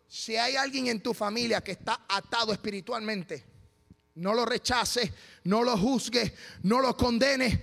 Si 0.06 0.36
hay 0.36 0.56
alguien 0.56 0.88
en 0.88 1.02
tu 1.02 1.14
familia 1.14 1.62
que 1.62 1.72
está 1.72 2.02
atado 2.08 2.52
espiritualmente, 2.52 3.44
no 4.16 4.34
lo 4.34 4.44
rechaces, 4.44 5.10
no 5.44 5.62
lo 5.62 5.76
juzgues, 5.76 6.32
no 6.62 6.80
lo 6.80 6.96
condenes. 6.96 7.58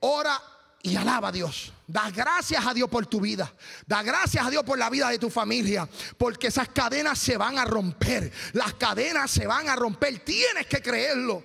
Ora 0.00 0.40
y 0.84 0.96
alaba 0.96 1.28
a 1.28 1.32
Dios. 1.32 1.72
Da 1.86 2.10
gracias 2.10 2.64
a 2.64 2.74
Dios 2.74 2.90
por 2.90 3.06
tu 3.06 3.18
vida. 3.18 3.50
Da 3.86 4.02
gracias 4.02 4.46
a 4.46 4.50
Dios 4.50 4.62
por 4.64 4.78
la 4.78 4.90
vida 4.90 5.08
de 5.08 5.18
tu 5.18 5.30
familia. 5.30 5.88
Porque 6.18 6.48
esas 6.48 6.68
cadenas 6.68 7.18
se 7.18 7.38
van 7.38 7.58
a 7.58 7.64
romper. 7.64 8.30
Las 8.52 8.74
cadenas 8.74 9.30
se 9.30 9.46
van 9.46 9.66
a 9.70 9.76
romper. 9.76 10.22
Tienes 10.22 10.66
que 10.66 10.82
creerlo. 10.82 11.42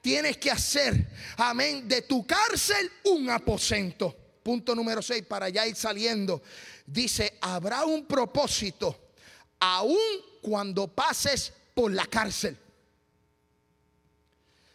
Tienes 0.00 0.36
que 0.38 0.50
hacer, 0.50 1.08
amén, 1.36 1.86
de 1.86 2.02
tu 2.02 2.26
cárcel 2.26 2.90
un 3.04 3.30
aposento. 3.30 4.16
Punto 4.42 4.74
número 4.74 5.00
6 5.00 5.26
para 5.28 5.48
ya 5.48 5.64
ir 5.64 5.76
saliendo. 5.76 6.42
Dice, 6.84 7.38
habrá 7.40 7.84
un 7.84 8.04
propósito 8.04 9.12
aún 9.60 9.96
cuando 10.40 10.88
pases 10.88 11.52
por 11.72 11.92
la 11.92 12.06
cárcel. 12.06 12.58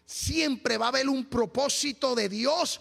Siempre 0.05 0.78
va 0.78 0.86
a 0.86 0.89
haber 0.89 1.10
un 1.10 1.26
propósito 1.26 2.16
de 2.16 2.30
Dios 2.30 2.80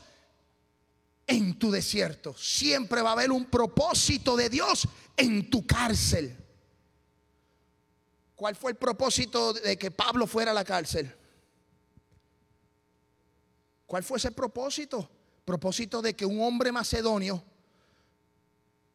en 1.26 1.58
tu 1.58 1.70
desierto. 1.70 2.34
Siempre 2.34 3.02
va 3.02 3.10
a 3.10 3.12
haber 3.12 3.32
un 3.32 3.46
propósito 3.46 4.36
de 4.36 4.48
Dios 4.48 4.88
en 5.16 5.50
tu 5.50 5.66
cárcel. 5.66 6.36
¿Cuál 8.34 8.54
fue 8.54 8.72
el 8.72 8.76
propósito 8.76 9.52
de 9.52 9.78
que 9.78 9.90
Pablo 9.90 10.26
fuera 10.26 10.50
a 10.50 10.54
la 10.54 10.64
cárcel? 10.64 11.12
¿Cuál 13.86 14.02
fue 14.02 14.18
ese 14.18 14.30
propósito? 14.30 15.08
Propósito 15.44 16.02
de 16.02 16.14
que 16.14 16.26
un 16.26 16.40
hombre 16.40 16.72
macedonio 16.72 17.42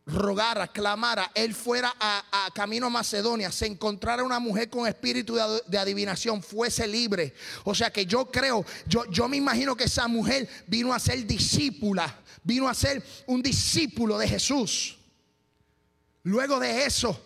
rogara, 0.05 0.67
clamara, 0.67 1.31
él 1.33 1.53
fuera 1.53 1.93
a, 1.99 2.49
camino 2.53 2.87
a 2.87 2.89
Macedonia, 2.89 3.51
se 3.51 3.67
encontrara 3.67 4.23
una 4.23 4.39
mujer 4.39 4.69
con 4.69 4.87
espíritu 4.87 5.37
de, 5.67 5.77
adivinación, 5.77 6.41
fuese 6.41 6.87
libre. 6.87 7.33
O 7.63 7.75
sea 7.75 7.91
que 7.91 8.05
yo 8.05 8.25
creo, 8.31 8.65
yo, 8.87 9.05
yo 9.05 9.27
me 9.27 9.37
imagino 9.37 9.75
que 9.75 9.85
esa 9.85 10.07
mujer 10.07 10.49
vino 10.67 10.93
a 10.93 10.99
ser 10.99 11.25
discípula, 11.25 12.19
vino 12.43 12.67
a 12.67 12.73
ser 12.73 13.03
un 13.27 13.41
discípulo 13.41 14.17
de 14.17 14.27
Jesús. 14.27 14.97
Luego 16.23 16.59
de 16.59 16.85
eso, 16.85 17.19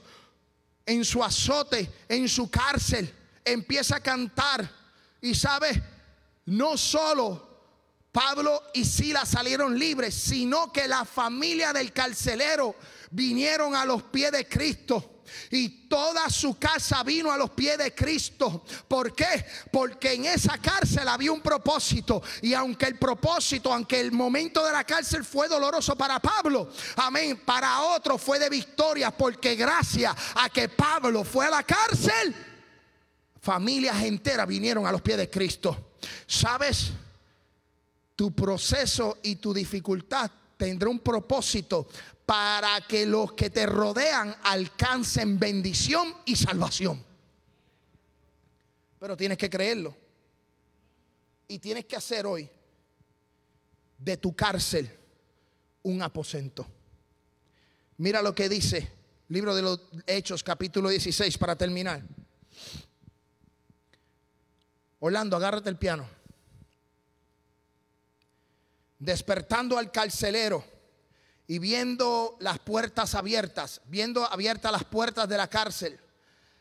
en 0.86 1.04
su 1.04 1.24
azote, 1.24 1.90
en 2.08 2.30
su 2.30 2.50
cárcel, 2.50 3.14
empieza 3.44 3.98
a 3.98 4.02
cantar. 4.02 4.70
Y 5.22 5.34
sabe, 5.34 5.82
no 6.46 6.78
solo 6.78 7.45
Pablo 8.16 8.64
y 8.74 8.86
Sila 8.86 9.26
salieron 9.26 9.78
libres, 9.78 10.16
sino 10.16 10.72
que 10.72 10.88
la 10.88 11.04
familia 11.04 11.74
del 11.74 11.92
carcelero 11.92 12.74
vinieron 13.12 13.76
a 13.76 13.84
los 13.84 14.04
pies 14.04 14.32
de 14.32 14.48
Cristo. 14.48 15.24
Y 15.52 15.90
toda 15.90 16.30
su 16.30 16.58
casa 16.58 17.04
vino 17.04 17.30
a 17.30 17.36
los 17.36 17.50
pies 17.50 17.78
de 17.78 17.94
Cristo. 17.94 18.64
¿Por 18.88 19.14
qué? 19.14 19.46
Porque 19.70 20.14
en 20.14 20.28
esa 20.28 20.58
cárcel 20.60 21.10
había 21.10 21.34
un 21.34 21.42
propósito. 21.42 22.24
Y 22.42 22.54
aunque 22.54 22.86
el 22.86 22.98
propósito, 22.98 23.74
aunque 23.74 24.00
el 24.00 24.14
momento 24.14 24.66
de 24.66 24.72
la 24.72 24.86
cárcel 24.86 25.26
fue 25.26 25.50
doloroso 25.50 25.98
para 25.98 26.18
Pablo, 26.22 26.72
amén, 26.96 27.42
para 27.44 27.82
otro 27.82 28.18
fue 28.18 28.40
de 28.40 28.48
victoria. 28.48 29.12
Porque 29.12 29.56
gracias 29.56 30.16
a 30.36 30.48
que 30.48 30.70
Pablo 30.70 31.26
fue 31.26 31.48
a 31.48 31.50
la 31.50 31.64
cárcel, 31.64 32.34
familias 33.42 34.02
enteras 34.04 34.48
vinieron 34.48 34.88
a 34.88 34.92
los 34.94 35.02
pies 35.02 35.18
de 35.18 35.30
Cristo. 35.30 35.96
¿Sabes? 36.26 36.94
Tu 38.16 38.34
proceso 38.34 39.20
y 39.24 39.36
tu 39.36 39.54
dificultad 39.54 40.32
tendrá 40.58 40.90
un 40.90 41.00
propósito 41.00 41.88
para 42.26 42.82
que 42.82 43.06
los 43.06 43.34
que 43.34 43.50
te 43.50 43.66
rodean 43.66 44.36
alcancen 44.44 45.38
bendición 45.38 46.14
y 46.26 46.36
salvación. 46.36 47.04
Pero 49.00 49.16
tienes 49.16 49.38
que 49.38 49.50
creerlo. 49.50 49.96
Y 51.48 51.60
tienes 51.60 51.86
que 51.86 51.96
hacer 51.96 52.26
hoy 52.26 52.50
de 54.00 54.18
tu 54.18 54.36
cárcel 54.36 54.90
un 55.84 56.02
aposento. 56.02 56.66
Mira 57.98 58.22
lo 58.22 58.34
que 58.34 58.50
dice 58.50 58.92
libro 59.28 59.56
de 59.56 59.62
los 59.62 59.80
Hechos 60.08 60.44
capítulo 60.44 60.90
16 60.90 61.38
para 61.38 61.56
terminar. 61.56 62.02
Orlando, 65.00 65.36
agárrate 65.36 65.70
el 65.70 65.78
piano 65.78 66.15
despertando 69.00 69.78
al 69.78 69.92
carcelero 69.92 70.64
y 71.48 71.60
viendo 71.60 72.38
las 72.40 72.60
puertas 72.60 73.16
abiertas, 73.16 73.82
viendo 73.86 74.26
abiertas 74.26 74.72
las 74.72 74.84
puertas 74.84 75.30
de 75.30 75.38
la 75.38 75.48
cárcel, 75.48 76.00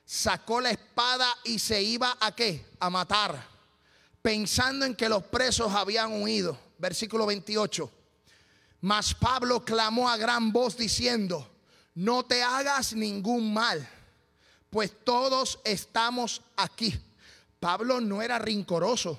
sacó 0.05 0.61
la 0.61 0.71
espada 0.71 1.27
y 1.45 1.59
se 1.59 1.83
iba 1.83 2.17
a 2.21 2.35
qué? 2.35 2.67
A 2.81 2.91
matar, 2.91 3.43
pensando 4.21 4.85
en 4.85 4.95
que 4.95 5.09
los 5.09 5.25
presos 5.25 5.73
habían 5.73 6.23
huido. 6.23 6.59
Versículo 6.79 7.25
28. 7.27 7.91
Mas 8.83 9.15
Pablo 9.15 9.65
clamó 9.65 10.11
a 10.11 10.17
gran 10.17 10.53
voz 10.53 10.77
diciendo, 10.77 11.51
no 11.95 12.25
te 12.25 12.43
hagas 12.43 12.93
ningún 12.93 13.55
mal, 13.55 13.89
pues 14.69 14.93
todos 15.05 15.61
estamos 15.65 16.43
aquí. 16.57 17.01
Pablo 17.61 18.01
no 18.01 18.21
era 18.21 18.39
rincoroso. 18.39 19.19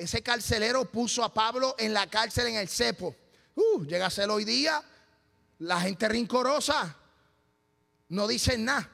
Ese 0.00 0.22
carcelero 0.22 0.86
puso 0.86 1.22
a 1.22 1.28
Pablo 1.28 1.74
en 1.78 1.92
la 1.92 2.06
cárcel 2.06 2.46
en 2.46 2.54
el 2.54 2.70
cepo. 2.70 3.14
Uh, 3.54 3.84
llega 3.84 4.06
a 4.06 4.10
ser 4.10 4.30
hoy 4.30 4.46
día 4.46 4.82
la 5.58 5.78
gente 5.78 6.08
rincorosa. 6.08 6.96
No 8.08 8.26
dicen 8.26 8.64
nada. 8.64 8.88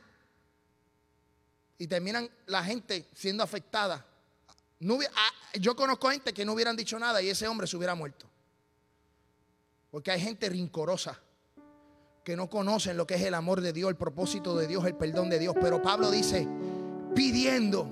Y 1.79 1.87
terminan 1.87 2.29
la 2.47 2.65
gente 2.65 3.09
siendo 3.15 3.45
afectada. 3.45 4.05
Ah, 5.15 5.33
yo 5.61 5.77
conozco 5.77 6.11
gente 6.11 6.35
que 6.35 6.45
no 6.45 6.55
hubieran 6.55 6.77
dicho 6.77 6.99
nada 6.99 7.23
y 7.23 7.31
ese 7.31 7.47
hombre 7.47 7.69
se 7.69 7.77
hubiera 7.77 7.95
muerto. 7.95 8.27
Porque 9.93 10.11
hay 10.11 10.21
gente 10.21 10.49
rincorosa 10.49 11.21
que 12.25 12.35
no 12.35 12.51
conocen 12.51 12.97
lo 12.97 13.07
que 13.07 13.15
es 13.15 13.23
el 13.23 13.35
amor 13.35 13.61
de 13.61 13.73
Dios, 13.73 13.91
el 13.91 13.97
propósito 13.97 14.57
de 14.57 14.67
Dios, 14.67 14.85
el 14.85 14.97
perdón 14.97 15.31
de 15.31 15.39
Dios. 15.39 15.55
Pero 15.61 15.81
Pablo 15.81 16.11
dice, 16.11 16.49
pidiendo 17.15 17.89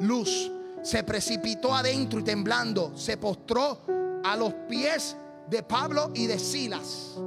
luz 0.00 0.50
se 0.84 1.02
precipitó 1.02 1.74
adentro 1.74 2.20
y 2.20 2.22
temblando 2.22 2.92
se 2.94 3.16
postró 3.16 3.80
a 4.22 4.36
los 4.36 4.52
pies 4.68 5.16
de 5.48 5.62
Pablo 5.62 6.10
y 6.14 6.26
de 6.26 6.38
Silas. 6.38 7.18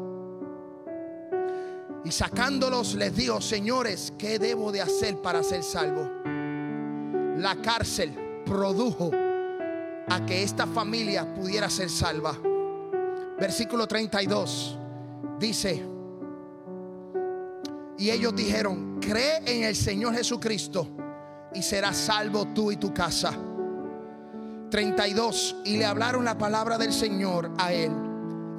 Y 2.06 2.12
sacándolos 2.12 2.94
les 2.94 3.16
dijo, 3.16 3.42
señores, 3.42 4.14
¿qué 4.18 4.38
debo 4.38 4.72
de 4.72 4.82
hacer 4.82 5.18
para 5.24 5.42
ser 5.42 5.64
salvo? 5.64 6.08
La 7.38 7.60
cárcel 7.64 8.44
produjo 8.46 9.10
a 10.08 10.26
que 10.26 10.44
esta 10.44 10.68
familia 10.68 11.34
pudiera 11.34 11.68
ser 11.68 11.90
salva. 11.90 12.38
Versículo 13.40 13.88
32 13.88 14.78
dice, 15.40 15.84
y 17.98 18.12
ellos 18.12 18.36
dijeron, 18.36 19.00
cree 19.02 19.42
en 19.48 19.64
el 19.64 19.76
Señor 19.76 20.14
Jesucristo 20.14 20.88
y 21.58 21.64
serás 21.64 21.98
salvo 21.98 22.46
tú 22.54 22.72
y 22.72 22.78
tu 22.78 22.94
casa. 22.94 23.34
32. 24.70 25.56
Y 25.66 25.78
le 25.78 25.86
hablaron 25.86 26.24
la 26.24 26.38
palabra 26.38 26.78
del 26.78 26.94
Señor 26.94 27.52
a 27.58 27.74
él 27.74 27.92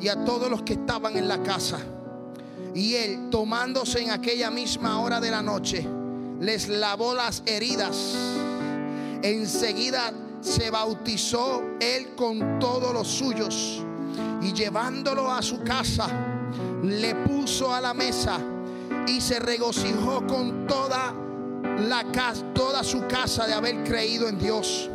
y 0.01 0.09
a 0.09 0.25
todos 0.25 0.51
los 0.51 0.63
que 0.63 0.73
estaban 0.73 1.17
en 1.17 1.29
la 1.29 1.41
casa. 1.43 1.79
Y 2.75 2.95
él, 2.95 3.31
tomándose 3.31 4.03
en 4.03 4.11
aquella 4.11 4.51
misma 4.51 5.01
hora 5.01 5.21
de 5.21 5.31
la 5.31 5.43
noche, 5.43 5.87
les 6.41 6.69
lavó 6.69 7.15
las 7.15 7.43
heridas. 7.47 8.17
Enseguida 9.23 10.13
se 10.41 10.71
bautizó 10.71 11.63
él 11.81 12.15
con 12.17 12.59
todos 12.59 12.93
los 12.93 13.07
suyos 13.07 13.85
y 14.43 14.53
llevándolo 14.53 15.31
a 15.31 15.41
su 15.43 15.63
casa, 15.63 16.09
le 16.83 17.15
puso 17.15 17.73
a 17.73 17.81
la 17.81 17.95
mesa 17.95 18.39
y 19.07 19.21
se 19.21 19.39
regocijó 19.39 20.27
con 20.27 20.67
toda 20.67 21.15
la 21.87 22.05
casa, 22.13 22.45
toda 22.55 22.83
su 22.83 23.07
casa 23.07 23.47
de 23.47 23.55
haber 23.55 23.85
creído 23.85 24.29
en 24.29 24.39
Dios. 24.39 24.91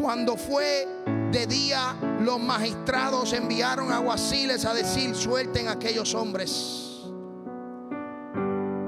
Cuando 0.00 0.36
fue 0.36 0.86
de 1.32 1.46
día, 1.46 1.96
los 2.20 2.38
magistrados 2.38 3.32
enviaron 3.32 3.90
aguaciles 3.90 4.64
a 4.64 4.74
decir, 4.74 5.14
suelten 5.14 5.68
a 5.68 5.72
aquellos 5.72 6.14
hombres. 6.14 7.04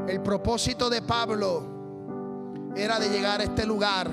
El 0.07 0.21
propósito 0.23 0.89
de 0.89 1.03
Pablo 1.03 1.63
era 2.77 2.99
de 2.99 3.09
llegar 3.09 3.41
a 3.41 3.45
este 3.45 3.67
lugar, 3.67 4.09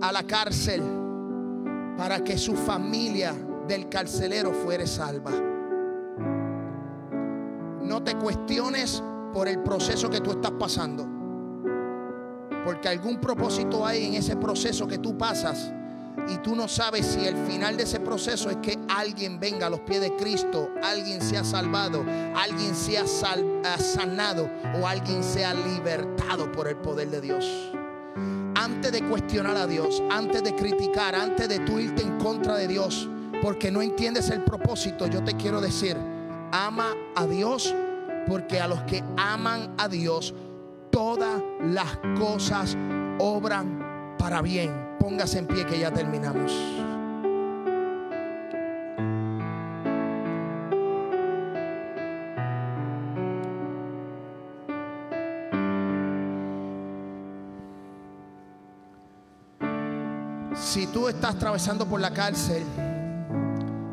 a 0.00 0.12
la 0.12 0.22
cárcel, 0.24 0.82
para 1.96 2.22
que 2.22 2.36
su 2.36 2.54
familia 2.54 3.34
del 3.66 3.88
carcelero 3.88 4.52
fuere 4.52 4.86
salva. 4.86 5.30
No 7.82 8.02
te 8.02 8.16
cuestiones 8.16 9.02
por 9.32 9.48
el 9.48 9.60
proceso 9.60 10.10
que 10.10 10.20
tú 10.20 10.32
estás 10.32 10.52
pasando. 10.52 11.13
Porque 12.64 12.88
algún 12.88 13.20
propósito 13.20 13.86
hay 13.86 14.06
en 14.06 14.14
ese 14.14 14.36
proceso 14.36 14.86
que 14.86 14.98
tú 14.98 15.16
pasas 15.16 15.72
y 16.28 16.38
tú 16.38 16.54
no 16.54 16.68
sabes 16.68 17.06
si 17.06 17.26
el 17.26 17.36
final 17.46 17.76
de 17.76 17.82
ese 17.82 18.00
proceso 18.00 18.48
es 18.48 18.56
que 18.58 18.78
alguien 18.88 19.38
venga 19.38 19.66
a 19.66 19.70
los 19.70 19.80
pies 19.80 20.00
de 20.00 20.14
Cristo, 20.16 20.70
alguien 20.82 21.20
sea 21.20 21.44
salvado, 21.44 22.04
alguien 22.34 22.74
sea 22.74 23.02
eh, 23.02 23.78
sanado 23.78 24.48
o 24.80 24.86
alguien 24.86 25.22
sea 25.22 25.52
libertado 25.52 26.50
por 26.52 26.68
el 26.68 26.76
poder 26.76 27.10
de 27.10 27.20
Dios. 27.20 27.44
Antes 28.54 28.92
de 28.92 29.02
cuestionar 29.02 29.56
a 29.56 29.66
Dios, 29.66 30.02
antes 30.10 30.42
de 30.44 30.54
criticar, 30.54 31.14
antes 31.14 31.48
de 31.48 31.58
tú 31.60 31.78
irte 31.78 32.02
en 32.02 32.18
contra 32.18 32.56
de 32.56 32.68
Dios, 32.68 33.08
porque 33.42 33.70
no 33.70 33.82
entiendes 33.82 34.30
el 34.30 34.42
propósito, 34.44 35.06
yo 35.06 35.22
te 35.22 35.34
quiero 35.34 35.60
decir, 35.60 35.96
ama 36.52 36.94
a 37.16 37.26
Dios, 37.26 37.74
porque 38.26 38.60
a 38.60 38.68
los 38.68 38.80
que 38.84 39.02
aman 39.16 39.74
a 39.76 39.88
Dios, 39.88 40.32
todas 40.94 41.42
las 41.60 41.98
cosas 42.16 42.76
obran 43.18 44.16
para 44.16 44.40
bien. 44.40 44.96
Póngase 45.00 45.40
en 45.40 45.48
pie 45.48 45.66
que 45.66 45.76
ya 45.76 45.90
terminamos. 45.90 46.52
Si 60.54 60.86
tú 60.86 61.08
estás 61.08 61.34
atravesando 61.34 61.86
por 61.86 62.00
la 62.00 62.12
cárcel, 62.12 62.62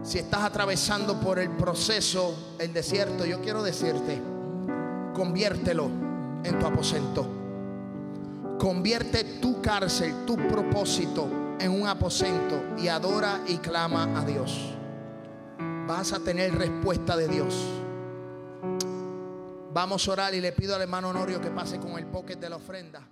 si 0.03 0.19
estás 0.19 0.43
atravesando 0.43 1.19
por 1.19 1.39
el 1.39 1.49
proceso, 1.49 2.55
el 2.59 2.71
desierto, 2.73 3.25
yo 3.25 3.41
quiero 3.41 3.63
decirte, 3.63 4.21
conviértelo 5.15 6.10
en 6.43 6.59
tu 6.59 6.65
aposento. 6.65 7.27
Convierte 8.59 9.39
tu 9.41 9.61
cárcel, 9.61 10.25
tu 10.25 10.35
propósito 10.35 11.27
en 11.59 11.71
un 11.71 11.87
aposento 11.87 12.75
y 12.77 12.87
adora 12.87 13.41
y 13.47 13.57
clama 13.57 14.19
a 14.19 14.25
Dios. 14.25 14.75
Vas 15.87 16.13
a 16.13 16.19
tener 16.19 16.53
respuesta 16.55 17.15
de 17.17 17.27
Dios. 17.27 17.81
Vamos 19.73 20.07
a 20.07 20.11
orar 20.11 20.35
y 20.35 20.41
le 20.41 20.51
pido 20.51 20.75
al 20.75 20.81
hermano 20.81 21.09
Honorio 21.09 21.39
que 21.39 21.49
pase 21.49 21.79
con 21.79 21.97
el 21.97 22.05
pocket 22.05 22.35
de 22.35 22.49
la 22.49 22.57
ofrenda. 22.57 23.07